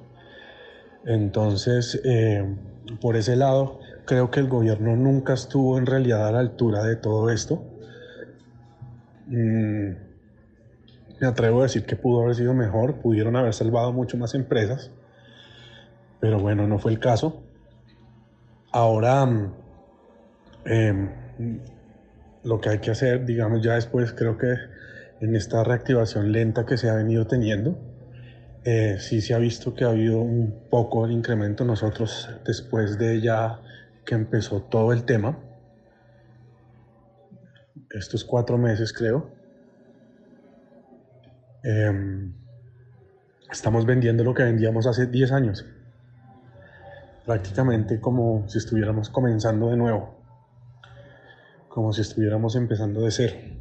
Entonces, 1.04 2.00
eh, 2.04 2.44
por 2.96 3.16
ese 3.16 3.36
lado, 3.36 3.80
creo 4.06 4.30
que 4.30 4.40
el 4.40 4.48
gobierno 4.48 4.96
nunca 4.96 5.34
estuvo 5.34 5.78
en 5.78 5.86
realidad 5.86 6.26
a 6.26 6.32
la 6.32 6.40
altura 6.40 6.82
de 6.82 6.96
todo 6.96 7.30
esto. 7.30 7.62
Mm, 9.26 9.90
me 11.20 11.26
atrevo 11.26 11.60
a 11.60 11.64
decir 11.64 11.84
que 11.84 11.96
pudo 11.96 12.22
haber 12.22 12.34
sido 12.34 12.54
mejor, 12.54 12.96
pudieron 12.96 13.36
haber 13.36 13.52
salvado 13.52 13.92
mucho 13.92 14.16
más 14.16 14.34
empresas, 14.34 14.90
pero 16.20 16.38
bueno, 16.38 16.66
no 16.66 16.78
fue 16.78 16.92
el 16.92 16.98
caso. 16.98 17.42
Ahora, 18.72 19.26
mm, 19.26 19.52
em, 20.64 21.10
lo 22.44 22.60
que 22.60 22.70
hay 22.70 22.78
que 22.78 22.90
hacer, 22.90 23.24
digamos, 23.24 23.62
ya 23.62 23.74
después 23.74 24.12
creo 24.12 24.38
que 24.38 24.54
en 25.20 25.34
esta 25.34 25.64
reactivación 25.64 26.32
lenta 26.32 26.64
que 26.64 26.76
se 26.76 26.88
ha 26.88 26.94
venido 26.94 27.26
teniendo, 27.26 27.78
eh, 28.70 28.98
sí 29.00 29.22
se 29.22 29.32
ha 29.32 29.38
visto 29.38 29.72
que 29.72 29.84
ha 29.84 29.88
habido 29.88 30.20
un 30.20 30.68
poco 30.68 31.06
el 31.06 31.12
incremento. 31.12 31.64
Nosotros, 31.64 32.28
después 32.44 32.98
de 32.98 33.18
ya 33.18 33.62
que 34.04 34.14
empezó 34.14 34.60
todo 34.60 34.92
el 34.92 35.04
tema, 35.04 35.38
estos 37.88 38.26
cuatro 38.26 38.58
meses 38.58 38.92
creo, 38.92 39.30
em, 41.62 42.34
estamos 43.50 43.86
vendiendo 43.86 44.22
lo 44.22 44.34
que 44.34 44.42
vendíamos 44.42 44.86
hace 44.86 45.06
10 45.06 45.32
años, 45.32 45.64
prácticamente 47.24 48.02
como 48.02 48.46
si 48.50 48.58
estuviéramos 48.58 49.08
comenzando 49.08 49.70
de 49.70 49.78
nuevo, 49.78 50.14
como 51.70 51.94
si 51.94 52.02
estuviéramos 52.02 52.54
empezando 52.54 53.00
de 53.00 53.12
cero. 53.12 53.57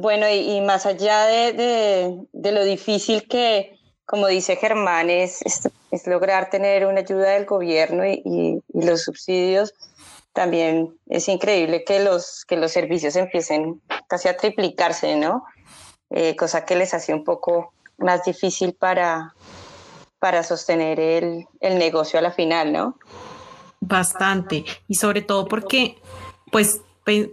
Bueno, 0.00 0.28
y, 0.28 0.60
más 0.60 0.86
allá 0.86 1.24
de, 1.26 2.28
lo 2.32 2.64
difícil 2.64 3.26
que, 3.26 3.80
como 4.06 4.28
dice 4.28 4.54
Germán, 4.54 5.10
es, 5.10 5.40
lograr 6.06 6.50
tener 6.50 6.86
una 6.86 7.00
ayuda 7.00 7.30
del 7.30 7.46
gobierno 7.46 8.06
y, 8.06 8.62
los 8.72 9.02
subsidios, 9.02 9.74
también 10.32 10.96
es 11.08 11.28
increíble 11.28 11.82
que 11.82 11.98
los, 11.98 12.44
que 12.44 12.56
los 12.56 12.70
servicios 12.70 13.16
empiecen 13.16 13.82
casi 14.06 14.28
a 14.28 14.36
triplicarse, 14.36 15.16
¿no? 15.16 15.42
Eh, 16.10 16.36
cosa 16.36 16.64
que 16.64 16.76
les 16.76 16.94
hace 16.94 17.12
un 17.12 17.24
poco 17.24 17.72
más 17.96 18.24
difícil 18.24 18.74
para, 18.74 19.34
para 20.20 20.44
sostener 20.44 21.00
el, 21.00 21.48
el 21.58 21.76
negocio 21.76 22.20
a 22.20 22.22
la 22.22 22.30
final, 22.30 22.72
¿no? 22.72 22.96
Bastante. 23.80 24.64
Y 24.86 24.94
sobre 24.94 25.22
todo 25.22 25.48
porque, 25.48 25.96
pues, 26.52 26.82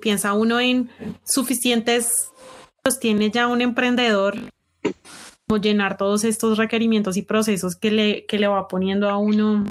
piensa 0.01 0.33
uno 0.33 0.59
en 0.59 0.89
suficientes 1.25 2.31
pues 2.85 2.99
tiene 2.99 3.31
ya 3.31 3.47
un 3.47 3.61
emprendedor 3.61 4.35
como 5.47 5.59
llenar 5.59 5.97
todos 5.97 6.23
estos 6.23 6.59
requerimientos 6.59 7.17
y 7.17 7.23
procesos 7.23 7.75
que 7.75 7.89
le, 7.89 8.25
que 8.27 8.37
le 8.37 8.45
va 8.45 8.67
poniendo 8.67 9.09
a 9.09 9.17
uno 9.17 9.65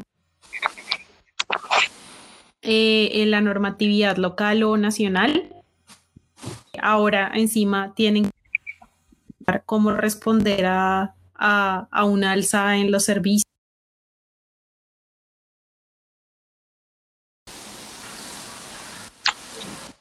eh, 2.62 3.10
en 3.22 3.30
la 3.30 3.40
normatividad 3.40 4.16
local 4.16 4.64
o 4.64 4.76
nacional. 4.76 5.48
Ahora 6.82 7.30
encima 7.32 7.94
tienen 7.94 8.30
cómo 9.64 9.92
responder 9.92 10.66
a, 10.66 11.14
a, 11.36 11.86
a 11.92 12.04
una 12.04 12.32
alza 12.32 12.76
en 12.78 12.90
los 12.90 13.04
servicios 13.04 13.53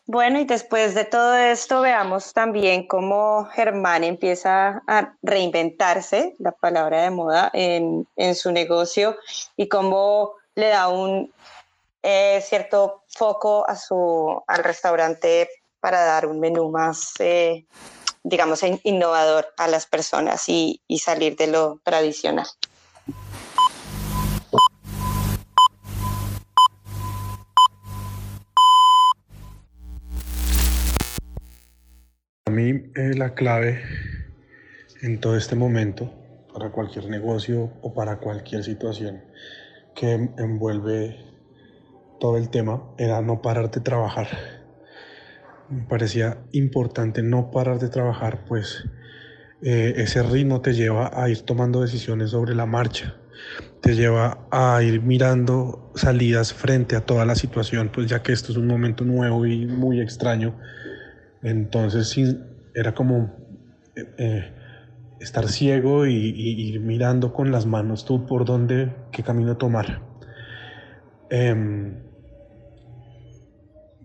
Bueno, 0.06 0.40
y 0.40 0.44
después 0.46 0.96
de 0.96 1.06
todo 1.06 1.34
esto, 1.36 1.80
veamos 1.80 2.34
también 2.34 2.88
cómo 2.88 3.46
Germán 3.54 4.04
empieza 4.04 4.84
a 4.86 5.16
reinventarse, 5.22 6.36
la 6.40 6.52
palabra 6.52 7.04
de 7.04 7.10
moda, 7.10 7.50
en, 7.54 8.06
su 8.36 8.52
negocio 8.52 9.16
y 9.56 9.70
cómo 9.70 10.34
le 10.56 10.68
da 10.68 10.90
un 10.90 11.32
eh, 12.02 12.44
cierto 12.46 13.04
foco 13.08 13.68
a 13.68 13.78
su, 13.78 14.44
al 14.46 14.64
restaurante 14.66 15.50
para 15.80 16.04
dar 16.04 16.26
un 16.26 16.42
menú 16.42 16.70
más, 16.70 17.14
eh, 17.20 17.66
digamos, 18.24 18.62
innovador 18.84 19.54
a 19.56 19.70
las 19.70 19.86
personas 19.86 20.50
y 20.50 20.82
salir 21.00 21.38
de 21.38 21.48
lo 21.48 21.80
tradicional. 21.84 22.48
Mí 32.54 32.84
la 32.96 33.34
clave 33.34 33.82
en 35.02 35.20
todo 35.20 35.36
este 35.36 35.56
momento, 35.56 36.14
para 36.54 36.70
cualquier 36.70 37.10
negocio 37.10 37.72
o 37.82 37.94
para 37.94 38.18
cualquier 38.18 38.64
situación 38.64 39.22
que 39.96 40.14
envuelve 40.38 41.18
todo 42.20 42.38
el 42.38 42.50
tema, 42.50 42.84
era 42.98 43.22
no 43.22 43.42
parar 43.42 43.70
de 43.72 43.82
trabajar. 43.82 44.28
Me 45.70 45.84
parecía 45.84 46.38
importante 46.52 47.22
no 47.24 47.52
parar 47.52 47.80
de 47.80 47.90
trabajar, 47.90 48.46
pues 48.46 48.86
eh, 49.62 49.96
ese 49.98 50.22
ritmo 50.24 50.62
te 50.62 50.74
lleva 50.74 51.12
a 51.14 51.30
ir 51.30 51.42
tomando 51.42 51.82
decisiones 51.82 52.30
sobre 52.30 52.54
la 52.54 52.66
marcha, 52.66 53.16
te 53.82 53.96
lleva 53.96 54.48
a 54.52 54.82
ir 54.84 55.02
mirando 55.02 55.92
salidas 55.96 56.54
frente 56.54 56.96
a 56.96 57.02
toda 57.02 57.26
la 57.26 57.36
situación, 57.36 57.90
pues 57.94 58.08
ya 58.08 58.22
que 58.22 58.32
esto 58.32 58.52
es 58.52 58.58
un 58.58 58.68
momento 58.68 59.04
nuevo 59.04 59.46
y 59.46 59.66
muy 59.66 60.00
extraño 60.00 60.56
entonces 61.44 62.10
sí, 62.10 62.40
era 62.74 62.94
como 62.96 63.36
eh, 63.96 64.16
eh, 64.18 64.54
estar 65.20 65.48
ciego 65.48 66.08
y, 66.08 66.14
ir 66.14 66.80
mirando 66.80 67.34
con 67.34 67.52
las 67.52 67.66
manos 67.66 68.06
tú 68.06 68.26
por 68.26 68.46
dónde, 68.46 68.92
qué 69.12 69.24
camino 69.24 69.58
tomar. 69.58 70.02
Em, 71.30 72.02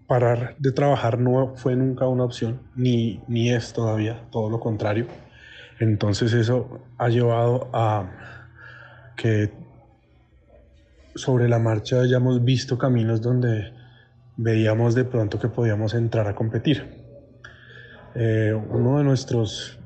parar 0.07 0.57
de 0.59 0.73
trabajar 0.73 1.19
no 1.19 1.55
fue 1.57 1.77
nunca 1.77 2.09
una 2.09 2.25
opción, 2.25 2.63
ni, 2.75 3.23
ni 3.29 3.51
es 3.51 3.73
todavía, 3.73 4.29
todo 4.31 4.51
lo 4.51 4.59
contrario. 4.59 5.07
Entonces 5.79 6.33
eso 6.33 6.81
ha 6.99 7.09
llevado 7.09 7.71
a 7.73 8.11
que 9.17 9.53
sobre 11.15 11.49
la 11.49 11.59
marcha 11.59 12.01
hayamos 12.01 12.45
visto 12.45 12.79
caminos 12.79 13.21
donde 13.21 13.73
veíamos 14.37 14.95
de 14.95 15.05
pronto 15.05 15.39
que 15.39 15.49
podíamos 15.49 15.95
entrar 15.95 16.27
a 16.27 16.35
competir. 16.35 16.98
Eh, 18.21 18.53
uno 18.53 18.99
de 18.99 19.05
nuestros, 19.05 19.79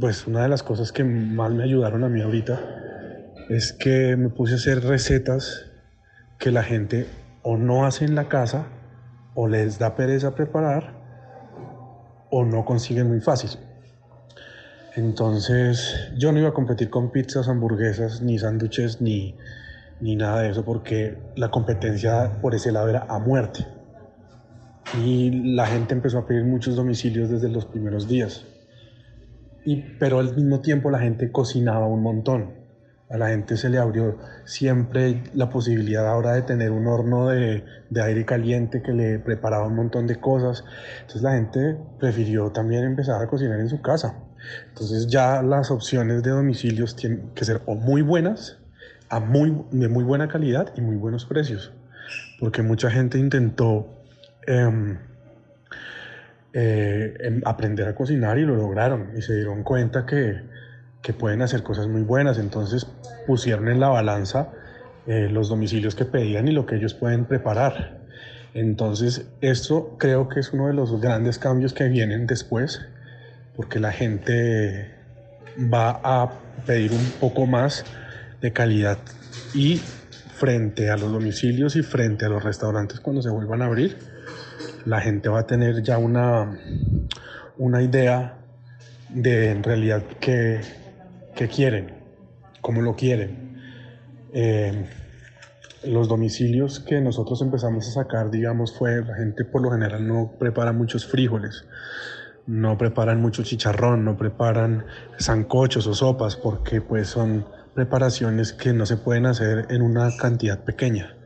pues 0.00 0.26
una 0.26 0.44
de 0.44 0.48
las 0.48 0.62
cosas 0.62 0.90
que 0.90 1.04
más 1.04 1.52
me 1.52 1.62
ayudaron 1.62 2.02
a 2.02 2.08
mí 2.08 2.22
ahorita 2.22 2.58
es 3.50 3.74
que 3.74 4.16
me 4.16 4.30
puse 4.30 4.54
a 4.54 4.56
hacer 4.56 4.82
recetas 4.82 5.70
que 6.38 6.50
la 6.50 6.62
gente 6.62 7.06
o 7.42 7.58
no 7.58 7.84
hace 7.84 8.06
en 8.06 8.14
la 8.14 8.28
casa 8.28 8.68
o 9.34 9.48
les 9.48 9.78
da 9.78 9.96
pereza 9.96 10.34
preparar 10.34 10.94
o 12.30 12.46
no 12.46 12.64
consiguen 12.64 13.08
muy 13.08 13.20
fácil. 13.20 13.50
Entonces 14.96 16.10
yo 16.16 16.32
no 16.32 16.38
iba 16.38 16.48
a 16.48 16.54
competir 16.54 16.88
con 16.88 17.12
pizzas, 17.12 17.48
hamburguesas, 17.48 18.22
ni 18.22 18.38
sándwiches, 18.38 19.02
ni, 19.02 19.36
ni 20.00 20.16
nada 20.16 20.40
de 20.40 20.52
eso, 20.52 20.64
porque 20.64 21.18
la 21.36 21.50
competencia 21.50 22.38
por 22.40 22.54
ese 22.54 22.72
lado 22.72 22.88
era 22.88 23.04
a 23.10 23.18
muerte 23.18 23.66
y 24.92 25.30
la 25.54 25.66
gente 25.66 25.94
empezó 25.94 26.18
a 26.18 26.26
pedir 26.26 26.44
muchos 26.44 26.76
domicilios 26.76 27.30
desde 27.30 27.48
los 27.48 27.64
primeros 27.66 28.06
días. 28.06 28.44
Y, 29.64 29.76
pero 29.98 30.18
al 30.18 30.34
mismo 30.34 30.60
tiempo 30.60 30.90
la 30.90 30.98
gente 30.98 31.32
cocinaba 31.32 31.86
un 31.86 32.02
montón. 32.02 32.64
A 33.10 33.16
la 33.16 33.28
gente 33.28 33.56
se 33.56 33.68
le 33.68 33.78
abrió 33.78 34.18
siempre 34.44 35.22
la 35.34 35.50
posibilidad 35.50 36.06
ahora 36.08 36.32
de 36.32 36.42
tener 36.42 36.70
un 36.70 36.86
horno 36.86 37.28
de, 37.28 37.64
de 37.90 38.02
aire 38.02 38.24
caliente 38.24 38.82
que 38.82 38.92
le 38.92 39.18
preparaba 39.18 39.66
un 39.66 39.76
montón 39.76 40.06
de 40.06 40.16
cosas. 40.16 40.64
Entonces 41.00 41.22
la 41.22 41.32
gente 41.32 41.76
prefirió 41.98 42.50
también 42.50 42.84
empezar 42.84 43.22
a 43.22 43.26
cocinar 43.26 43.60
en 43.60 43.68
su 43.68 43.80
casa. 43.80 44.20
Entonces 44.68 45.06
ya 45.06 45.42
las 45.42 45.70
opciones 45.70 46.22
de 46.22 46.30
domicilios 46.30 46.96
tienen 46.96 47.30
que 47.34 47.44
ser 47.44 47.62
muy 47.66 48.02
buenas, 48.02 48.58
a 49.08 49.20
muy, 49.20 49.64
de 49.70 49.88
muy 49.88 50.04
buena 50.04 50.28
calidad 50.28 50.72
y 50.76 50.80
muy 50.80 50.96
buenos 50.96 51.24
precios. 51.24 51.72
Porque 52.40 52.62
mucha 52.62 52.90
gente 52.90 53.18
intentó 53.18 54.03
em, 54.46 54.98
eh, 56.52 57.14
em, 57.20 57.40
aprender 57.44 57.88
a 57.88 57.94
cocinar 57.94 58.38
y 58.38 58.42
lo 58.42 58.56
lograron 58.56 59.10
y 59.16 59.22
se 59.22 59.34
dieron 59.34 59.62
cuenta 59.62 60.06
que, 60.06 60.42
que 61.02 61.12
pueden 61.12 61.42
hacer 61.42 61.62
cosas 61.62 61.88
muy 61.88 62.02
buenas. 62.02 62.38
Entonces 62.38 62.86
pusieron 63.26 63.68
en 63.68 63.80
la 63.80 63.88
balanza 63.88 64.52
eh, 65.06 65.28
los 65.30 65.48
domicilios 65.48 65.94
que 65.94 66.04
pedían 66.04 66.48
y 66.48 66.52
lo 66.52 66.66
que 66.66 66.76
ellos 66.76 66.94
pueden 66.94 67.24
preparar. 67.24 68.02
Entonces, 68.54 69.26
esto 69.40 69.96
creo 69.98 70.28
que 70.28 70.40
es 70.40 70.52
uno 70.52 70.68
de 70.68 70.74
los 70.74 71.00
grandes 71.00 71.38
cambios 71.38 71.74
que 71.74 71.88
vienen 71.88 72.26
después 72.26 72.80
porque 73.56 73.80
la 73.80 73.92
gente 73.92 74.90
va 75.72 76.00
a 76.02 76.32
pedir 76.66 76.92
un 76.92 77.12
poco 77.20 77.46
más 77.46 77.84
de 78.40 78.52
calidad 78.52 78.98
y 79.54 79.80
frente 80.34 80.90
a 80.90 80.96
los 80.96 81.12
domicilios 81.12 81.76
y 81.76 81.82
frente 81.82 82.24
a 82.24 82.28
los 82.28 82.42
restaurantes 82.42 83.00
cuando 83.00 83.22
se 83.22 83.30
vuelvan 83.30 83.62
a 83.62 83.66
abrir, 83.66 83.96
la 84.84 85.00
gente 85.00 85.28
va 85.28 85.40
a 85.40 85.46
tener 85.46 85.82
ya 85.82 85.98
una, 85.98 86.58
una 87.58 87.82
idea 87.82 88.38
de 89.08 89.50
en 89.50 89.62
realidad 89.62 90.02
qué, 90.20 90.60
quieren, 91.54 91.94
cómo 92.60 92.82
lo 92.82 92.96
quieren. 92.96 93.60
Eh, 94.32 94.86
los 95.84 96.08
domicilios 96.08 96.80
que 96.80 97.00
nosotros 97.00 97.42
empezamos 97.42 97.88
a 97.88 98.02
sacar, 98.02 98.30
digamos, 98.30 98.76
fue 98.76 99.04
la 99.04 99.14
gente 99.16 99.44
por 99.44 99.62
lo 99.62 99.70
general 99.70 100.06
no 100.06 100.32
prepara 100.38 100.72
muchos 100.72 101.06
frijoles 101.06 101.64
no 102.46 102.76
preparan 102.76 103.20
mucho 103.20 103.42
chicharrón, 103.42 104.04
no 104.04 104.16
preparan 104.16 104.84
zancochos 105.18 105.86
o 105.86 105.94
sopas 105.94 106.36
porque 106.36 106.80
pues 106.80 107.08
son 107.08 107.46
preparaciones 107.74 108.52
que 108.52 108.72
no 108.72 108.86
se 108.86 108.96
pueden 108.96 109.26
hacer 109.26 109.66
en 109.70 109.82
una 109.82 110.10
cantidad 110.16 110.62
pequeña. 110.62 111.16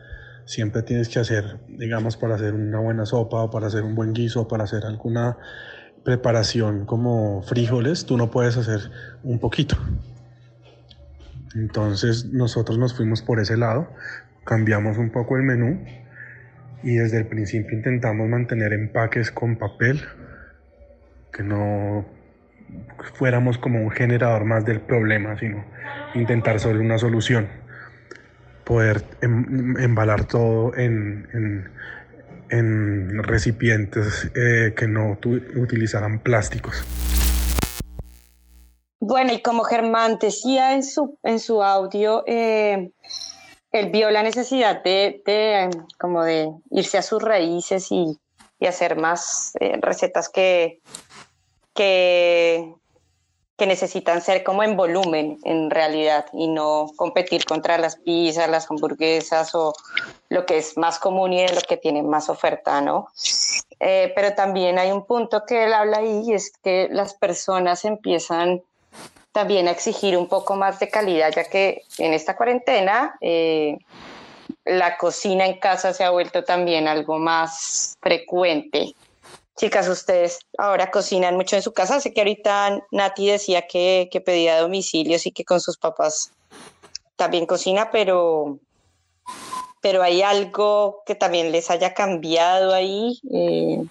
Siempre 0.48 0.82
tienes 0.82 1.10
que 1.10 1.18
hacer, 1.18 1.58
digamos, 1.68 2.16
para 2.16 2.36
hacer 2.36 2.54
una 2.54 2.78
buena 2.78 3.04
sopa 3.04 3.42
o 3.42 3.50
para 3.50 3.66
hacer 3.66 3.82
un 3.82 3.94
buen 3.94 4.14
guiso 4.14 4.40
o 4.40 4.48
para 4.48 4.64
hacer 4.64 4.86
alguna 4.86 5.36
preparación 6.04 6.86
como 6.86 7.42
frijoles, 7.42 8.06
tú 8.06 8.16
no 8.16 8.30
puedes 8.30 8.56
hacer 8.56 8.80
un 9.22 9.40
poquito. 9.40 9.76
Entonces 11.54 12.24
nosotros 12.32 12.78
nos 12.78 12.94
fuimos 12.96 13.20
por 13.20 13.40
ese 13.40 13.58
lado, 13.58 13.90
cambiamos 14.44 14.96
un 14.96 15.10
poco 15.10 15.36
el 15.36 15.42
menú 15.42 15.84
y 16.82 16.94
desde 16.94 17.18
el 17.18 17.26
principio 17.26 17.76
intentamos 17.76 18.26
mantener 18.26 18.72
empaques 18.72 19.30
con 19.30 19.56
papel, 19.56 20.00
que 21.30 21.42
no 21.42 22.06
fuéramos 23.16 23.58
como 23.58 23.82
un 23.82 23.90
generador 23.90 24.46
más 24.46 24.64
del 24.64 24.80
problema, 24.80 25.38
sino 25.38 25.62
intentar 26.14 26.58
sobre 26.58 26.78
una 26.78 26.96
solución, 26.96 27.48
poder 28.68 29.02
em, 29.22 29.74
embalar 29.78 30.26
todo 30.26 30.76
en, 30.76 31.26
en, 32.50 33.22
recipientes 33.22 34.30
eh, 34.34 34.74
que 34.76 34.86
no 34.86 35.18
utilizaran 35.56 36.18
plásticos. 36.18 36.84
Bueno, 39.00 39.32
y 39.32 39.40
como 39.40 39.64
Germán 39.64 40.18
decía 40.20 40.74
en 40.74 40.82
su, 40.82 41.18
en 41.22 41.40
su 41.40 41.62
audio, 41.62 42.24
eh, 42.26 42.90
él 43.72 43.90
vio 43.90 44.10
la 44.10 44.22
necesidad 44.22 44.82
de, 44.82 45.22
de, 45.24 45.70
como 45.98 46.22
de 46.24 46.50
irse 46.70 46.98
a 46.98 47.02
sus 47.02 47.22
raíces 47.22 47.90
y, 47.90 48.18
y 48.60 48.66
hacer 48.66 48.96
más 48.96 49.52
eh, 49.60 49.78
recetas 49.80 50.28
que, 50.28 50.80
que, 51.74 52.74
que 53.58 53.66
necesitan 53.66 54.22
ser 54.22 54.44
como 54.44 54.62
en 54.62 54.76
volumen 54.76 55.38
en 55.42 55.68
realidad 55.68 56.26
y 56.32 56.46
no 56.46 56.90
competir 56.94 57.44
contra 57.44 57.76
las 57.76 57.96
pizzas, 57.96 58.48
las 58.48 58.70
hamburguesas 58.70 59.52
o 59.56 59.74
lo 60.28 60.46
que 60.46 60.58
es 60.58 60.76
más 60.76 61.00
común 61.00 61.32
y 61.32 61.42
es 61.42 61.52
lo 61.52 61.60
que 61.62 61.76
tiene 61.76 62.04
más 62.04 62.28
oferta, 62.28 62.80
¿no? 62.80 63.08
Eh, 63.80 64.12
pero 64.14 64.34
también 64.34 64.78
hay 64.78 64.92
un 64.92 65.04
punto 65.04 65.44
que 65.44 65.64
él 65.64 65.72
habla 65.72 65.98
ahí 65.98 66.22
y 66.26 66.34
es 66.34 66.52
que 66.62 66.88
las 66.92 67.14
personas 67.14 67.84
empiezan 67.84 68.62
también 69.32 69.66
a 69.66 69.72
exigir 69.72 70.16
un 70.16 70.28
poco 70.28 70.54
más 70.54 70.78
de 70.78 70.88
calidad, 70.88 71.32
ya 71.34 71.44
que 71.44 71.82
en 71.98 72.14
esta 72.14 72.36
cuarentena 72.36 73.16
eh, 73.20 73.76
la 74.64 74.96
cocina 74.96 75.46
en 75.46 75.58
casa 75.58 75.92
se 75.92 76.04
ha 76.04 76.10
vuelto 76.10 76.44
también 76.44 76.86
algo 76.86 77.18
más 77.18 77.96
frecuente 78.00 78.94
Chicas, 79.58 79.88
ustedes 79.88 80.38
ahora 80.56 80.92
cocinan 80.92 81.34
mucho 81.34 81.56
en 81.56 81.62
su 81.62 81.72
casa. 81.72 82.00
Sé 82.00 82.12
que 82.12 82.20
ahorita 82.20 82.78
Nati 82.92 83.26
decía 83.26 83.66
que, 83.66 84.08
pedía 84.24 84.60
domicilios 84.60 85.26
y 85.26 85.32
que 85.32 85.44
con 85.44 85.60
sus 85.60 85.76
papás 85.76 86.30
también 87.16 87.44
cocina, 87.44 87.90
pero, 87.90 88.60
pero 89.80 90.04
hay 90.04 90.22
algo 90.22 91.02
que 91.04 91.16
también 91.16 91.50
les 91.50 91.70
haya 91.70 91.92
cambiado 91.92 92.72
ahí, 92.72 93.18
eh, 93.32 93.82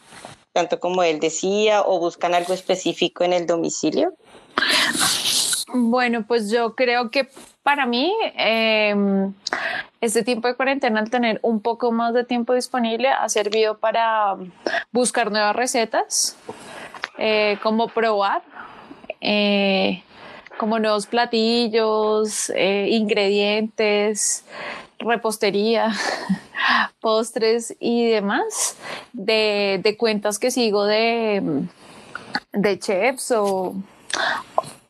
tanto 0.54 0.80
como 0.80 1.04
él 1.04 1.20
decía, 1.20 1.82
o 1.82 2.00
buscan 2.00 2.34
algo 2.34 2.54
específico 2.54 3.26
en 3.26 3.34
el 3.34 3.46
domicilio. 3.46 4.14
Bueno, 5.74 6.24
pues 6.26 6.50
yo 6.50 6.76
creo 6.76 7.12
que 7.12 7.28
para 7.62 7.86
mí, 7.86 8.14
em, 8.36 9.34
este 10.00 10.24
tiempo 10.24 10.48
de 10.48 10.56
cuarentena, 10.56 11.02
al 11.02 11.10
tener 11.10 11.40
un 11.44 11.60
poco 11.60 11.92
más 11.92 12.14
de 12.14 12.24
tiempo 12.24 12.54
disponible, 12.54 13.10
ha 13.10 13.28
servido 13.28 13.78
para 13.78 14.38
buscar 14.94 15.30
nuevas 15.30 15.56
recetas, 15.56 16.38
eh, 17.18 17.58
como 17.62 17.90
probar, 17.90 18.44
eh, 19.20 20.04
como 20.58 20.80
nuevos 20.80 21.06
platillos, 21.06 22.50
eh, 22.56 22.88
ingredientes, 22.92 24.46
repostería, 25.00 25.92
postres 27.02 27.76
y 27.82 28.08
demás, 28.10 28.78
de, 29.12 29.82
de 29.84 29.98
cuentas 29.98 30.40
que 30.40 30.50
sigo 30.50 30.86
de, 30.86 31.66
de 32.54 32.80
chefs 32.80 33.32
o 33.32 33.76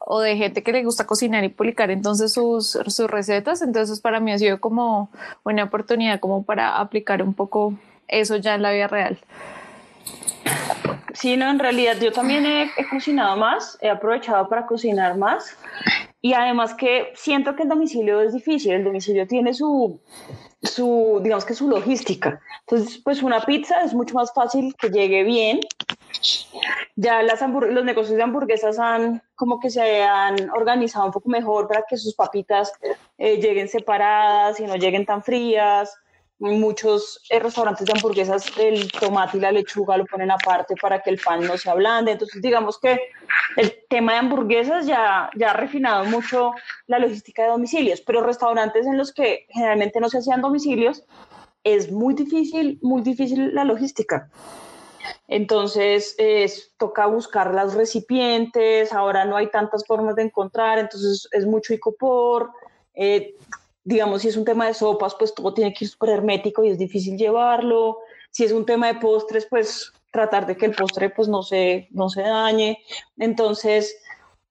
o 0.09 0.21
de 0.21 0.37
gente 0.37 0.63
que 0.63 0.71
le 0.71 0.85
gusta 0.85 1.05
cocinar 1.05 1.43
y 1.43 1.49
publicar 1.49 1.91
entonces 1.91 2.31
sus, 2.31 2.79
sus 2.87 3.11
recetas. 3.11 3.61
Entonces 3.61 3.99
para 3.99 4.21
mí 4.21 4.31
ha 4.31 4.39
sido 4.39 4.61
como 4.61 5.09
una 5.43 5.65
oportunidad 5.65 6.21
como 6.21 6.43
para 6.43 6.77
aplicar 6.79 7.21
un 7.21 7.33
poco 7.33 7.73
eso 8.07 8.37
ya 8.37 8.55
en 8.55 8.61
la 8.61 8.71
vida 8.71 8.87
real. 8.87 9.19
Sí, 11.13 11.35
no, 11.35 11.49
en 11.49 11.59
realidad 11.59 11.97
yo 11.99 12.13
también 12.13 12.45
he, 12.45 12.69
cocinado 12.89 13.35
más, 13.35 13.77
he 13.81 13.89
aprovechado 13.89 14.47
para 14.47 14.65
cocinar 14.65 15.17
más 15.17 15.57
y 16.21 16.33
además 16.33 16.73
que 16.73 17.11
siento 17.15 17.55
que 17.57 17.63
el 17.63 17.69
domicilio 17.69 18.21
es 18.21 18.33
difícil, 18.33 18.73
el 18.73 18.85
domicilio 18.85 19.27
tiene 19.27 19.53
su, 19.53 19.99
su, 20.63 21.19
digamos 21.21 21.43
que 21.43 21.53
su 21.53 21.67
logística. 21.67 22.39
Entonces, 22.61 23.01
pues 23.03 23.23
una 23.23 23.41
pizza 23.41 23.83
es 23.83 23.93
mucho 23.93 24.15
más 24.15 24.33
fácil 24.33 24.73
que 24.79 24.89
llegue 24.89 25.23
bien 25.23 25.59
ya 26.95 27.21
las 27.21 27.41
los 27.41 27.85
negocios 27.85 28.17
de 28.17 28.23
hamburguesas 28.23 28.79
han 28.79 29.21
como 29.35 29.59
que 29.59 29.69
se 29.69 30.03
han 30.03 30.49
organizado 30.49 31.05
un 31.05 31.11
poco 31.11 31.29
mejor 31.29 31.67
para 31.67 31.83
que 31.87 31.97
sus 31.97 32.15
papitas 32.15 32.71
eh, 33.17 33.37
lleguen 33.37 33.67
separadas 33.67 34.59
y 34.59 34.65
no 34.65 34.75
lleguen 34.75 35.05
tan 35.05 35.23
frías. 35.23 35.95
Muchos 36.39 37.23
eh, 37.29 37.39
restaurantes 37.39 37.85
de 37.85 37.93
hamburguesas 37.93 38.51
el 38.59 38.91
tomate 38.91 39.37
y 39.37 39.41
la 39.41 39.51
lechuga 39.51 39.97
lo 39.97 40.05
ponen 40.05 40.29
aparte 40.29 40.75
para 40.79 41.01
que 41.01 41.09
el 41.09 41.19
pan 41.19 41.43
no 41.45 41.57
se 41.57 41.69
ablande. 41.69 42.11
Entonces 42.11 42.41
digamos 42.41 42.79
que 42.79 42.99
el 43.55 43.73
tema 43.89 44.13
de 44.13 44.19
hamburguesas 44.19 44.85
ya, 44.85 45.29
ya 45.35 45.51
ha 45.51 45.53
refinado 45.53 46.05
mucho 46.05 46.51
la 46.85 46.99
logística 46.99 47.43
de 47.43 47.49
domicilios, 47.49 48.01
pero 48.01 48.21
restaurantes 48.21 48.85
en 48.85 48.97
los 48.97 49.13
que 49.13 49.47
generalmente 49.49 49.99
no 49.99 50.09
se 50.09 50.19
hacían 50.19 50.41
domicilios 50.41 51.03
es 51.63 51.91
muy 51.91 52.13
difícil, 52.13 52.79
muy 52.81 53.01
difícil 53.01 53.53
la 53.53 53.63
logística. 53.63 54.29
Entonces, 55.27 56.15
toca 56.77 57.05
buscar 57.07 57.53
los 57.53 57.73
recipientes, 57.73 58.93
ahora 58.93 59.25
no 59.25 59.35
hay 59.35 59.49
tantas 59.49 59.85
formas 59.85 60.15
de 60.15 60.23
encontrar, 60.23 60.79
entonces 60.79 61.27
es 61.31 61.45
mucho 61.45 61.73
icopor. 61.73 62.51
Eh, 62.93 63.35
digamos, 63.83 64.21
si 64.21 64.29
es 64.29 64.37
un 64.37 64.45
tema 64.45 64.67
de 64.67 64.73
sopas, 64.73 65.15
pues 65.15 65.33
todo 65.33 65.53
tiene 65.53 65.73
que 65.73 65.85
ir 65.85 65.91
súper 65.91 66.09
hermético 66.09 66.63
y 66.63 66.69
es 66.69 66.77
difícil 66.77 67.17
llevarlo. 67.17 67.99
Si 68.31 68.43
es 68.43 68.51
un 68.51 68.65
tema 68.65 68.87
de 68.87 68.99
postres, 68.99 69.47
pues 69.49 69.93
tratar 70.11 70.45
de 70.45 70.57
que 70.57 70.65
el 70.65 70.75
postre 70.75 71.09
pues 71.09 71.27
no 71.27 71.43
se, 71.43 71.87
no 71.91 72.09
se 72.09 72.21
dañe. 72.21 72.79
Entonces, 73.17 73.97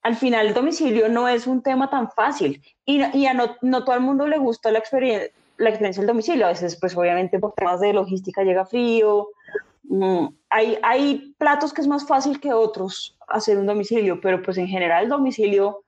al 0.03 0.17
final 0.17 0.49
el 0.49 0.55
domicilio 0.55 1.09
no 1.09 1.29
es 1.29 1.47
un 1.47 1.63
tema 1.63 1.91
tan 1.91 2.11
fácil 2.11 2.63
y, 2.85 3.03
y 3.17 3.27
a 3.27 3.35
no, 3.35 3.57
no 3.63 3.85
todo 3.85 3.97
el 3.97 4.03
mundo 4.03 4.27
le 4.29 4.39
gusta 4.39 4.71
la 4.71 4.79
experiencia 4.79 5.31
la 5.59 5.71
experiencia 5.71 6.01
del 6.01 6.09
domicilio. 6.09 6.47
A 6.47 6.51
veces, 6.51 6.77
pues 6.81 6.97
obviamente 6.97 7.39
por 7.39 7.53
temas 7.55 7.81
de 7.81 7.93
logística 7.93 8.43
llega 8.43 8.67
frío, 8.67 9.29
hay, 10.51 10.79
hay 10.83 11.35
platos 11.39 11.73
que 11.73 11.81
es 11.81 11.87
más 11.87 12.07
fácil 12.07 12.41
que 12.41 12.53
otros 12.53 13.17
hacer 13.29 13.59
un 13.59 13.67
domicilio, 13.67 14.21
pero 14.21 14.43
pues 14.43 14.59
en 14.59 14.69
general 14.69 15.05
el 15.05 15.11
domicilio 15.11 15.83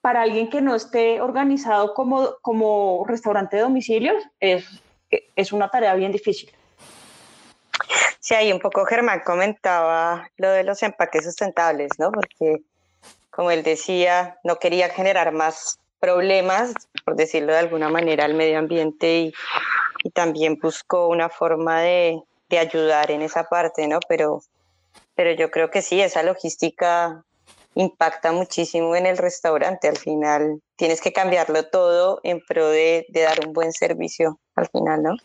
para 0.00 0.22
alguien 0.22 0.50
que 0.50 0.60
no 0.60 0.74
esté 0.74 1.20
organizado 1.20 1.94
como, 1.94 2.36
como 2.42 3.04
restaurante 3.08 3.56
de 3.56 3.62
domicilios, 3.62 4.22
es, 4.38 4.66
es 5.34 5.52
una 5.52 5.70
tarea 5.70 5.94
bien 5.94 6.12
difícil. 6.12 6.50
Sí, 8.20 8.34
ahí 8.34 8.52
un 8.52 8.58
poco 8.58 8.84
Germán 8.84 9.22
comentaba 9.24 10.28
lo 10.36 10.50
de 10.50 10.64
los 10.64 10.82
empaques 10.82 11.24
sustentables, 11.24 11.90
¿no? 11.98 12.10
Porque, 12.10 12.62
como 13.30 13.50
él 13.50 13.62
decía, 13.62 14.38
no 14.44 14.56
quería 14.56 14.88
generar 14.90 15.32
más 15.32 15.78
problemas, 16.00 16.74
por 17.04 17.16
decirlo 17.16 17.52
de 17.52 17.60
alguna 17.60 17.88
manera, 17.88 18.26
al 18.26 18.34
medio 18.34 18.58
ambiente 18.58 19.18
y, 19.18 19.32
y 20.02 20.10
también 20.10 20.58
buscó 20.60 21.08
una 21.08 21.30
forma 21.30 21.80
de, 21.80 22.22
de, 22.48 22.58
ayudar 22.58 23.10
en 23.10 23.22
esa 23.22 23.44
parte, 23.44 23.86
¿no? 23.88 24.00
Pero, 24.08 24.42
pero 25.14 25.32
yo 25.32 25.50
creo 25.50 25.70
que 25.70 25.82
sí, 25.82 26.00
esa 26.00 26.22
logística 26.22 27.24
impacta 27.74 28.32
muchísimo 28.32 28.94
en 28.94 29.06
el 29.06 29.18
restaurante. 29.18 29.88
Al 29.88 29.98
final 29.98 30.60
tienes 30.76 31.00
que 31.00 31.12
cambiarlo 31.12 31.64
todo 31.64 32.20
en 32.22 32.40
pro 32.46 32.68
de, 32.68 33.06
de 33.08 33.22
dar 33.22 33.46
un 33.46 33.52
buen 33.52 33.72
servicio 33.72 34.38
al 34.54 34.68
final, 34.68 35.02
¿no? 35.02 35.16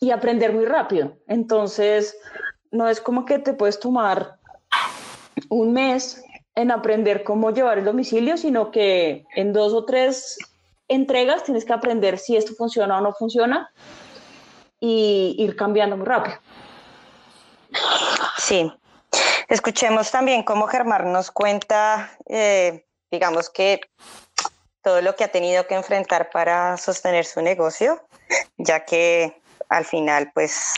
Y 0.00 0.10
aprender 0.10 0.52
muy 0.52 0.66
rápido. 0.66 1.16
Entonces, 1.26 2.16
no 2.70 2.88
es 2.88 3.00
como 3.00 3.24
que 3.24 3.38
te 3.38 3.54
puedes 3.54 3.80
tomar 3.80 4.36
un 5.48 5.72
mes 5.72 6.22
en 6.54 6.70
aprender 6.70 7.22
cómo 7.24 7.50
llevar 7.50 7.78
el 7.78 7.84
domicilio, 7.84 8.36
sino 8.36 8.70
que 8.70 9.26
en 9.36 9.52
dos 9.52 9.72
o 9.72 9.84
tres 9.84 10.38
entregas 10.88 11.44
tienes 11.44 11.64
que 11.64 11.72
aprender 11.72 12.18
si 12.18 12.36
esto 12.36 12.54
funciona 12.54 12.98
o 12.98 13.00
no 13.00 13.12
funciona 13.12 13.70
y 14.80 15.34
ir 15.38 15.56
cambiando 15.56 15.96
muy 15.96 16.06
rápido. 16.06 16.36
Sí, 18.38 18.72
Escuchemos 19.48 20.10
también 20.10 20.42
cómo 20.42 20.66
Germán 20.66 21.10
nos 21.10 21.30
cuenta, 21.30 22.10
eh, 22.26 22.84
digamos 23.10 23.48
que 23.48 23.80
todo 24.82 25.00
lo 25.00 25.16
que 25.16 25.24
ha 25.24 25.28
tenido 25.28 25.66
que 25.66 25.74
enfrentar 25.74 26.28
para 26.28 26.76
sostener 26.76 27.24
su 27.24 27.40
negocio, 27.40 28.06
ya 28.58 28.84
que 28.84 29.40
al 29.70 29.86
final, 29.86 30.32
pues, 30.34 30.74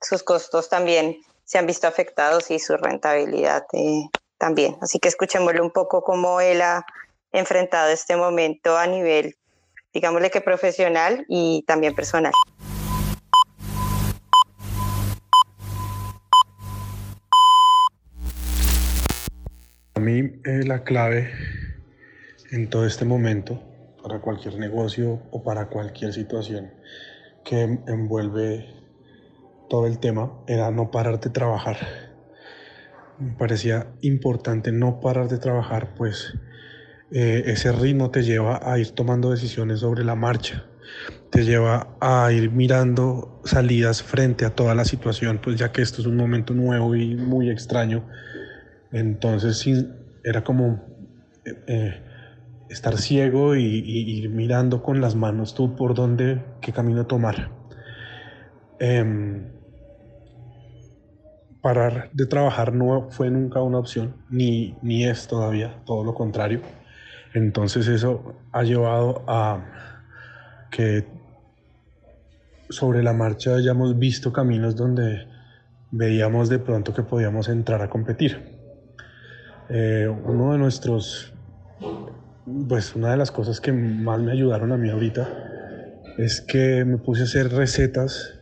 sus 0.00 0.24
costos 0.24 0.68
también 0.68 1.16
se 1.44 1.58
han 1.58 1.66
visto 1.66 1.86
afectados 1.86 2.50
y 2.50 2.58
su 2.58 2.76
rentabilidad 2.76 3.64
eh, 3.72 4.08
también. 4.36 4.76
Así 4.82 4.98
que 4.98 5.08
escuchémosle 5.08 5.60
un 5.60 5.70
poco 5.70 6.02
cómo 6.02 6.40
él 6.40 6.60
ha 6.60 6.84
enfrentado 7.30 7.90
este 7.90 8.16
momento 8.16 8.76
a 8.76 8.88
nivel, 8.88 9.36
digámosle 9.92 10.32
que 10.32 10.40
profesional 10.40 11.24
y 11.28 11.62
también 11.68 11.94
personal. 11.94 12.32
Eh, 20.44 20.64
la 20.64 20.84
clave 20.84 21.30
en 22.50 22.68
todo 22.70 22.86
este 22.86 23.04
momento, 23.04 23.62
para 24.02 24.20
cualquier 24.20 24.58
negocio 24.58 25.22
o 25.30 25.42
para 25.42 25.68
cualquier 25.68 26.12
situación 26.12 26.70
que 27.44 27.62
envuelve 27.86 28.66
todo 29.68 29.86
el 29.86 29.98
tema, 29.98 30.32
era 30.46 30.70
no 30.70 30.90
parar 30.90 31.20
de 31.20 31.30
trabajar. 31.30 31.76
Me 33.18 33.32
parecía 33.32 33.88
importante 34.00 34.72
no 34.72 35.00
parar 35.00 35.28
de 35.28 35.38
trabajar, 35.38 35.94
pues 35.94 36.34
eh, 37.10 37.44
ese 37.46 37.72
ritmo 37.72 38.10
te 38.10 38.22
lleva 38.22 38.60
a 38.62 38.78
ir 38.78 38.90
tomando 38.92 39.30
decisiones 39.30 39.80
sobre 39.80 40.04
la 40.04 40.14
marcha, 40.14 40.66
te 41.30 41.44
lleva 41.44 41.96
a 42.00 42.30
ir 42.32 42.50
mirando 42.50 43.40
salidas 43.44 44.02
frente 44.02 44.44
a 44.44 44.50
toda 44.50 44.74
la 44.74 44.84
situación, 44.84 45.40
pues 45.42 45.56
ya 45.56 45.72
que 45.72 45.82
esto 45.82 46.00
es 46.00 46.06
un 46.06 46.16
momento 46.16 46.54
nuevo 46.54 46.94
y 46.94 47.14
muy 47.16 47.50
extraño 47.50 48.04
entonces 48.92 49.58
era 50.24 50.44
como 50.44 50.84
eh, 51.44 51.64
eh, 51.66 52.02
estar 52.68 52.98
ciego 52.98 53.56
y, 53.56 53.64
ir 53.64 54.30
mirando 54.30 54.82
con 54.82 55.00
las 55.00 55.14
manos 55.14 55.54
tú 55.54 55.76
por 55.76 55.94
dónde, 55.94 56.42
qué 56.60 56.72
camino 56.72 57.06
tomar. 57.06 57.50
Em, 58.78 59.46
parar 61.60 62.10
de 62.12 62.26
trabajar 62.26 62.72
no 62.72 63.10
fue 63.10 63.30
nunca 63.30 63.60
una 63.62 63.78
opción, 63.78 64.16
ni, 64.30 64.76
ni 64.82 65.04
es 65.04 65.26
todavía, 65.26 65.82
todo 65.84 66.04
lo 66.04 66.14
contrario. 66.14 66.60
Entonces 67.34 67.88
eso 67.88 68.36
ha 68.52 68.62
llevado 68.62 69.24
a 69.26 69.64
que 70.70 71.06
sobre 72.70 73.02
la 73.02 73.12
marcha 73.12 73.54
hayamos 73.54 73.98
visto 73.98 74.32
caminos 74.32 74.76
donde 74.76 75.26
veíamos 75.90 76.48
de 76.48 76.58
pronto 76.58 76.92
que 76.94 77.02
podíamos 77.02 77.48
entrar 77.48 77.82
a 77.82 77.88
competir. 77.88 78.57
Eh, 79.70 80.08
uno 80.08 80.52
de 80.52 80.58
nuestros, 80.58 81.34
pues 82.68 82.96
una 82.96 83.10
de 83.10 83.18
las 83.18 83.30
cosas 83.30 83.60
que 83.60 83.70
más 83.70 84.18
me 84.18 84.32
ayudaron 84.32 84.72
a 84.72 84.78
mí 84.78 84.88
ahorita 84.88 85.28
es 86.16 86.40
que 86.40 86.86
me 86.86 86.96
puse 86.96 87.22
a 87.22 87.24
hacer 87.24 87.52
recetas 87.52 88.34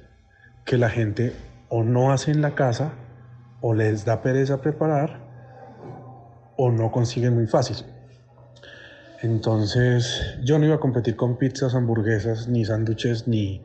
que 0.64 0.78
la 0.78 0.88
gente 0.88 1.32
o 1.68 1.82
no 1.82 2.12
hace 2.12 2.30
en 2.30 2.42
la 2.42 2.54
casa 2.54 2.92
o 3.60 3.74
les 3.74 4.04
da 4.04 4.22
pereza 4.22 4.60
preparar 4.60 5.20
o 6.56 6.70
no 6.70 6.92
consiguen 6.92 7.34
muy 7.34 7.46
fácil. 7.46 7.76
Entonces 9.20 10.38
yo 10.44 10.60
no 10.60 10.66
iba 10.66 10.76
a 10.76 10.80
competir 10.80 11.16
con 11.16 11.38
pizzas, 11.38 11.74
hamburguesas, 11.74 12.46
ni 12.46 12.64
sándwiches, 12.64 13.26
ni, 13.26 13.64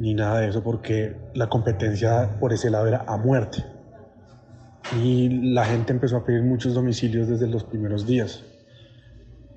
ni 0.00 0.14
nada 0.14 0.40
de 0.40 0.48
eso, 0.48 0.64
porque 0.64 1.14
la 1.34 1.48
competencia 1.48 2.28
por 2.40 2.52
ese 2.52 2.70
lado 2.70 2.88
era 2.88 3.04
a 3.06 3.16
muerte 3.16 3.64
y 5.02 5.52
la 5.52 5.64
gente 5.64 5.92
empezó 5.92 6.16
a 6.16 6.24
pedir 6.24 6.42
muchos 6.42 6.74
domicilios 6.74 7.28
desde 7.28 7.46
los 7.46 7.64
primeros 7.64 8.06
días. 8.06 8.44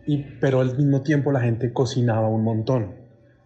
Y, 0.06 0.18
pero 0.40 0.62
al 0.62 0.76
mismo 0.78 1.02
tiempo 1.02 1.32
la 1.32 1.42
gente 1.42 1.74
cocinaba 1.74 2.28
un 2.28 2.44
montón. 2.44 2.96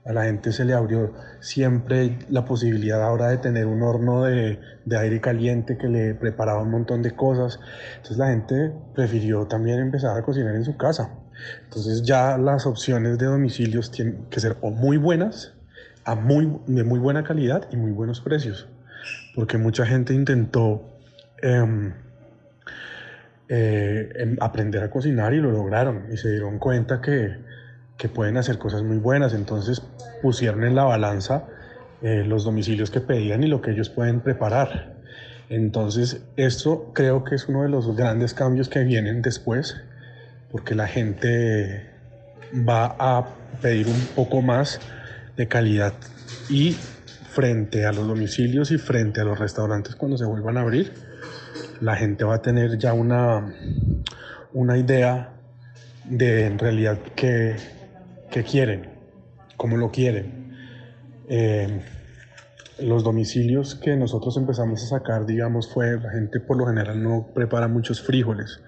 A 0.06 0.14
la 0.14 0.26
gente 0.26 0.52
se 0.52 0.66
le 0.66 0.74
abrió 0.74 1.14
siempre 1.40 2.20
la 2.30 2.46
posibilidad 2.46 3.02
ahora 3.02 3.30
de 3.30 3.38
tener 3.38 3.66
un 3.66 3.82
horno 3.82 4.24
de, 4.24 4.60
de, 4.86 4.98
aire 4.98 5.20
caliente 5.20 5.78
que 5.78 5.88
le 5.88 6.14
preparaba 6.14 6.62
un 6.62 6.70
montón 6.70 7.02
de 7.02 7.16
cosas. 7.16 7.60
Entonces 7.96 8.18
la 8.18 8.28
gente 8.28 8.72
prefirió 8.94 9.48
también 9.48 9.80
empezar 9.80 10.16
a 10.16 10.22
cocinar 10.22 10.56
en 10.56 10.64
su 10.64 10.78
casa. 10.78 11.12
Entonces 11.64 12.04
ya 12.04 12.38
las 12.38 12.68
opciones 12.68 13.18
de 13.18 13.26
domicilios 13.26 13.90
tienen 13.90 14.26
que 14.30 14.40
ser 14.40 14.58
muy 14.62 14.98
buenas, 14.98 15.54
a 16.04 16.14
muy, 16.14 16.56
de 16.68 16.84
muy 16.84 17.00
buena 17.00 17.24
calidad 17.24 17.68
y 17.72 17.76
muy 17.76 17.92
buenos 17.92 18.22
precios. 18.22 18.68
Porque 19.34 19.58
mucha 19.58 19.88
gente 19.88 20.14
intentó 20.14 20.95
Em, 21.46 21.94
eh, 23.48 24.10
em, 24.16 24.36
aprender 24.40 24.82
a 24.82 24.90
cocinar 24.90 25.32
y 25.36 25.38
lo 25.38 25.52
lograron 25.52 26.08
y 26.12 26.18
se 26.18 26.32
dieron 26.32 26.58
cuenta 26.58 27.02
que, 27.02 27.36
que, 27.98 28.10
pueden 28.10 28.38
hacer 28.38 28.58
cosas 28.58 28.82
muy 28.82 28.98
buenas. 28.98 29.36
Entonces 29.36 29.84
pusieron 30.24 30.64
en 30.64 30.74
la 30.74 30.86
balanza 30.86 31.46
eh, 32.02 32.24
los 32.26 32.46
domicilios 32.46 32.90
que 32.90 33.00
pedían 33.00 33.44
y 33.44 33.48
lo 33.48 33.62
que 33.62 33.72
ellos 33.72 33.90
pueden 33.90 34.22
preparar. 34.22 34.96
Entonces 35.50 36.24
esto 36.36 36.92
creo 36.96 37.24
que 37.24 37.36
es 37.36 37.48
uno 37.48 37.62
de 37.62 37.70
los 37.70 37.96
grandes 37.96 38.34
cambios 38.34 38.68
que 38.68 38.84
vienen 38.84 39.22
después 39.22 39.78
porque 40.52 40.74
la 40.74 40.88
gente 40.88 41.92
va 42.68 42.96
a 42.98 43.28
pedir 43.62 43.86
un 43.86 44.08
poco 44.16 44.42
más 44.42 44.80
de 45.38 45.48
calidad 45.48 45.94
y 46.50 46.76
frente 47.30 47.86
a 47.86 47.92
los 47.92 48.08
domicilios 48.08 48.72
y 48.72 48.80
frente 48.80 49.22
a 49.22 49.26
los 49.26 49.38
restaurantes 49.38 49.96
cuando 49.96 50.18
se 50.18 50.26
vuelvan 50.26 50.58
a 50.58 50.62
abrir, 50.62 50.94
la 51.82 51.96
gente 51.96 52.24
va 52.24 52.36
a 52.36 52.42
tener 52.42 52.78
ya 52.78 52.94
una, 52.94 53.54
una 54.54 54.78
idea 54.78 55.34
de 56.06 56.46
en 56.46 56.60
realidad 56.60 57.00
qué, 57.16 57.56
quieren, 58.50 58.90
cómo 59.58 59.78
lo 59.78 59.92
quieren. 59.92 60.56
Eh, 61.28 61.82
los 62.80 63.04
domicilios 63.04 63.76
que 63.76 63.96
nosotros 63.96 64.36
empezamos 64.38 64.84
a 64.84 64.88
sacar, 64.88 65.26
digamos, 65.26 65.72
fue 65.72 66.00
la 66.00 66.12
gente 66.12 66.40
por 66.40 66.58
lo 66.58 66.68
general 66.68 67.02
no 67.02 67.28
prepara 67.34 67.68
muchos 67.68 68.02
frijoles, 68.02 68.62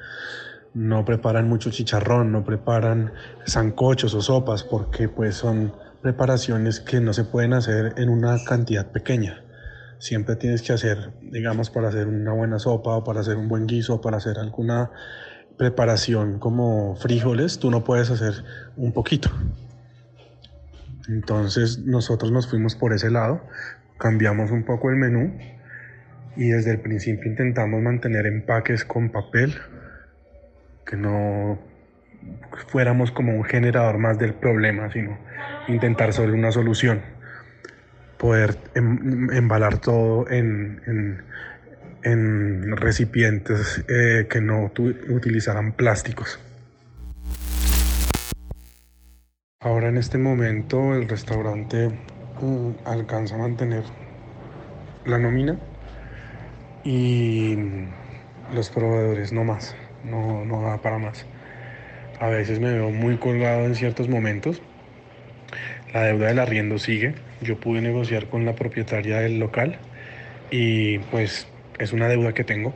no 0.74 1.04
preparan 1.04 1.50
mucho 1.50 1.70
chicharrón, 1.70 2.32
no 2.32 2.46
preparan 2.46 3.12
zancochos 3.46 4.14
o 4.14 4.22
sopas, 4.22 4.64
porque 4.64 5.10
pues 5.10 5.36
son 5.36 5.74
preparaciones 6.02 6.80
que 6.80 7.02
no 7.02 7.12
se 7.12 7.26
pueden 7.26 7.54
hacer 7.54 7.96
en 7.98 8.10
una 8.10 8.38
cantidad 8.46 8.92
pequeña 8.92 9.44
siempre 10.00 10.36
tienes 10.36 10.62
que 10.62 10.74
hacer, 10.74 11.12
digamos, 11.22 11.70
para 11.70 11.90
hacer 11.90 12.08
una 12.08 12.34
buena 12.34 12.60
sopa 12.60 12.98
o 12.98 13.04
para 13.04 13.22
hacer 13.22 13.38
un 13.38 13.48
buen 13.48 13.68
guiso 13.68 14.02
para 14.02 14.18
hacer 14.18 14.38
alguna 14.38 14.92
preparación 15.58 16.40
como 16.40 16.96
frijoles, 16.96 17.60
tú 17.60 17.72
no 17.72 17.84
puedes 17.84 18.12
hacer 18.12 18.44
un 18.76 18.94
poquito. 18.94 19.30
Entonces 21.08 21.80
nosotros 21.80 22.32
nos 22.32 22.48
fuimos 22.48 22.76
por 22.76 22.94
ese 22.94 23.10
lado, 23.10 23.42
cambiamos 23.98 24.52
un 24.52 24.64
poco 24.64 24.90
el 24.90 24.98
menú 24.98 25.36
y 26.36 26.50
desde 26.50 26.72
el 26.72 26.82
principio 26.82 27.32
intentamos 27.32 27.82
mantener 27.82 28.28
empaques 28.28 28.86
con 28.86 29.10
papel, 29.10 29.56
que 30.86 30.96
no 30.96 31.58
fuéramos 32.68 33.12
como 33.12 33.34
un 33.34 33.44
generador 33.44 33.98
más 33.98 34.20
del 34.20 34.34
problema, 34.34 34.92
sino 34.92 35.18
intentar 35.68 36.14
sobre 36.14 36.34
una 36.34 36.52
solución 36.52 37.17
poder 38.18 38.58
em, 38.76 39.30
embalar 39.32 39.80
todo 39.80 40.30
en, 40.30 40.82
en, 42.04 42.78
recipientes 42.78 43.84
eh, 43.90 44.28
que 44.30 44.40
no 44.40 44.72
utilizaran 45.10 45.74
plásticos. 45.74 46.40
Ahora 49.60 49.90
en 49.90 49.98
este 49.98 50.18
momento 50.18 50.96
el 50.96 51.10
restaurante 51.10 51.90
mm, 52.42 52.72
alcanza 52.86 53.36
a 53.36 53.40
mantener 53.40 53.84
la 55.06 55.18
nómina 55.18 55.58
y 56.84 57.58
los 58.54 58.70
proveedores 58.70 59.34
no 59.34 59.44
más, 59.44 59.76
no, 60.06 60.46
no 60.46 60.62
da 60.62 60.78
para 60.78 61.00
más. 61.00 61.26
A 62.20 62.28
veces 62.28 62.60
me 62.60 62.72
veo 62.72 62.90
muy 62.90 63.18
colgado 63.18 63.66
en 63.66 63.76
ciertos 63.76 64.08
momentos. 64.08 64.62
La 65.94 66.04
deuda 66.04 66.28
del 66.28 66.40
arriendo 66.40 66.80
sigue. 66.80 67.14
Yo 67.42 67.60
pude 67.60 67.82
negociar 67.82 68.28
con 68.28 68.46
la 68.46 68.56
propietaria 68.56 69.20
del 69.20 69.40
local 69.40 69.78
y 70.52 71.00
pues 71.00 71.48
es 71.80 71.94
una 71.94 72.08
deuda 72.08 72.34
que 72.34 72.44
tengo. 72.44 72.74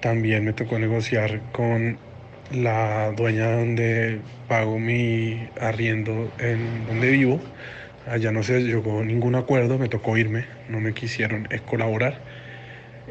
También 0.00 0.44
me 0.44 0.52
tocó 0.52 0.78
negociar 0.78 1.40
con 1.50 1.98
la 2.52 3.12
dueña 3.16 3.52
donde 3.52 4.20
pago 4.46 4.78
mi 4.78 5.48
arriendo 5.60 6.32
en 6.38 6.86
donde 6.86 7.10
vivo. 7.10 7.40
Allá 8.06 8.30
no 8.30 8.42
se 8.42 8.60
llegó 8.60 9.04
ningún 9.04 9.34
acuerdo, 9.34 9.76
me 9.78 9.88
tocó 9.88 10.16
irme, 10.16 10.46
no 10.68 10.80
me 10.80 10.94
quisieron 10.94 11.48
eh, 11.50 11.60
colaborar. 11.66 12.20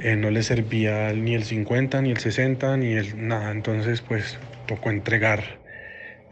Eh, 0.01 0.15
no 0.15 0.31
le 0.31 0.43
servía 0.43 1.11
ni 1.13 1.35
el 1.35 1.43
50, 1.43 2.01
ni 2.01 2.11
el 2.11 2.17
60, 2.17 2.77
ni 2.77 2.93
el 2.93 3.27
nada. 3.27 3.51
Entonces, 3.51 4.01
pues 4.01 4.39
tocó 4.65 4.91
entregar 4.91 5.43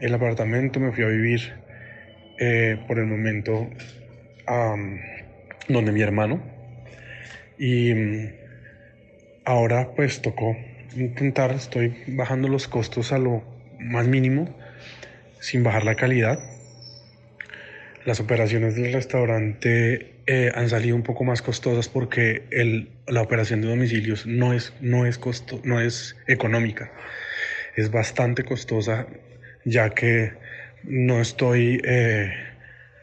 el 0.00 0.14
apartamento. 0.14 0.80
Me 0.80 0.92
fui 0.92 1.04
a 1.04 1.08
vivir 1.08 1.54
eh, 2.38 2.76
por 2.86 2.98
el 2.98 3.06
momento 3.06 3.68
a 4.46 4.76
donde 5.68 5.92
mi 5.92 6.02
hermano. 6.02 6.42
Y 7.58 7.94
mm, 7.94 8.32
ahora, 9.44 9.90
pues 9.94 10.22
tocó 10.22 10.56
intentar, 10.94 11.52
estoy 11.52 11.94
bajando 12.08 12.48
los 12.48 12.68
costos 12.68 13.12
a 13.12 13.18
lo 13.18 13.42
más 13.78 14.06
mínimo, 14.06 14.56
sin 15.40 15.62
bajar 15.62 15.84
la 15.84 15.94
calidad. 15.94 16.38
Las 18.04 18.20
operaciones 18.20 18.76
del 18.76 18.92
restaurante 18.92 20.14
eh, 20.26 20.52
han 20.54 20.68
salido 20.68 20.94
un 20.96 21.02
poco 21.02 21.24
más 21.24 21.42
costosas 21.42 21.88
porque 21.88 22.44
el, 22.50 22.90
la 23.06 23.22
operación 23.22 23.60
de 23.62 23.68
domicilios 23.68 24.26
no 24.26 24.52
es, 24.52 24.72
no, 24.80 25.06
es 25.06 25.18
costo, 25.18 25.60
no 25.64 25.80
es 25.80 26.16
económica. 26.26 26.92
Es 27.74 27.90
bastante 27.90 28.44
costosa 28.44 29.06
ya 29.64 29.90
que 29.90 30.32
no 30.84 31.20
estoy 31.20 31.80
eh, 31.84 32.32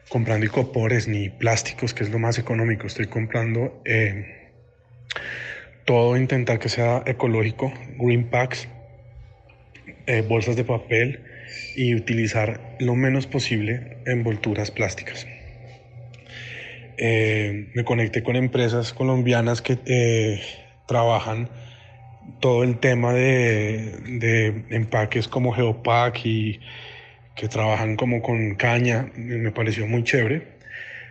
comprando 0.08 0.46
icopores 0.46 1.08
ni 1.08 1.28
plásticos, 1.28 1.94
que 1.94 2.04
es 2.04 2.10
lo 2.10 2.18
más 2.18 2.38
económico. 2.38 2.86
Estoy 2.86 3.06
comprando 3.06 3.82
eh, 3.84 4.50
todo, 5.84 6.16
intentar 6.16 6.58
que 6.58 6.68
sea 6.68 7.02
ecológico, 7.06 7.72
green 7.98 8.30
packs, 8.30 8.68
bolsas 10.28 10.56
de 10.56 10.64
papel 10.64 11.20
y 11.76 11.94
utilizar 11.94 12.76
lo 12.78 12.94
menos 12.94 13.26
posible 13.26 13.98
envolturas 14.06 14.70
plásticas. 14.70 15.26
Eh, 16.96 17.70
me 17.74 17.84
conecté 17.84 18.22
con 18.22 18.36
empresas 18.36 18.92
colombianas 18.92 19.62
que 19.62 19.78
eh, 19.86 20.40
trabajan 20.86 21.48
todo 22.40 22.62
el 22.62 22.78
tema 22.78 23.12
de, 23.12 24.64
empaques 24.70 25.26
como 25.28 25.52
Geopack 25.52 26.24
y 26.24 26.60
que 27.34 27.48
trabajan 27.48 27.96
como 27.96 28.22
con 28.22 28.54
caña, 28.54 29.10
me 29.16 29.50
pareció 29.50 29.86
muy 29.86 30.04
chévere. 30.04 30.42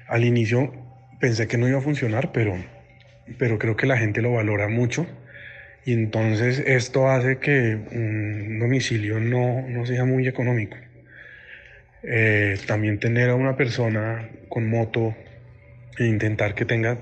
Al 0.08 0.24
inicio 0.24 0.74
pensé 1.20 1.48
que 1.48 1.58
no 1.58 1.68
iba 1.68 1.80
a 1.80 1.82
funcionar, 1.82 2.32
pero, 2.32 2.56
pero 3.38 3.60
creo 3.60 3.76
que 3.76 3.88
la 3.88 3.98
gente 3.98 4.22
lo 4.22 4.34
valora 4.34 4.68
mucho. 4.68 5.06
Y 5.86 5.94
entonces 5.94 6.64
esto 6.66 7.10
hace 7.10 7.40
que 7.40 7.76
un 7.92 8.60
domicilio 8.60 9.20
no, 9.20 9.62
no 9.68 9.86
sea 9.86 10.06
muy 10.06 10.28
económico. 10.28 10.78
Eh, 12.04 12.58
también 12.68 13.00
tener 13.00 13.30
a 13.30 13.36
una 13.36 13.56
persona 13.56 14.30
con 14.50 14.70
moto 14.70 15.16
e 15.98 16.06
intentar 16.06 16.56
que 16.56 16.66
tenga 16.66 16.98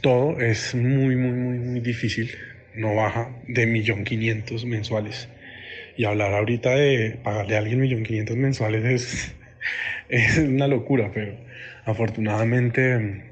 todo 0.00 0.40
es 0.40 0.74
muy, 0.74 1.16
muy, 1.16 1.32
muy, 1.32 1.58
muy 1.58 1.80
difícil. 1.80 2.30
No 2.74 2.94
baja 2.94 3.30
de 3.48 3.66
millón 3.66 4.04
quinientos 4.04 4.64
mensuales. 4.64 5.28
Y 5.96 6.04
hablar 6.04 6.32
ahorita 6.32 6.70
de 6.70 7.18
pagarle 7.22 7.56
a 7.56 7.58
alguien 7.58 7.80
millón 7.80 8.02
quinientos 8.02 8.36
mensuales 8.36 8.84
es, 8.84 9.34
es 10.08 10.38
una 10.38 10.68
locura, 10.68 11.10
pero 11.14 11.34
afortunadamente 11.84 12.98
mm, 12.98 13.22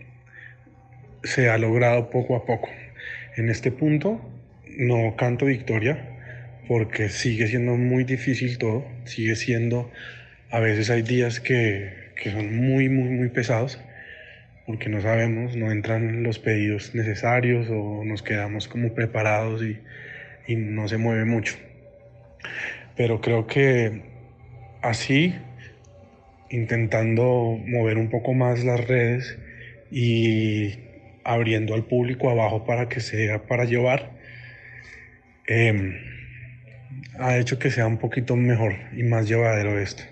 se 1.24 1.50
ha 1.50 1.58
logrado 1.58 2.10
poco 2.10 2.36
a 2.36 2.44
poco. 2.44 2.68
En 3.36 3.48
este 3.48 3.72
punto 3.72 4.20
no 4.76 5.16
canto 5.16 5.46
victoria 5.46 6.08
porque 6.68 7.08
sigue 7.08 7.46
siendo 7.48 7.76
muy 7.76 8.04
difícil 8.04 8.58
todo, 8.58 8.86
sigue 9.04 9.36
siendo, 9.36 9.90
a 10.50 10.60
veces 10.60 10.90
hay 10.90 11.02
días 11.02 11.40
que, 11.40 12.12
que 12.16 12.30
son 12.30 12.56
muy, 12.56 12.88
muy, 12.88 13.10
muy 13.10 13.28
pesados 13.28 13.80
porque 14.66 14.88
no 14.88 15.00
sabemos, 15.00 15.56
no 15.56 15.72
entran 15.72 16.22
los 16.22 16.38
pedidos 16.38 16.94
necesarios 16.94 17.68
o 17.70 18.04
nos 18.04 18.22
quedamos 18.22 18.68
como 18.68 18.94
preparados 18.94 19.62
y, 19.62 19.78
y 20.46 20.56
no 20.56 20.88
se 20.88 20.98
mueve 20.98 21.24
mucho. 21.24 21.56
Pero 22.96 23.20
creo 23.20 23.46
que 23.46 24.02
así, 24.82 25.34
intentando 26.50 27.58
mover 27.66 27.96
un 27.96 28.10
poco 28.10 28.34
más 28.34 28.64
las 28.64 28.86
redes 28.86 29.38
y 29.90 30.78
abriendo 31.24 31.74
al 31.74 31.84
público 31.84 32.30
abajo 32.30 32.64
para 32.64 32.88
que 32.88 33.00
sea 33.00 33.46
para 33.46 33.64
llevar, 33.64 34.10
em, 35.46 35.94
ha 37.18 37.38
hecho 37.38 37.58
que 37.58 37.70
sea 37.70 37.86
un 37.86 37.98
poquito 37.98 38.36
mejor 38.36 38.74
y 38.96 39.02
más 39.02 39.28
llevadero 39.28 39.78
esto. 39.78 40.02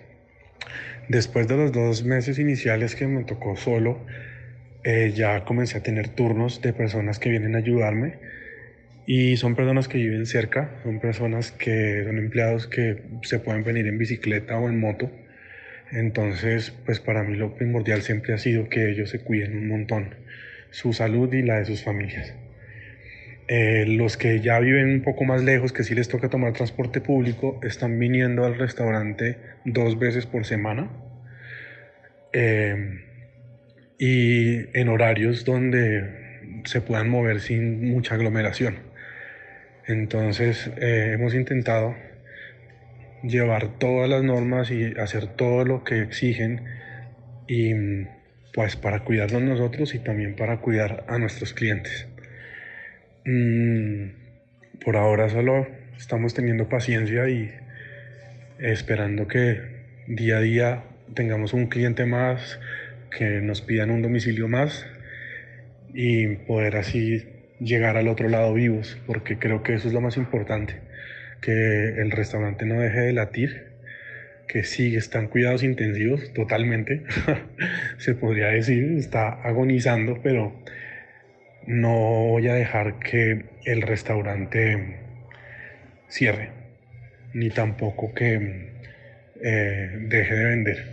Después 1.09 1.49
de 1.49 1.57
los 1.57 1.73
dos 1.73 2.05
meses 2.05 2.39
iniciales 2.39 2.95
que 2.95 3.07
me 3.07 3.25
tocó 3.25 3.57
solo, 3.57 3.99
eh, 4.85 5.13
ya 5.15 5.45
comencé 5.45 5.79
a 5.79 5.83
tener 5.83 6.09
turnos 6.09 6.63
de 6.63 6.73
personas 6.73 7.19
que 7.19 7.29
vienen 7.29 7.55
a 7.55 7.59
ayudarme 7.59 8.19
y 9.13 9.37
son 9.39 9.57
personas 9.57 9.89
que 9.89 9.99
viven 9.99 10.25
cerca, 10.25 10.71
son 10.85 11.01
personas 11.01 11.51
que 11.51 12.05
son 12.05 12.17
empleados 12.17 12.69
que 12.69 13.03
se 13.23 13.41
pueden 13.41 13.65
venir 13.65 13.89
en 13.89 13.99
bicicleta 13.99 14.57
o 14.57 14.69
en 14.69 14.79
moto. 14.79 15.11
Entonces, 15.91 16.73
pues 16.87 17.01
para 17.01 17.25
mí 17.25 17.37
lo 17.37 17.57
primordial 17.57 18.03
siempre 18.03 18.35
ha 18.35 18.39
sido 18.39 18.69
que 18.69 18.89
ellos 18.89 19.11
se 19.11 19.19
cuiden 19.19 19.57
un 19.57 19.67
montón, 19.67 20.15
su 20.71 20.93
salud 20.93 21.35
y 21.35 21.43
la 21.43 21.59
de 21.59 21.65
sus 21.65 21.83
familias. 21.83 22.37
Eh, 23.49 23.85
los 23.89 24.17
que 24.17 24.39
ya 24.39 24.61
viven 24.61 24.89
un 24.89 25.03
poco 25.03 25.25
más 25.25 25.43
lejos, 25.43 25.73
que 25.73 25.83
sí 25.83 25.97
les 25.97 26.09
toca 26.09 26.29
tomar 26.29 26.53
transporte 26.53 27.01
público, 27.01 27.59
están 27.65 27.99
viniendo 27.99 28.45
al 28.45 28.57
restaurante 28.57 29.39
dos 29.65 29.99
veces 29.99 30.27
por 30.27 30.47
semana. 30.47 30.89
Eh, 32.33 32.77
y 33.99 34.79
en 34.79 34.89
horarios 34.89 35.45
donde 35.45 36.63
se 36.65 36.81
puedan 36.81 37.09
mover 37.09 37.41
sin 37.41 37.91
mucha 37.91 38.15
aglomeración. 38.15 38.90
Entonces 39.91 40.71
eh, 40.81 41.15
hemos 41.15 41.35
intentado 41.35 41.97
llevar 43.25 43.77
todas 43.79 44.09
las 44.09 44.23
normas 44.23 44.71
y 44.71 44.85
hacer 44.99 45.27
todo 45.27 45.65
lo 45.65 45.83
que 45.83 46.01
exigen 46.01 46.63
y 47.49 47.75
pues 48.55 48.77
para 48.77 49.01
cuidarnos 49.01 49.43
nosotros 49.43 49.93
y 49.97 49.99
también 49.99 50.37
para 50.37 50.59
cuidar 50.59 51.05
a 51.09 51.19
nuestros 51.19 51.55
clientes. 51.55 52.07
Mm, 53.25 54.11
por 54.85 54.97
ahora 54.97 55.29
solo 55.29 55.67
estamos 55.99 56.35
teniendo 56.35 56.69
paciencia 56.69 57.29
y 57.29 57.53
esperando 58.61 59.27
que 59.27 59.61
día 60.07 60.37
a 60.37 60.41
día 60.41 60.85
tengamos 61.15 61.53
un 61.53 61.67
cliente 61.67 62.07
más, 62.07 62.61
que 63.11 63.41
nos 63.41 63.61
pidan 63.61 63.91
un 63.91 64.03
domicilio 64.03 64.47
más 64.47 64.87
y 65.93 66.37
poder 66.37 66.77
así 66.77 67.25
llegar 67.61 67.97
al 67.97 68.09
otro 68.09 68.29
lado 68.29 68.55
vivos, 68.55 68.99
porque 69.07 69.39
creo 69.39 69.63
que 69.63 69.75
eso 69.75 69.89
es 69.89 69.95
lo 69.95 70.01
más 70.01 70.17
importante, 70.17 70.75
que 71.41 72.01
el 72.01 72.11
restaurante 72.11 72.65
no 72.65 72.81
deje 72.81 73.01
de 73.01 73.13
latir, 73.13 73.71
que 74.49 74.65
sí 74.65 74.97
están 74.97 75.29
cuidados 75.29 75.63
intensivos 75.63 76.33
totalmente, 76.33 77.05
se 77.99 78.15
podría 78.15 78.49
decir, 78.49 78.97
está 78.99 79.29
agonizando, 79.29 80.21
pero 80.23 80.53
no 81.67 82.27
voy 82.29 82.49
a 82.49 82.55
dejar 82.55 82.99
que 82.99 83.45
el 83.65 83.83
restaurante 83.83 84.97
cierre, 86.09 86.51
ni 87.33 87.51
tampoco 87.51 88.13
que 88.13 88.71
eh, 89.43 89.91
deje 90.09 90.35
de 90.35 90.45
vender. 90.45 90.85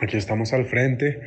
Aquí 0.00 0.16
estamos 0.16 0.52
al 0.52 0.66
frente, 0.66 1.20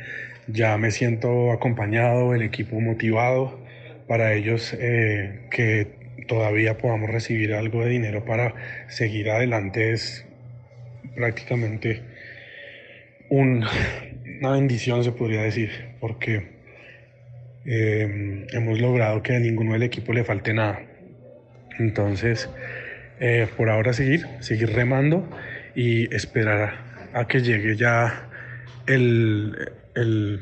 ya 0.48 0.76
me 0.76 0.90
siento 0.90 1.52
acompañado, 1.52 2.34
el 2.34 2.42
equipo 2.42 2.80
motivado, 2.80 3.67
para 4.08 4.32
ellos 4.32 4.74
eh, 4.80 5.46
que 5.50 5.86
todavía 6.26 6.78
podamos 6.78 7.10
recibir 7.10 7.54
algo 7.54 7.84
de 7.84 7.90
dinero 7.90 8.24
para 8.24 8.54
seguir 8.88 9.30
adelante 9.30 9.92
es 9.92 10.24
prácticamente 11.14 12.02
una 13.28 13.68
bendición, 14.52 15.04
se 15.04 15.12
podría 15.12 15.42
decir, 15.42 15.70
porque 16.00 16.58
eh, 17.66 18.46
hemos 18.52 18.80
logrado 18.80 19.22
que 19.22 19.36
a 19.36 19.38
ninguno 19.38 19.74
del 19.74 19.82
equipo 19.82 20.12
le 20.12 20.24
falte 20.24 20.54
nada. 20.54 20.80
Entonces, 21.78 22.48
eh, 23.20 23.46
por 23.56 23.68
ahora 23.68 23.92
seguir, 23.92 24.26
seguir 24.40 24.72
remando 24.72 25.28
y 25.74 26.12
esperar 26.14 27.10
a 27.12 27.26
que 27.26 27.40
llegue 27.40 27.76
ya 27.76 28.28
el, 28.86 29.72
el, 29.94 30.40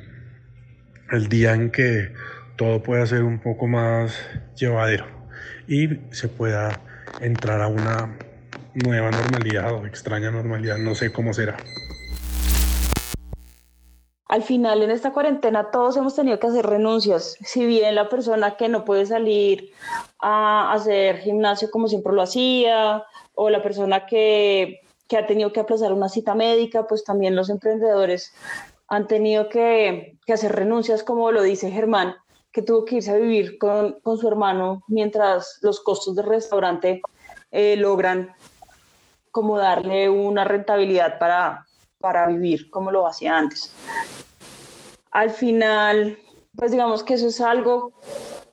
el 1.11 1.29
día 1.29 1.55
en 1.55 1.71
que 1.71 2.11
todo 2.57 2.83
pueda 2.83 3.07
ser 3.07 3.23
un 3.23 3.39
poco 3.39 3.67
más 3.67 4.17
llevadero 4.57 5.07
y 5.69 5.89
se 6.11 6.29
pueda 6.29 6.81
entrar 7.21 7.61
a 7.61 7.69
una 7.69 8.19
nueva 8.75 9.11
normalidad 9.11 9.73
o 9.75 9.87
extraña 9.87 10.31
normalidad, 10.31 10.79
no 10.79 10.95
sé 10.95 11.13
cómo 11.13 11.33
será. 11.33 11.57
Al 14.29 14.43
final 14.43 14.83
en 14.83 14.91
esta 14.91 15.13
cuarentena 15.13 15.71
todos 15.71 15.97
hemos 15.97 16.17
tenido 16.17 16.41
que 16.41 16.49
hacer 16.49 16.67
renuncias. 16.67 17.37
Si 17.45 17.65
bien 17.65 17.95
la 17.95 18.09
persona 18.09 18.57
que 18.57 18.69
no 18.69 18.85
puede 18.85 19.07
salir 19.07 19.73
a 20.21 20.73
hacer 20.73 21.19
gimnasio 21.19 21.71
como 21.71 21.89
siempre 21.89 22.13
lo 22.13 22.23
hacía, 22.23 23.05
o 23.35 23.51
la 23.51 23.63
persona 23.63 24.07
que, 24.07 24.81
que 25.09 25.17
ha 25.17 25.27
tenido 25.27 25.53
que 25.53 25.61
aplazar 25.61 25.93
una 25.93 26.09
cita 26.09 26.35
médica, 26.35 26.87
pues 26.89 27.05
también 27.05 27.37
los 27.37 27.51
emprendedores 27.51 28.35
han 28.89 29.07
tenido 29.07 29.49
que, 29.49 30.19
que 30.27 30.33
hacer 30.33 30.53
renuncias, 30.53 31.05
como 31.05 31.31
lo 31.31 31.43
dice 31.43 31.71
Germán, 31.71 32.17
que 32.57 32.63
tuvo 32.63 32.87
que 32.87 32.97
irse 32.97 33.11
a 33.11 33.17
vivir 33.17 33.59
con, 33.59 34.01
con 34.01 34.17
su 34.17 34.27
hermano 34.27 34.83
mientras 34.89 35.59
los 35.61 35.79
costos 35.81 36.17
del 36.17 36.25
restaurante 36.25 37.03
eh, 37.51 37.77
logran 37.77 38.35
como 39.31 39.59
darle 39.59 40.09
una 40.09 40.45
rentabilidad 40.45 41.19
para, 41.19 41.67
para 42.01 42.27
vivir 42.29 42.71
como 42.71 42.91
lo 42.91 43.07
hacía 43.07 43.37
antes. 43.37 43.75
Al 45.11 45.29
final, 45.29 46.19
pues 46.57 46.71
digamos 46.71 47.03
que 47.03 47.13
eso 47.13 47.27
es 47.27 47.43
algo, 47.43 47.93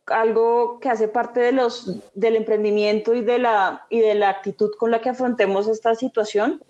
algo 0.08 0.82
que 0.82 0.90
hace 0.90 1.08
parte 1.08 1.40
de 1.40 1.54
los, 1.54 1.90
del 2.14 2.36
emprendimiento 2.36 3.14
y 3.14 3.22
de, 3.22 3.40
la, 3.40 3.86
y 3.90 4.02
de 4.02 4.16
la 4.16 4.28
actitud 4.28 4.72
con 4.78 4.92
la 4.92 5.00
que 5.00 5.12
afrontemos 5.12 5.70
esta 5.70 5.96
situación. 5.96 6.62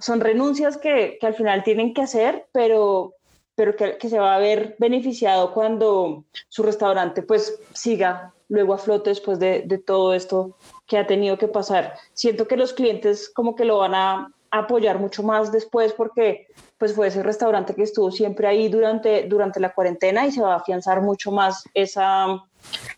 Son 0.00 0.18
renuncias 0.18 0.76
que, 0.76 1.18
que 1.20 1.26
al 1.28 1.34
final 1.34 1.62
tienen 1.62 1.94
que 1.94 2.02
hacer, 2.02 2.48
pero, 2.50 3.14
pero 3.58 3.74
que, 3.74 3.98
que, 3.98 4.08
se 4.08 4.20
va 4.20 4.36
a 4.36 4.38
ver 4.38 4.76
beneficiado 4.78 5.52
cuando 5.52 6.22
su 6.48 6.62
restaurante 6.62 7.22
pues 7.22 7.58
siga 7.72 8.32
luego 8.48 8.72
a 8.72 8.78
flote 8.78 9.10
después 9.10 9.40
de, 9.40 9.64
de 9.66 9.78
todo 9.78 10.14
esto 10.14 10.56
que 10.86 10.96
ha 10.96 11.08
tenido 11.08 11.38
que 11.38 11.48
pasar. 11.48 11.94
Siento 12.12 12.46
que 12.46 12.56
los 12.56 12.72
clientes 12.72 13.28
como 13.28 13.56
que 13.56 13.64
lo 13.64 13.78
van 13.78 13.96
a 13.96 14.32
apoyar 14.52 15.00
mucho 15.00 15.24
más 15.24 15.50
después 15.50 15.92
porque 15.92 16.46
pues 16.78 16.94
fue 16.94 17.08
ese 17.08 17.24
restaurante 17.24 17.74
que 17.74 17.82
estuvo 17.82 18.12
siempre 18.12 18.46
ahí 18.46 18.68
durante, 18.68 19.24
durante 19.24 19.58
la 19.58 19.74
cuarentena 19.74 20.24
y 20.24 20.30
se 20.30 20.40
va 20.40 20.52
a 20.52 20.58
afianzar 20.58 21.02
mucho 21.02 21.32
más 21.32 21.64
esa, 21.74 22.40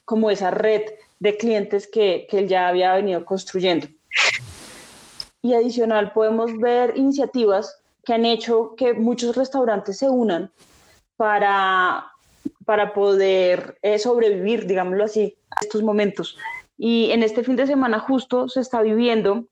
como 0.04 0.30
esa 0.30 0.50
red 0.50 0.82
de 1.20 1.38
clientes 1.38 1.88
que, 1.90 2.26
que 2.28 2.40
él 2.40 2.48
ya 2.48 2.68
había 2.68 2.92
venido 2.92 3.24
construyendo. 3.24 3.86
Y 5.40 5.54
adicional 5.54 6.12
podemos 6.12 6.54
ver 6.58 6.98
iniciativas 6.98 7.79
que 8.10 8.14
han 8.14 8.24
hecho 8.24 8.74
que 8.76 8.92
muchos 8.92 9.36
restaurantes 9.36 9.98
se 9.98 10.10
unan 10.10 10.50
para, 11.16 12.10
para 12.64 12.92
poder 12.92 13.78
eh, 13.82 14.00
sobrevivir, 14.00 14.66
digámoslo 14.66 15.04
así, 15.04 15.38
a 15.48 15.60
estos 15.60 15.84
momentos. 15.84 16.36
Y 16.76 17.12
en 17.12 17.22
este 17.22 17.44
fin 17.44 17.54
de 17.54 17.68
semana 17.68 18.00
justo 18.00 18.48
se 18.48 18.62
está 18.62 18.82
viviendo 18.82 19.44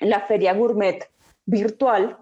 la 0.00 0.20
feria 0.20 0.52
gourmet 0.52 1.08
virtual, 1.46 2.18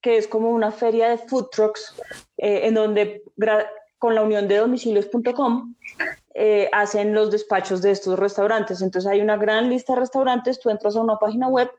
que 0.00 0.16
es 0.16 0.26
como 0.26 0.50
una 0.50 0.72
feria 0.72 1.08
de 1.10 1.18
food 1.18 1.46
trucks, 1.52 1.94
eh, 2.36 2.62
en 2.64 2.74
donde 2.74 3.22
con 3.98 4.16
la 4.16 4.22
unión 4.22 4.48
de 4.48 4.56
domicilios.com 4.56 5.76
eh, 6.34 6.68
hacen 6.72 7.14
los 7.14 7.30
despachos 7.30 7.82
de 7.82 7.92
estos 7.92 8.18
restaurantes. 8.18 8.82
Entonces 8.82 9.08
hay 9.08 9.20
una 9.20 9.36
gran 9.36 9.70
lista 9.70 9.94
de 9.94 10.00
restaurantes, 10.00 10.58
tú 10.58 10.70
entras 10.70 10.96
a 10.96 11.02
una 11.02 11.18
página 11.20 11.46
web 11.46 11.70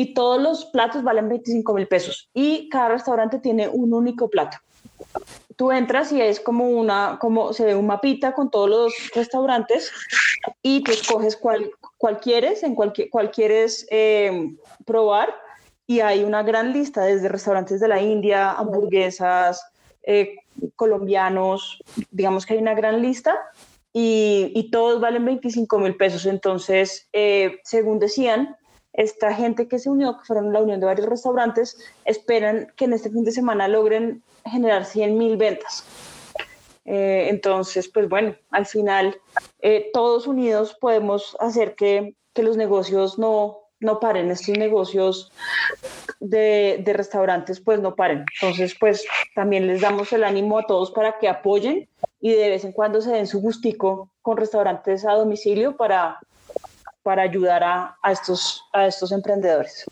y 0.00 0.14
todos 0.14 0.40
los 0.40 0.64
platos 0.64 1.02
valen 1.02 1.28
25 1.28 1.74
mil 1.74 1.86
pesos 1.86 2.30
y 2.32 2.70
cada 2.70 2.88
restaurante 2.88 3.38
tiene 3.38 3.68
un 3.68 3.92
único 3.92 4.30
plato. 4.30 4.56
Tú 5.56 5.72
entras 5.72 6.10
y 6.10 6.22
es 6.22 6.40
como 6.40 6.70
una, 6.70 7.18
como 7.20 7.52
se 7.52 7.66
ve 7.66 7.74
un 7.74 7.86
mapita 7.86 8.32
con 8.32 8.50
todos 8.50 8.70
los 8.70 8.94
restaurantes 9.14 9.92
y 10.62 10.82
tú 10.82 10.92
escoges 10.92 11.36
cuál, 11.36 11.70
cuál 11.98 12.18
quieres, 12.18 12.62
en 12.62 12.74
cuál, 12.74 12.94
cuál 13.10 13.30
quieres 13.30 13.86
eh, 13.90 14.54
probar 14.86 15.34
y 15.86 16.00
hay 16.00 16.24
una 16.24 16.42
gran 16.42 16.72
lista 16.72 17.04
desde 17.04 17.28
restaurantes 17.28 17.78
de 17.78 17.88
la 17.88 18.00
India, 18.00 18.52
hamburguesas, 18.52 19.62
eh, 20.02 20.36
colombianos, 20.76 21.82
digamos 22.10 22.46
que 22.46 22.54
hay 22.54 22.60
una 22.60 22.72
gran 22.72 23.02
lista 23.02 23.38
y, 23.92 24.50
y 24.54 24.70
todos 24.70 24.98
valen 24.98 25.26
25 25.26 25.78
mil 25.78 25.94
pesos. 25.96 26.24
Entonces, 26.24 27.06
eh, 27.12 27.58
según 27.64 27.98
decían, 27.98 28.56
esta 29.00 29.34
gente 29.34 29.66
que 29.66 29.78
se 29.78 29.90
unió, 29.90 30.18
que 30.18 30.24
fueron 30.24 30.52
la 30.52 30.60
unión 30.60 30.80
de 30.80 30.86
varios 30.86 31.08
restaurantes, 31.08 31.78
esperan 32.04 32.72
que 32.76 32.84
en 32.84 32.92
este 32.92 33.10
fin 33.10 33.24
de 33.24 33.32
semana 33.32 33.68
logren 33.68 34.22
generar 34.44 34.84
100 34.84 35.16
mil 35.16 35.36
ventas. 35.36 35.84
Eh, 36.84 37.28
entonces, 37.30 37.88
pues 37.88 38.08
bueno, 38.08 38.34
al 38.50 38.66
final, 38.66 39.16
todos 39.92 40.26
unidos 40.26 40.76
podemos 40.80 41.36
hacer 41.40 41.74
que, 41.74 42.14
que 42.32 42.42
los 42.42 42.56
negocios 42.56 43.18
no, 43.18 43.60
no 43.80 43.98
paren, 43.98 44.30
estos 44.30 44.56
negocios 44.56 45.32
de, 46.20 46.82
de, 46.84 46.92
restaurantes 46.92 47.60
pues 47.60 47.80
no 47.80 47.94
paren. 47.94 48.24
Entonces 48.40 48.76
pues 48.78 49.06
también 49.34 49.66
les 49.66 49.80
damos 49.80 50.12
el 50.12 50.24
ánimo 50.24 50.58
a 50.58 50.66
todos 50.66 50.90
para 50.90 51.18
que 51.18 51.28
apoyen 51.28 51.88
y 52.20 52.32
de 52.32 52.50
vez 52.50 52.64
en 52.64 52.72
cuando 52.72 53.00
se 53.00 53.10
den 53.10 53.26
su 53.26 53.40
gustico 53.40 54.10
con 54.20 54.36
restaurantes 54.36 55.06
a 55.06 55.12
domicilio 55.14 55.76
para, 55.76 56.18
para 57.02 57.22
ayudar 57.22 57.62
a, 57.64 57.96
a 58.02 58.12
estos, 58.12 58.62
a 58.72 58.86
estos 58.86 59.12
emprendedores. 59.12 59.84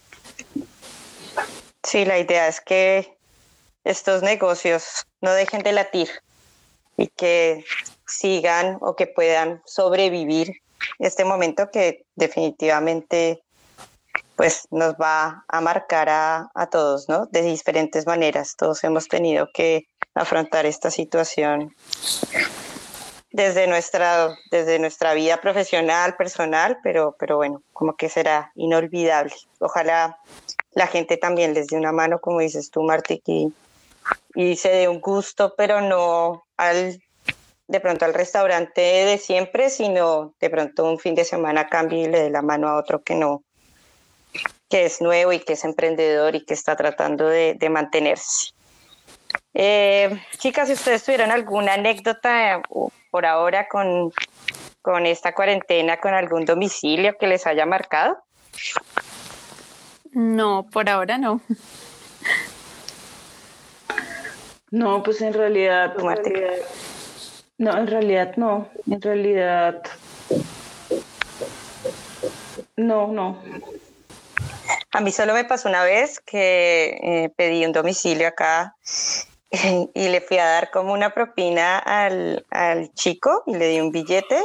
Sí, 1.82 2.04
la 2.04 2.18
idea 2.18 2.48
es 2.48 2.60
que 2.60 3.16
estos 3.84 4.22
negocios 4.22 5.06
no 5.20 5.32
dejen 5.32 5.62
de 5.62 5.72
latir 5.72 6.08
y 6.96 7.06
que 7.08 7.64
sigan 8.06 8.78
o 8.80 8.96
que 8.96 9.06
puedan 9.06 9.62
sobrevivir 9.64 10.60
este 10.98 11.24
momento 11.24 11.70
que 11.70 12.04
definitivamente 12.14 13.42
pues 14.36 14.68
nos 14.70 14.94
va 14.94 15.44
a 15.48 15.60
marcar 15.60 16.08
a, 16.08 16.50
a, 16.54 16.66
todos, 16.68 17.08
¿no? 17.08 17.26
De 17.26 17.42
diferentes 17.42 18.06
maneras. 18.06 18.54
Todos 18.56 18.84
hemos 18.84 19.08
tenido 19.08 19.48
que 19.52 19.88
afrontar 20.14 20.64
esta 20.64 20.92
situación 20.92 21.74
desde 23.30 23.66
nuestra, 23.66 24.36
desde 24.50 24.78
nuestra 24.78 25.14
vida 25.14 25.38
profesional, 25.40 26.16
personal, 26.16 26.78
pero, 26.82 27.16
pero 27.18 27.36
bueno, 27.36 27.62
como 27.72 27.96
que 27.96 28.08
será 28.08 28.52
inolvidable. 28.54 29.34
Ojalá 29.58 30.18
la 30.72 30.86
gente 30.86 31.16
también 31.16 31.54
les 31.54 31.66
dé 31.66 31.76
una 31.76 31.92
mano, 31.92 32.20
como 32.20 32.40
dices 32.40 32.70
tú, 32.70 32.82
Marti, 32.82 33.22
y, 33.26 33.52
y 34.34 34.56
se 34.56 34.70
dé 34.70 34.88
un 34.88 35.00
gusto, 35.00 35.54
pero 35.56 35.80
no 35.80 36.44
al 36.56 37.00
de 37.68 37.80
pronto 37.80 38.06
al 38.06 38.14
restaurante 38.14 38.80
de 38.80 39.18
siempre, 39.18 39.68
sino 39.68 40.34
de 40.40 40.48
pronto 40.48 40.84
un 40.84 40.98
fin 40.98 41.14
de 41.14 41.24
semana 41.24 41.68
cambie 41.68 42.04
y 42.04 42.08
le 42.08 42.22
dé 42.22 42.30
la 42.30 42.40
mano 42.40 42.68
a 42.68 42.78
otro 42.78 43.02
que 43.02 43.14
no, 43.14 43.42
que 44.70 44.86
es 44.86 45.02
nuevo 45.02 45.34
y 45.34 45.40
que 45.40 45.52
es 45.52 45.64
emprendedor 45.64 46.34
y 46.34 46.44
que 46.46 46.54
está 46.54 46.76
tratando 46.76 47.28
de, 47.28 47.56
mantenerse. 47.70 48.52
Eh, 49.52 50.18
chicas, 50.38 50.68
si 50.68 50.74
ustedes 50.74 51.04
tuvieran 51.04 51.30
alguna 51.30 51.74
anécdota 51.74 52.62
uh, 52.70 52.90
por 53.10 53.26
ahora 53.26 53.68
con, 53.68 54.12
con 54.82 55.06
esta 55.06 55.34
cuarentena, 55.34 55.98
con 55.98 56.14
algún 56.14 56.44
domicilio 56.44 57.16
que 57.18 57.26
les 57.26 57.46
haya 57.46 57.66
marcado. 57.66 58.18
No, 60.12 60.66
por 60.70 60.88
ahora 60.88 61.18
no. 61.18 61.40
No, 64.70 65.02
pues 65.02 65.22
en 65.22 65.32
realidad, 65.32 65.94
en 65.98 66.06
realidad, 66.06 66.56
no, 67.56 67.78
en 67.78 67.86
realidad 67.86 68.36
no, 68.36 68.68
en 68.86 69.00
realidad, 69.00 69.82
no, 72.76 73.06
no. 73.08 73.42
A 74.90 75.00
mí 75.00 75.10
solo 75.10 75.32
me 75.32 75.44
pasó 75.44 75.68
una 75.68 75.84
vez 75.84 76.20
que 76.20 76.98
eh, 77.02 77.30
pedí 77.36 77.64
un 77.64 77.72
domicilio 77.72 78.28
acá 78.28 78.76
y 79.94 80.08
le 80.08 80.20
fui 80.20 80.38
a 80.38 80.46
dar 80.46 80.70
como 80.70 80.92
una 80.92 81.10
propina 81.10 81.78
al, 81.78 82.44
al, 82.50 82.92
chico 82.94 83.42
y 83.46 83.54
le 83.56 83.68
di 83.68 83.80
un 83.80 83.90
billete 83.90 84.42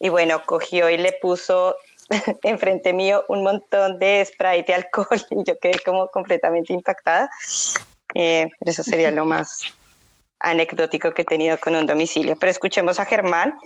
y 0.00 0.08
bueno, 0.10 0.42
cogió 0.44 0.90
y 0.90 0.98
le 0.98 1.12
puso 1.12 1.76
enfrente 2.42 2.92
mío 2.92 3.24
un 3.28 3.42
montón 3.42 3.98
de 3.98 4.24
spray 4.24 4.62
de 4.62 4.74
alcohol 4.74 5.20
y 5.30 5.44
yo 5.44 5.58
quedé 5.58 5.78
como 5.84 6.08
completamente 6.08 6.72
impactada. 6.72 7.30
Eh, 8.14 8.50
eso 8.60 8.82
sería 8.82 9.10
lo 9.10 9.24
más 9.24 9.62
anecdótico 10.40 11.12
que 11.12 11.22
he 11.22 11.24
tenido 11.24 11.58
con 11.58 11.74
un 11.74 11.86
domicilio. 11.86 12.36
Pero 12.38 12.50
escuchemos 12.50 13.00
a 13.00 13.04
Germán 13.04 13.58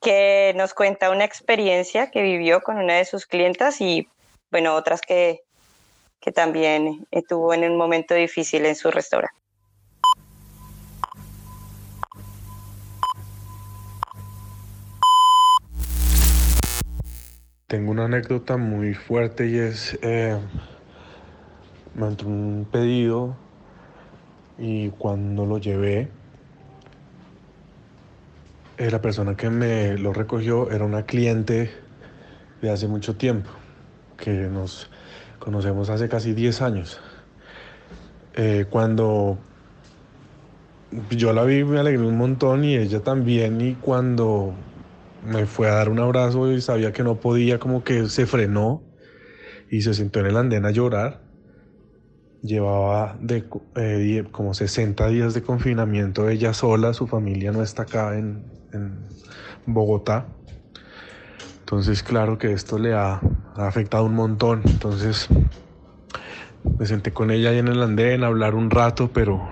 que 0.00 0.52
nos 0.56 0.74
cuenta 0.74 1.10
una 1.10 1.24
experiencia 1.24 2.10
que 2.10 2.22
vivió 2.22 2.60
con 2.62 2.78
una 2.78 2.94
de 2.94 3.04
sus 3.04 3.26
clientas 3.26 3.80
y 3.80 4.08
bueno, 4.50 4.74
otras 4.74 5.00
que, 5.00 5.42
que 6.20 6.32
también 6.32 7.06
estuvo 7.10 7.52
en 7.54 7.64
un 7.64 7.76
momento 7.76 8.14
difícil 8.14 8.66
en 8.66 8.76
su 8.76 8.90
restaurante. 8.90 9.45
Tengo 17.76 17.90
una 17.90 18.06
anécdota 18.06 18.56
muy 18.56 18.94
fuerte 18.94 19.46
y 19.48 19.58
es, 19.58 19.98
eh, 20.00 20.34
me 21.94 22.06
entró 22.06 22.26
un 22.26 22.66
pedido 22.72 23.36
y 24.56 24.88
cuando 24.88 25.44
lo 25.44 25.58
llevé, 25.58 26.08
eh, 28.78 28.90
la 28.90 29.02
persona 29.02 29.36
que 29.36 29.50
me 29.50 29.98
lo 29.98 30.14
recogió 30.14 30.70
era 30.70 30.86
una 30.86 31.02
cliente 31.02 31.70
de 32.62 32.70
hace 32.70 32.88
mucho 32.88 33.16
tiempo, 33.16 33.50
que 34.16 34.48
nos 34.48 34.88
conocemos 35.38 35.90
hace 35.90 36.08
casi 36.08 36.32
10 36.32 36.62
años. 36.62 36.98
Eh, 38.36 38.64
cuando 38.70 39.36
yo 41.10 41.34
la 41.34 41.44
vi 41.44 41.62
me 41.62 41.80
alegré 41.80 42.06
un 42.06 42.16
montón 42.16 42.64
y 42.64 42.74
ella 42.74 43.00
también 43.00 43.60
y 43.60 43.74
cuando 43.74 44.54
me 45.26 45.46
fue 45.46 45.68
a 45.68 45.74
dar 45.74 45.88
un 45.88 45.98
abrazo 45.98 46.52
y 46.52 46.60
sabía 46.60 46.92
que 46.92 47.02
no 47.02 47.16
podía, 47.16 47.58
como 47.58 47.84
que 47.84 48.08
se 48.08 48.26
frenó 48.26 48.82
y 49.70 49.82
se 49.82 49.94
sentó 49.94 50.20
en 50.20 50.26
el 50.26 50.36
andén 50.36 50.64
a 50.64 50.70
llorar. 50.70 51.20
Llevaba 52.42 53.16
de, 53.20 53.44
eh, 53.74 54.24
como 54.30 54.54
60 54.54 55.08
días 55.08 55.34
de 55.34 55.42
confinamiento 55.42 56.28
ella 56.28 56.54
sola, 56.54 56.92
su 56.92 57.06
familia 57.06 57.50
no 57.50 57.62
está 57.62 57.82
acá 57.82 58.16
en, 58.16 58.44
Bogotá. 59.66 60.26
Entonces, 61.60 62.04
claro 62.04 62.38
que 62.38 62.52
esto 62.52 62.78
le 62.78 62.94
ha, 62.94 63.20
ha, 63.56 63.66
afectado 63.66 64.04
un 64.04 64.14
montón. 64.14 64.62
Entonces, 64.64 65.28
me 66.78 66.86
senté 66.86 67.12
con 67.12 67.32
ella 67.32 67.50
ahí 67.50 67.58
en 67.58 67.66
el 67.66 67.82
andén 67.82 68.22
a 68.22 68.28
hablar 68.28 68.54
un 68.54 68.70
rato, 68.70 69.10
pero, 69.12 69.48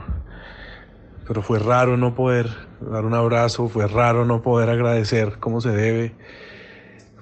pero 1.26 1.42
fue 1.42 1.58
raro 1.58 1.96
no 1.96 2.14
poder 2.14 2.48
dar 2.80 3.04
un 3.04 3.14
abrazo, 3.14 3.68
fue 3.68 3.86
raro 3.86 4.24
no 4.24 4.42
poder 4.42 4.68
agradecer 4.68 5.38
como 5.38 5.60
se 5.60 5.70
debe, 5.70 6.14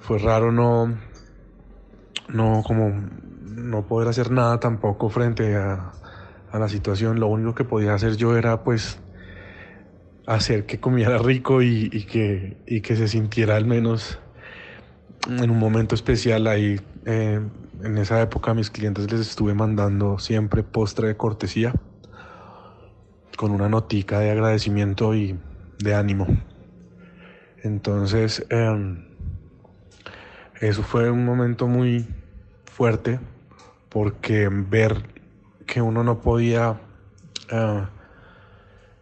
fue 0.01 0.19
raro 0.19 0.51
no, 0.51 0.97
no 2.27 2.63
como 2.65 2.91
no 3.41 3.87
poder 3.87 4.09
hacer 4.09 4.31
nada 4.31 4.59
tampoco 4.59 5.09
frente 5.09 5.55
a, 5.55 5.93
a 6.51 6.59
la 6.59 6.67
situación. 6.67 7.19
Lo 7.19 7.27
único 7.27 7.55
que 7.55 7.63
podía 7.63 7.93
hacer 7.93 8.17
yo 8.17 8.35
era 8.35 8.63
pues 8.63 8.99
hacer 10.25 10.65
que 10.65 10.79
comiera 10.79 11.17
rico 11.17 11.61
y, 11.61 11.89
y, 11.91 12.05
que, 12.05 12.57
y 12.67 12.81
que 12.81 12.95
se 12.95 13.07
sintiera 13.07 13.55
al 13.55 13.65
menos 13.65 14.19
en 15.27 15.49
un 15.49 15.59
momento 15.59 15.95
especial 15.95 16.47
ahí. 16.47 16.79
Eh, 17.05 17.39
en 17.83 17.97
esa 17.97 18.21
época 18.21 18.51
a 18.51 18.53
mis 18.53 18.69
clientes 18.69 19.11
les 19.11 19.21
estuve 19.21 19.53
mandando 19.53 20.17
siempre 20.17 20.63
postre 20.63 21.09
de 21.09 21.17
cortesía 21.17 21.73
con 23.43 23.51
una 23.51 23.67
notica 23.67 24.21
de 24.21 24.31
agradecimiento 24.31 25.13
y 25.13 25.37
de 25.79 25.93
ánimo. 25.93 26.25
Entonces, 27.61 28.45
eh, 28.49 29.05
eso 30.61 30.81
fue 30.81 31.11
un 31.11 31.25
momento 31.25 31.67
muy 31.67 32.07
fuerte 32.63 33.19
porque 33.89 34.47
ver 34.47 35.03
que 35.65 35.81
uno 35.81 36.05
no 36.05 36.21
podía, 36.21 36.79
uh, 37.51 37.81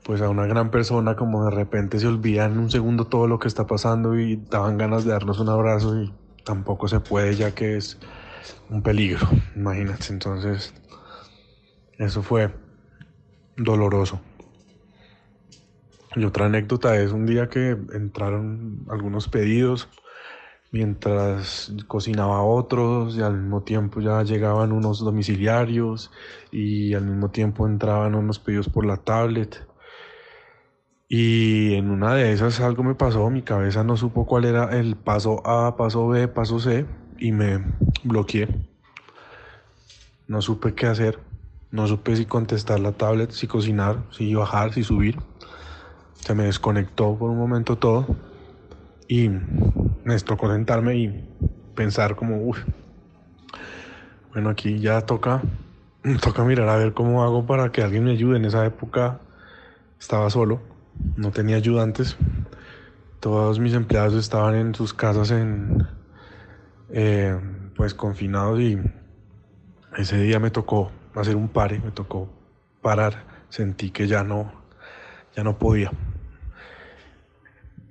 pues 0.01 0.23
a 0.23 0.29
una 0.29 0.47
gran 0.47 0.71
persona 0.71 1.15
como 1.15 1.45
de 1.45 1.51
repente 1.51 1.99
se 1.99 2.07
olvida 2.07 2.45
en 2.45 2.57
un 2.57 2.71
segundo 2.71 3.05
todo 3.05 3.27
lo 3.27 3.37
que 3.37 3.47
está 3.47 3.67
pasando 3.67 4.17
y 4.17 4.37
daban 4.49 4.75
ganas 4.79 5.05
de 5.05 5.11
darnos 5.11 5.39
un 5.39 5.49
abrazo 5.49 6.01
y 6.01 6.11
tampoco 6.43 6.87
se 6.87 6.99
puede 6.99 7.35
ya 7.35 7.53
que 7.53 7.77
es 7.77 7.99
un 8.71 8.81
peligro, 8.81 9.27
imagínate. 9.55 10.07
Entonces, 10.11 10.73
eso 11.99 12.23
fue 12.23 12.49
doloroso. 13.55 14.19
Y 16.15 16.25
otra 16.25 16.47
anécdota 16.47 16.99
es 16.99 17.11
un 17.11 17.25
día 17.25 17.47
que 17.47 17.77
entraron 17.93 18.85
algunos 18.89 19.29
pedidos 19.29 19.87
mientras 20.71 21.73
cocinaba 21.87 22.43
otros 22.43 23.15
y 23.17 23.21
al 23.21 23.37
mismo 23.37 23.61
tiempo 23.63 24.01
ya 24.01 24.23
llegaban 24.23 24.71
unos 24.71 24.99
domiciliarios 24.99 26.11
y 26.51 26.93
al 26.93 27.05
mismo 27.05 27.29
tiempo 27.29 27.67
entraban 27.67 28.15
unos 28.15 28.39
pedidos 28.39 28.67
por 28.69 28.85
la 28.85 28.97
tablet. 28.97 29.65
Y 31.07 31.75
en 31.75 31.89
una 31.91 32.15
de 32.15 32.31
esas 32.31 32.59
algo 32.61 32.83
me 32.83 32.95
pasó, 32.95 33.29
mi 33.29 33.41
cabeza 33.41 33.83
no 33.83 33.97
supo 33.97 34.25
cuál 34.25 34.45
era 34.45 34.77
el 34.77 34.95
paso 34.95 35.45
A, 35.45 35.75
paso 35.75 36.07
B, 36.07 36.27
paso 36.27 36.59
C 36.59 36.85
y 37.19 37.31
me 37.31 37.63
bloqueé. 38.03 38.47
No 40.27 40.41
supe 40.41 40.73
qué 40.73 40.87
hacer, 40.87 41.19
no 41.69 41.87
supe 41.87 42.15
si 42.15 42.25
contestar 42.25 42.79
la 42.79 42.93
tablet, 42.93 43.31
si 43.31 43.47
cocinar, 43.47 44.03
si 44.11 44.33
bajar, 44.33 44.73
si 44.73 44.83
subir. 44.83 45.17
Se 46.21 46.33
me 46.35 46.43
desconectó 46.43 47.17
por 47.17 47.29
un 47.29 47.37
momento 47.37 47.77
todo 47.77 48.05
y 49.07 49.29
me 49.29 50.19
tocó 50.19 50.51
sentarme 50.51 50.95
y 50.95 51.29
pensar 51.75 52.15
como, 52.15 52.37
uff, 52.37 52.59
bueno, 54.31 54.49
aquí 54.49 54.79
ya 54.79 55.01
toca, 55.01 55.41
toca 56.21 56.43
mirar 56.45 56.69
a 56.69 56.77
ver 56.77 56.93
cómo 56.93 57.23
hago 57.23 57.45
para 57.45 57.71
que 57.71 57.83
alguien 57.83 58.05
me 58.05 58.11
ayude. 58.11 58.37
En 58.37 58.45
esa 58.45 58.65
época 58.65 59.19
estaba 59.99 60.29
solo, 60.29 60.61
no 61.17 61.31
tenía 61.31 61.57
ayudantes. 61.57 62.15
Todos 63.19 63.59
mis 63.59 63.73
empleados 63.73 64.13
estaban 64.13 64.55
en 64.55 64.73
sus 64.73 64.93
casas 64.93 65.31
en, 65.31 65.87
eh, 66.89 67.37
pues 67.75 67.93
confinados 67.93 68.59
y 68.59 68.79
ese 69.97 70.17
día 70.17 70.39
me 70.39 70.51
tocó 70.51 70.91
hacer 71.15 71.35
un 71.35 71.49
pare, 71.49 71.79
me 71.79 71.91
tocó 71.91 72.29
parar, 72.81 73.25
sentí 73.49 73.91
que 73.91 74.07
ya 74.07 74.23
no, 74.23 74.51
ya 75.35 75.43
no 75.43 75.57
podía. 75.57 75.91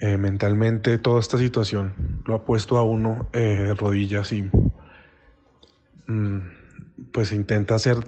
Eh, 0.03 0.17
mentalmente 0.17 0.97
toda 0.97 1.21
esta 1.21 1.37
situación 1.37 2.23
lo 2.25 2.35
ha 2.35 2.45
puesto 2.47 2.79
a 2.79 2.83
uno 2.83 3.29
eh, 3.35 3.65
de 3.67 3.75
rodillas 3.75 4.33
y 4.33 4.49
mm, 6.07 6.39
pues 7.13 7.33
intenta 7.33 7.75
hacer 7.75 7.99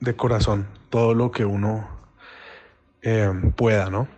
de 0.00 0.16
corazón 0.16 0.66
todo 0.88 1.12
lo 1.12 1.30
que 1.30 1.44
uno 1.44 1.86
eh, 3.02 3.30
pueda, 3.54 3.90
¿no? 3.90 4.08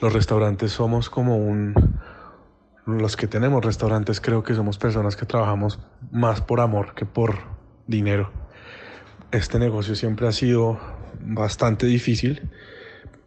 Los 0.00 0.14
restaurantes 0.14 0.72
somos 0.72 1.10
como 1.10 1.36
un... 1.36 1.74
Los 2.86 3.14
que 3.14 3.26
tenemos 3.26 3.62
restaurantes 3.62 4.18
creo 4.18 4.42
que 4.42 4.54
somos 4.54 4.78
personas 4.78 5.14
que 5.14 5.26
trabajamos 5.26 5.78
más 6.10 6.40
por 6.40 6.60
amor 6.60 6.94
que 6.94 7.04
por 7.04 7.38
dinero. 7.86 8.32
Este 9.30 9.58
negocio 9.58 9.94
siempre 9.94 10.26
ha 10.26 10.32
sido 10.32 10.80
bastante 11.20 11.86
difícil 11.86 12.48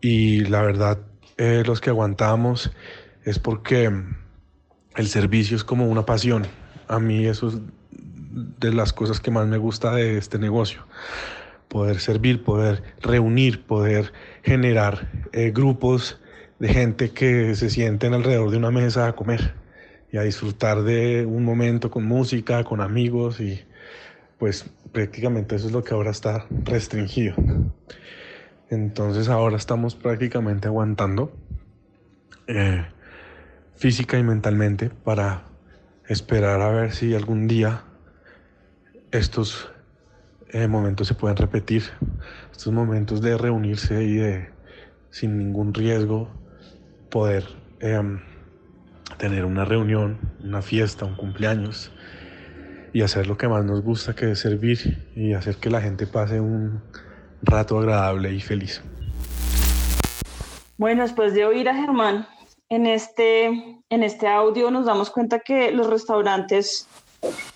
y 0.01 0.41
la 0.41 0.63
verdad 0.63 0.99
eh, 1.37 1.63
los 1.65 1.81
que 1.81 1.89
aguantamos 1.89 2.71
es 3.23 3.39
porque 3.39 3.91
el 4.95 5.07
servicio 5.07 5.57
es 5.57 5.63
como 5.63 5.87
una 5.87 6.05
pasión. 6.05 6.47
A 6.87 6.99
mí 6.99 7.25
eso 7.25 7.49
es 7.49 7.57
de 8.59 8.73
las 8.73 8.93
cosas 8.93 9.19
que 9.19 9.31
más 9.31 9.47
me 9.47 9.57
gusta 9.57 9.93
de 9.95 10.17
este 10.17 10.39
negocio. 10.39 10.85
Poder 11.67 11.99
servir, 11.99 12.43
poder 12.43 12.83
reunir, 13.01 13.63
poder 13.63 14.13
generar 14.43 15.09
eh, 15.33 15.51
grupos 15.51 16.19
de 16.59 16.69
gente 16.69 17.09
que 17.11 17.55
se 17.55 17.69
sienten 17.69 18.13
alrededor 18.13 18.51
de 18.51 18.57
una 18.57 18.71
mesa 18.71 19.07
a 19.07 19.13
comer 19.13 19.53
y 20.11 20.17
a 20.17 20.21
disfrutar 20.21 20.83
de 20.83 21.25
un 21.25 21.43
momento 21.43 21.91
con 21.91 22.05
música, 22.05 22.63
con 22.63 22.79
amigos 22.79 23.41
y 23.41 23.61
pues 24.37 24.65
prácticamente 24.91 25.55
eso 25.55 25.67
es 25.67 25.73
lo 25.73 25.83
que 25.83 25.93
ahora 25.93 26.11
está 26.11 26.45
restringido. 26.63 27.35
Entonces 28.69 29.29
ahora 29.29 29.57
estamos 29.57 29.95
prácticamente 29.95 30.67
aguantando 30.67 31.31
eh, 32.47 32.85
física 33.75 34.17
y 34.17 34.23
mentalmente 34.23 34.89
para 34.89 35.43
esperar 36.07 36.61
a 36.61 36.69
ver 36.69 36.91
si 36.93 37.13
algún 37.13 37.47
día 37.47 37.83
estos 39.11 39.71
eh, 40.49 40.67
momentos 40.67 41.07
se 41.07 41.13
pueden 41.13 41.37
repetir, 41.37 41.83
estos 42.51 42.73
momentos 42.73 43.21
de 43.21 43.37
reunirse 43.37 44.03
y 44.03 44.15
de 44.15 44.49
sin 45.09 45.37
ningún 45.37 45.73
riesgo 45.73 46.29
poder 47.09 47.45
eh, 47.79 48.01
tener 49.17 49.45
una 49.45 49.63
reunión, 49.63 50.17
una 50.43 50.61
fiesta, 50.61 51.05
un 51.05 51.15
cumpleaños 51.15 51.91
y 52.93 53.01
hacer 53.01 53.27
lo 53.27 53.37
que 53.37 53.47
más 53.47 53.63
nos 53.63 53.81
gusta 53.81 54.15
que 54.15 54.31
es 54.31 54.39
servir 54.39 55.09
y 55.15 55.33
hacer 55.33 55.57
que 55.57 55.69
la 55.69 55.81
gente 55.81 56.07
pase 56.07 56.39
un 56.39 56.81
rato 57.45 57.77
agradable 57.79 58.33
y 58.33 58.41
feliz. 58.41 58.81
Bueno, 60.77 61.03
después 61.03 61.33
de 61.33 61.45
oír 61.45 61.69
a 61.69 61.75
Germán 61.75 62.27
en 62.69 62.85
este, 62.85 63.45
en 63.89 64.03
este 64.03 64.27
audio 64.27 64.71
nos 64.71 64.85
damos 64.85 65.09
cuenta 65.09 65.39
que 65.39 65.71
los 65.71 65.87
restaurantes 65.87 66.87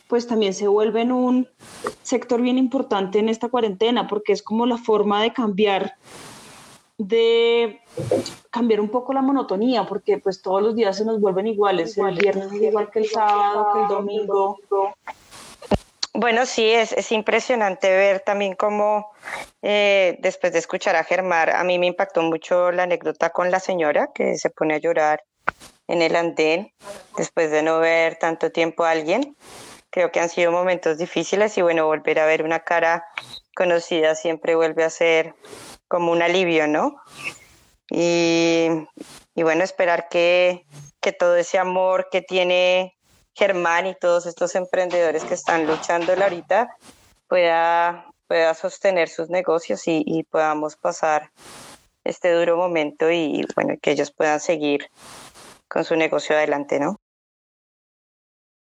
pues 0.07 0.25
también 0.25 0.53
se 0.53 0.67
vuelven 0.67 1.11
un 1.11 1.47
sector 2.01 2.41
bien 2.41 2.57
importante 2.57 3.19
en 3.19 3.29
esta 3.29 3.49
cuarentena 3.49 4.07
porque 4.07 4.33
es 4.33 4.41
como 4.41 4.65
la 4.65 4.77
forma 4.77 5.21
de 5.21 5.33
cambiar 5.33 5.93
de 6.97 7.79
cambiar 8.49 8.81
un 8.81 8.89
poco 8.89 9.13
la 9.13 9.21
monotonía 9.21 9.85
porque 9.85 10.17
pues 10.17 10.41
todos 10.41 10.61
los 10.61 10.75
días 10.75 10.97
se 10.97 11.05
nos 11.05 11.21
vuelven 11.21 11.47
iguales, 11.47 11.97
el 11.97 12.17
viernes 12.17 12.51
es 12.51 12.61
igual 12.61 12.89
que 12.91 12.99
el 12.99 13.05
sábado, 13.05 13.67
que 13.73 13.81
el 13.81 13.87
domingo, 13.87 14.57
bueno, 16.13 16.45
sí, 16.45 16.69
es, 16.71 16.91
es 16.93 17.11
impresionante 17.11 17.89
ver 17.89 18.21
también 18.21 18.55
cómo 18.55 19.11
eh, 19.61 20.17
después 20.19 20.53
de 20.53 20.59
escuchar 20.59 20.95
a 20.95 21.03
Germán, 21.03 21.49
a 21.49 21.63
mí 21.63 21.77
me 21.79 21.87
impactó 21.87 22.21
mucho 22.21 22.71
la 22.71 22.83
anécdota 22.83 23.29
con 23.29 23.51
la 23.51 23.59
señora 23.59 24.09
que 24.13 24.37
se 24.37 24.49
pone 24.49 24.75
a 24.75 24.79
llorar 24.79 25.23
en 25.87 26.01
el 26.01 26.15
andén 26.15 26.71
después 27.17 27.51
de 27.51 27.63
no 27.63 27.79
ver 27.79 28.17
tanto 28.17 28.51
tiempo 28.51 28.83
a 28.83 28.91
alguien. 28.91 29.35
creo 29.89 30.11
que 30.11 30.19
han 30.19 30.29
sido 30.29 30.51
momentos 30.51 30.97
difíciles 30.97 31.57
y 31.57 31.61
bueno, 31.61 31.85
volver 31.85 32.19
a 32.19 32.25
ver 32.25 32.43
una 32.43 32.59
cara 32.59 33.05
conocida 33.55 34.15
siempre 34.15 34.55
vuelve 34.55 34.83
a 34.83 34.89
ser 34.89 35.35
como 35.87 36.11
un 36.11 36.21
alivio, 36.21 36.67
¿no? 36.67 37.01
Y, 37.89 38.67
y 39.35 39.43
bueno, 39.43 39.63
esperar 39.63 40.07
que, 40.09 40.65
que 41.01 41.11
todo 41.11 41.35
ese 41.35 41.57
amor 41.57 42.07
que 42.11 42.21
tiene 42.21 42.98
Germán 43.39 43.87
y 43.87 43.95
todos 43.95 44.25
estos 44.25 44.53
emprendedores 44.55 45.23
que 45.23 45.33
están 45.33 45.65
luchando 45.65 46.11
ahorita 46.11 46.75
pueda, 47.29 48.05
pueda 48.27 48.53
sostener 48.53 49.07
sus 49.07 49.29
negocios 49.29 49.87
y, 49.87 50.03
y 50.05 50.23
podamos 50.23 50.75
pasar 50.75 51.31
este 52.03 52.33
duro 52.33 52.57
momento 52.57 53.09
y 53.09 53.45
bueno, 53.55 53.75
que 53.81 53.91
ellos 53.91 54.11
puedan 54.11 54.41
seguir 54.41 54.89
con 55.69 55.85
su 55.85 55.95
negocio 55.95 56.35
adelante, 56.35 56.79
¿no? 56.79 56.99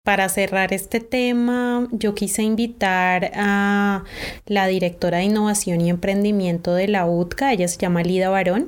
Para 0.03 0.27
cerrar 0.27 0.73
este 0.73 0.99
tema, 0.99 1.87
yo 1.91 2.13
quise 2.13 2.43
invitar 2.43 3.31
a 3.35 4.03
la 4.45 4.67
directora 4.67 5.19
de 5.19 5.23
innovación 5.23 5.79
y 5.79 5.89
emprendimiento 5.89 6.73
de 6.73 6.89
la 6.89 7.05
UTCA, 7.05 7.53
ella 7.53 7.69
se 7.69 7.77
llama 7.77 8.03
Lida 8.03 8.27
Barón, 8.27 8.67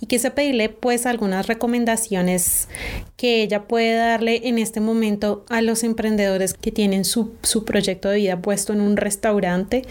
y 0.00 0.06
quise 0.06 0.30
pedirle 0.30 0.70
pues 0.70 1.04
algunas 1.04 1.48
recomendaciones 1.48 2.70
que 3.18 3.42
ella 3.42 3.68
puede 3.68 3.94
darle 3.94 4.48
en 4.48 4.56
este 4.58 4.80
momento 4.80 5.44
a 5.50 5.60
los 5.60 5.84
emprendedores 5.84 6.54
que 6.54 6.72
tienen 6.72 7.04
su, 7.04 7.34
su 7.42 7.66
proyecto 7.66 8.08
de 8.08 8.16
vida 8.16 8.40
puesto 8.40 8.72
en 8.72 8.80
un 8.80 8.96
restaurante 8.96 9.82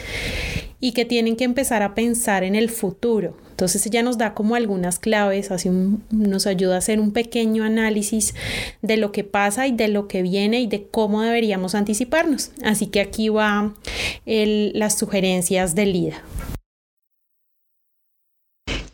y 0.84 0.91
que 0.91 1.05
tienen 1.05 1.38
que 1.38 1.45
empezar 1.45 1.81
a 1.81 1.95
pensar 1.95 2.43
en 2.43 2.55
el 2.55 2.69
futuro. 2.69 3.38
Entonces 3.51 3.86
ella 3.86 4.03
nos 4.03 4.17
da 4.17 4.34
como 4.34 4.55
algunas 4.55 4.99
claves, 4.99 5.49
así 5.49 5.69
nos 6.11 6.45
ayuda 6.45 6.75
a 6.75 6.79
hacer 6.79 6.99
un 6.99 7.13
pequeño 7.13 7.63
análisis 7.63 8.36
de 8.81 8.97
lo 8.97 9.13
que 9.13 9.23
pasa 9.23 9.65
y 9.65 9.71
de 9.71 9.88
lo 9.88 10.09
que 10.09 10.21
viene 10.23 10.59
y 10.59 10.67
de 10.67 10.86
cómo 10.86 11.21
deberíamos 11.21 11.73
anticiparnos. 11.73 12.51
Así 12.65 12.88
que 12.88 12.99
aquí 12.99 13.29
va 13.29 13.73
las 14.25 14.99
sugerencias 14.99 15.73
de 15.73 15.86
Lida. 15.86 16.21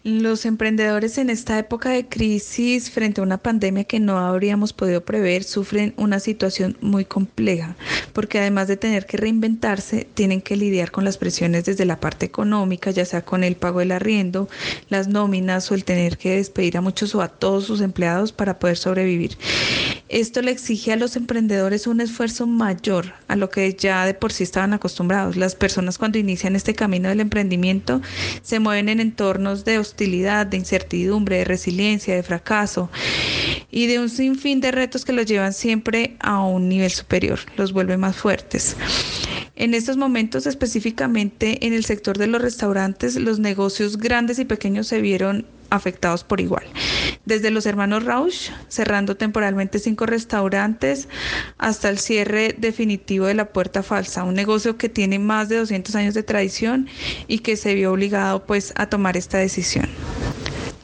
Los 0.09 0.47
emprendedores 0.47 1.19
en 1.19 1.29
esta 1.29 1.59
época 1.59 1.89
de 1.91 2.07
crisis 2.07 2.89
frente 2.89 3.21
a 3.21 3.23
una 3.23 3.37
pandemia 3.37 3.83
que 3.83 3.99
no 3.99 4.17
habríamos 4.17 4.73
podido 4.73 5.05
prever 5.05 5.43
sufren 5.43 5.93
una 5.97 6.19
situación 6.19 6.75
muy 6.81 7.05
compleja 7.05 7.75
porque 8.19 8.39
además 8.39 8.67
de 8.67 8.77
tener 8.77 9.05
que 9.05 9.17
reinventarse 9.17 10.07
tienen 10.13 10.41
que 10.41 10.57
lidiar 10.57 10.91
con 10.91 11.05
las 11.05 11.17
presiones 11.17 11.65
desde 11.65 11.85
la 11.85 11.99
parte 11.99 12.25
económica, 12.25 12.91
ya 12.91 13.05
sea 13.05 13.23
con 13.23 13.43
el 13.43 13.55
pago 13.55 13.79
del 13.79 13.91
arriendo, 13.91 14.49
las 14.89 15.07
nóminas 15.07 15.71
o 15.71 15.75
el 15.75 15.85
tener 15.85 16.17
que 16.17 16.35
despedir 16.35 16.77
a 16.77 16.81
muchos 16.81 17.15
o 17.15 17.21
a 17.21 17.29
todos 17.29 17.65
sus 17.65 17.81
empleados 17.81 18.31
para 18.31 18.59
poder 18.59 18.77
sobrevivir. 18.77 19.37
Esto 20.09 20.41
le 20.41 20.51
exige 20.51 20.91
a 20.91 20.95
los 20.95 21.15
emprendedores 21.15 21.85
un 21.85 22.01
esfuerzo 22.01 22.47
mayor 22.47 23.13
a 23.27 23.35
lo 23.35 23.49
que 23.49 23.73
ya 23.73 24.05
de 24.05 24.15
por 24.15 24.33
sí 24.33 24.43
estaban 24.43 24.73
acostumbrados. 24.73 25.37
Las 25.37 25.55
personas 25.55 25.97
cuando 25.97 26.17
inician 26.17 26.55
este 26.55 26.73
camino 26.73 27.09
del 27.09 27.19
emprendimiento 27.19 28.01
se 28.41 28.59
mueven 28.59 28.89
en 28.89 28.99
entornos 28.99 29.65
de 29.65 29.77
de 30.07 30.57
incertidumbre, 30.57 31.37
de 31.39 31.45
resiliencia, 31.45 32.15
de 32.15 32.23
fracaso 32.23 32.89
y 33.69 33.87
de 33.87 33.99
un 33.99 34.09
sinfín 34.09 34.61
de 34.61 34.71
retos 34.71 35.03
que 35.03 35.13
los 35.13 35.25
llevan 35.25 35.53
siempre 35.53 36.15
a 36.19 36.41
un 36.41 36.69
nivel 36.69 36.91
superior, 36.91 37.39
los 37.57 37.73
vuelve 37.73 37.97
más 37.97 38.15
fuertes. 38.15 38.77
En 39.55 39.73
estos 39.73 39.97
momentos, 39.97 40.45
específicamente 40.47 41.65
en 41.65 41.73
el 41.73 41.83
sector 41.83 42.17
de 42.17 42.27
los 42.27 42.41
restaurantes, 42.41 43.15
los 43.15 43.39
negocios 43.39 43.97
grandes 43.97 44.39
y 44.39 44.45
pequeños 44.45 44.87
se 44.87 45.01
vieron 45.01 45.45
afectados 45.69 46.23
por 46.23 46.41
igual. 46.41 46.63
Desde 47.25 47.51
los 47.51 47.65
hermanos 47.65 48.05
Rausch, 48.05 48.49
cerrando 48.67 49.17
temporalmente 49.17 49.79
cinco 49.79 50.05
restaurantes, 50.05 51.07
hasta 51.57 51.89
el 51.89 51.99
cierre 51.99 52.55
definitivo 52.57 53.25
de 53.25 53.33
la 53.33 53.49
Puerta 53.49 53.83
Falsa, 53.83 54.23
un 54.23 54.33
negocio 54.33 54.77
que 54.77 54.89
tiene 54.89 55.19
más 55.19 55.49
de 55.49 55.57
200 55.57 55.95
años 55.95 56.13
de 56.13 56.23
tradición 56.23 56.87
y 57.27 57.39
que 57.39 57.55
se 57.55 57.73
vio 57.75 57.91
obligado 57.91 58.45
pues 58.45 58.73
a 58.77 58.87
tomar 58.87 59.17
esta 59.17 59.37
decisión. 59.37 59.87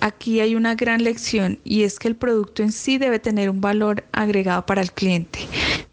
Aquí 0.02 0.40
hay 0.40 0.56
una 0.56 0.76
gran 0.76 1.04
lección 1.04 1.58
y 1.64 1.82
es 1.82 1.98
que 1.98 2.08
el 2.08 2.16
producto 2.16 2.62
en 2.62 2.72
sí 2.72 3.00
debe 3.00 3.18
tener 3.18 3.50
un 3.50 3.60
valor 3.60 4.04
agregado 4.12 4.64
para 4.68 4.84
el 4.84 4.92
cliente, 4.92 5.40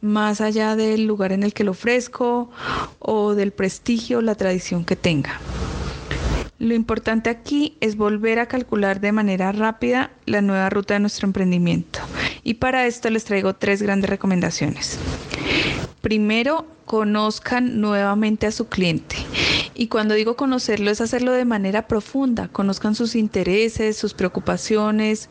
más 0.03 0.43
allá 0.43 0.76
del 0.76 1.07
lugar 1.07 1.32
en 1.32 1.45
el 1.45 1.55
que 1.55 1.64
lo 1.64 1.70
ofrezco 1.70 2.51
o 2.99 3.34
del 3.34 3.53
prestigio 3.53 4.18
o 4.18 4.20
la 4.20 4.34
tradición 4.34 4.84
que 4.84 4.97
tenga. 4.97 5.40
Lo 6.62 6.74
importante 6.74 7.28
aquí 7.28 7.76
es 7.80 7.96
volver 7.96 8.38
a 8.38 8.46
calcular 8.46 9.00
de 9.00 9.10
manera 9.10 9.50
rápida 9.50 10.12
la 10.26 10.42
nueva 10.42 10.70
ruta 10.70 10.94
de 10.94 11.00
nuestro 11.00 11.26
emprendimiento. 11.26 11.98
Y 12.44 12.54
para 12.54 12.86
esto 12.86 13.10
les 13.10 13.24
traigo 13.24 13.56
tres 13.56 13.82
grandes 13.82 14.08
recomendaciones. 14.08 14.96
Primero, 16.03 16.66
conozcan 16.84 17.80
nuevamente 17.80 18.46
a 18.46 18.53
su 18.53 18.68
cliente. 18.68 19.16
Y 19.74 19.86
cuando 19.86 20.14
digo 20.14 20.36
conocerlo 20.36 20.90
es 20.90 21.00
hacerlo 21.00 21.32
de 21.32 21.46
manera 21.46 21.88
profunda, 21.88 22.48
conozcan 22.48 22.94
sus 22.94 23.14
intereses, 23.14 23.96
sus 23.96 24.12
preocupaciones, 24.12 25.30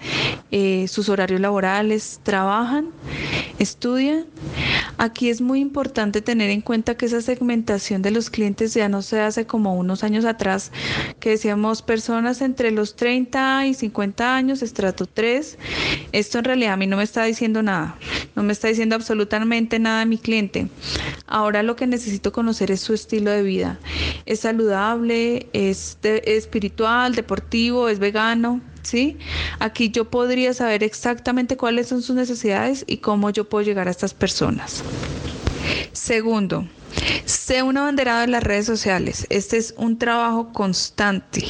eh, 0.50 0.88
sus 0.88 1.10
horarios 1.10 1.40
laborales, 1.40 2.20
trabajan, 2.24 2.90
estudian. 3.60 4.26
Aquí 4.98 5.30
es 5.30 5.42
muy 5.42 5.60
importante 5.60 6.22
tener 6.22 6.50
en 6.50 6.62
cuenta 6.62 6.96
que 6.96 7.06
esa 7.06 7.22
segmentación 7.22 8.02
de 8.02 8.12
los 8.12 8.30
clientes 8.30 8.74
ya 8.74 8.90
no 8.90 9.04
se 9.04 9.20
hace 9.20 9.46
como 9.46 9.76
unos 9.76 10.04
años 10.04 10.26
atrás, 10.26 10.72
que 11.20 11.30
decíamos 11.32 11.84
personas 11.84 12.42
entre 12.42 12.72
los 12.72 12.96
30 12.96 13.68
y 13.68 13.74
50 13.76 14.36
años, 14.36 14.64
estrato 14.64 15.06
3. 15.06 15.58
Esto 16.12 16.40
en 16.40 16.46
realidad 16.46 16.74
a 16.74 16.78
mí 16.78 16.88
no 16.88 16.98
me 16.98 17.04
está 17.04 17.24
diciendo 17.24 17.62
nada, 17.62 17.96
no 18.36 18.42
me 18.42 18.54
está 18.54 18.68
diciendo 18.68 18.96
absolutamente 18.96 19.78
nada 19.78 20.02
a 20.02 20.06
mi 20.06 20.18
cliente. 20.18 20.61
Ahora 21.28 21.64
lo 21.64 21.76
que 21.76 21.88
necesito 21.88 22.32
conocer 22.32 22.72
es 22.72 22.82
su 22.82 22.94
estilo 22.94 23.32
de 23.32 23.44
vida 23.44 23.80
es 24.26 24.42
saludable, 24.42 25.48
es, 25.54 25.98
espiritual, 26.04 27.16
deportivo, 27.16 27.90
es 27.90 28.00
vegano, 28.00 28.62
¿sí? 28.82 29.18
Aquí 29.60 29.90
yo 29.90 30.10
podría 30.10 30.54
saber 30.54 30.84
exactamente 30.84 31.58
cuáles 31.58 31.88
son 31.88 32.02
sus 32.02 32.16
necesidades 32.16 32.84
y 32.88 32.98
cómo 32.98 33.30
yo 33.30 33.50
puedo 33.50 33.66
llegar 33.66 33.88
a 33.88 33.92
estas 33.92 34.14
personas. 34.14 34.84
Segundo, 35.94 36.68
Sé 37.26 37.64
una 37.64 37.84
banderada 37.84 38.24
en 38.24 38.32
las 38.32 38.44
redes 38.44 38.66
sociales. 38.66 39.26
Este 39.30 39.58
es 39.58 39.74
un 39.78 39.98
trabajo 39.98 40.52
constante. 40.52 41.46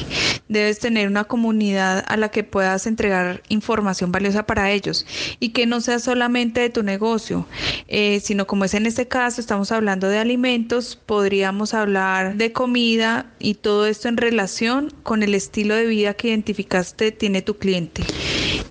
Debes 0.48 0.78
tener 0.78 1.08
una 1.08 1.24
comunidad 1.24 2.04
a 2.06 2.16
la 2.16 2.30
que 2.30 2.44
puedas 2.44 2.86
entregar 2.86 3.42
información 3.48 4.12
valiosa 4.12 4.44
para 4.46 4.70
ellos 4.70 5.06
y 5.40 5.50
que 5.50 5.66
no 5.66 5.80
sea 5.80 5.98
solamente 5.98 6.60
de 6.60 6.70
tu 6.70 6.82
negocio, 6.82 7.46
eh, 7.88 8.20
sino 8.22 8.46
como 8.46 8.64
es 8.64 8.74
en 8.74 8.86
este 8.86 9.08
caso, 9.08 9.40
estamos 9.40 9.72
hablando 9.72 10.08
de 10.08 10.18
alimentos, 10.18 10.96
podríamos 10.96 11.74
hablar 11.74 12.36
de 12.36 12.52
comida 12.52 13.32
y 13.38 13.54
todo 13.54 13.86
esto 13.86 14.08
en 14.08 14.18
relación 14.18 14.92
con 15.02 15.22
el 15.22 15.34
estilo 15.34 15.74
de 15.74 15.86
vida 15.86 16.14
que 16.14 16.28
identificaste 16.28 17.12
tiene 17.12 17.42
tu 17.42 17.58
cliente. 17.58 18.04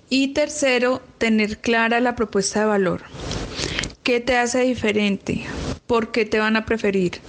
Y 0.08 0.28
tercero, 0.28 1.02
tener 1.18 1.58
clara 1.58 2.00
la 2.00 2.14
propuesta 2.14 2.60
de 2.60 2.66
valor. 2.66 3.02
¿Qué 4.02 4.18
te 4.18 4.36
hace 4.36 4.62
diferente? 4.62 5.44
¿Por 5.86 6.10
qué 6.10 6.24
te 6.24 6.40
van 6.40 6.56
a 6.56 6.66
preferir? 6.66 7.20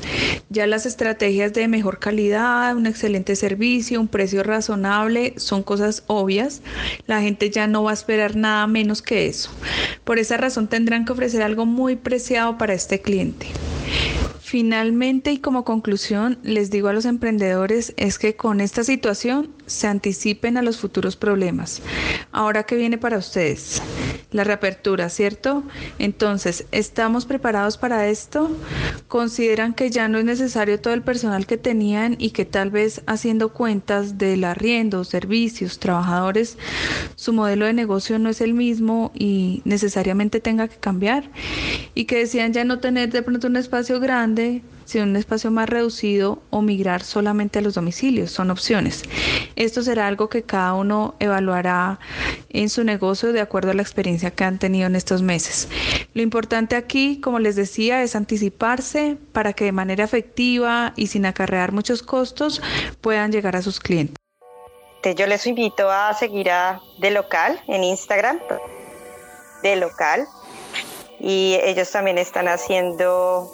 Ya 0.49 0.65
las 0.65 0.88
estrategias 0.88 1.53
de 1.53 1.67
mejor 1.67 1.99
calidad, 1.99 2.76
un 2.76 2.88
excelente 2.88 3.36
servicio, 3.36 4.01
un 4.01 4.07
precio 4.07 4.41
razonable 4.41 5.36
son 5.38 5.61
cosas 5.61 6.03
obvias. 6.07 6.63
La 7.05 7.21
gente 7.21 7.51
ya 7.51 7.67
no 7.67 7.84
va 7.84 7.91
a 7.91 7.93
esperar 7.93 8.36
nada 8.36 8.65
menos 8.65 9.03
que 9.03 9.28
eso. 9.28 9.51
Por 10.03 10.17
esa 10.17 10.38
razón 10.38 10.67
tendrán 10.67 11.05
que 11.05 11.11
ofrecer 11.11 11.43
algo 11.43 11.67
muy 11.67 11.95
preciado 11.95 12.57
para 12.57 12.74
este 12.74 13.01
cliente. 13.01 13.45
Finalmente 14.41 15.32
y 15.32 15.39
como 15.39 15.65
conclusión, 15.65 16.39
les 16.43 16.71
digo 16.71 16.88
a 16.88 16.93
los 16.93 17.05
emprendedores 17.05 17.93
es 17.97 18.17
que 18.17 18.36
con 18.36 18.61
esta 18.61 18.84
situación 18.84 19.49
se 19.66 19.88
anticipen 19.88 20.57
a 20.57 20.61
los 20.61 20.78
futuros 20.78 21.16
problemas. 21.16 21.82
Ahora 22.32 22.64
que 22.64 22.76
viene 22.76 22.97
para 22.97 23.18
ustedes 23.18 23.82
la 24.34 24.43
reapertura, 24.43 25.09
¿cierto? 25.09 25.64
Entonces, 25.99 26.66
¿estamos 26.72 27.26
preparados 27.26 27.78
para 27.78 28.07
esto? 28.07 28.49
¿Consideran 29.07 29.74
que 29.74 29.89
ya 29.89 30.07
no 30.07 30.18
es 30.18 30.26
necesario 30.26 30.80
todo 30.82 30.93
el 30.93 31.03
personal 31.03 31.45
que 31.45 31.57
tenían 31.57 32.16
y 32.20 32.32
que 32.32 32.45
tal 32.45 32.72
vez 32.72 33.01
haciendo 33.05 33.53
cuentas 33.53 34.18
del 34.18 34.43
arriendo, 34.43 35.03
servicios, 35.03 35.80
trabajadores, 35.80 36.57
su 37.16 37.32
modelo 37.32 37.66
de 37.66 37.74
negocio 37.74 38.18
no 38.20 38.30
es 38.30 38.41
el 38.41 38.53
mismo 38.53 39.11
y 39.14 39.61
necesariamente 39.66 40.39
tenga 40.39 40.68
que 40.68 40.78
cambiar? 40.78 41.30
Y 41.93 42.05
que 42.05 42.18
decían 42.18 42.53
ya 42.53 42.64
no 42.64 42.80
tener 42.80 43.11
de 43.11 43.22
pronto 43.22 43.47
un 43.47 43.57
espacio 43.57 43.99
grande 43.99 44.64
si 44.86 44.99
un 44.99 45.15
espacio 45.15 45.51
más 45.51 45.69
reducido 45.69 46.41
o 46.49 46.61
migrar 46.61 47.03
solamente 47.03 47.59
a 47.59 47.61
los 47.61 47.75
domicilios. 47.75 48.31
Son 48.31 48.51
opciones. 48.51 49.03
Esto 49.55 49.81
será 49.81 50.07
algo 50.07 50.29
que 50.29 50.43
cada 50.43 50.73
uno 50.73 51.15
evaluará 51.19 51.99
en 52.49 52.69
su 52.69 52.84
negocio 52.84 53.34
de 53.34 53.41
acuerdo 53.41 53.71
a 53.71 53.73
la 53.73 53.81
experiencia 53.81 54.31
que 54.31 54.43
han 54.43 54.59
tenido 54.59 54.88
en 54.88 54.95
estos 54.95 55.21
meses. 55.21 55.67
Lo 56.13 56.21
importante 56.21 56.75
aquí, 56.75 57.19
como 57.19 57.39
les 57.39 57.55
decía, 57.55 58.03
es 58.03 58.15
anticiparse 58.15 59.17
para 59.31 59.53
que 59.53 59.65
de 59.65 59.71
manera 59.71 60.03
efectiva 60.03 60.93
y 60.95 61.07
sin 61.07 61.25
acarrear 61.25 61.71
muchos 61.71 62.03
costos 62.03 62.61
puedan 63.01 63.31
llegar 63.31 63.55
a 63.55 63.61
sus 63.61 63.79
clientes. 63.79 64.15
Yo 65.15 65.27
les 65.27 65.45
invito 65.47 65.91
a 65.91 66.13
seguir 66.13 66.49
a 66.49 66.79
De 66.99 67.11
Local 67.11 67.59
en 67.67 67.84
Instagram. 67.84 68.39
De 69.61 69.75
Local 69.75 70.25
y 71.19 71.57
ellos 71.63 71.91
también 71.91 72.17
están 72.17 72.47
haciendo 72.47 73.51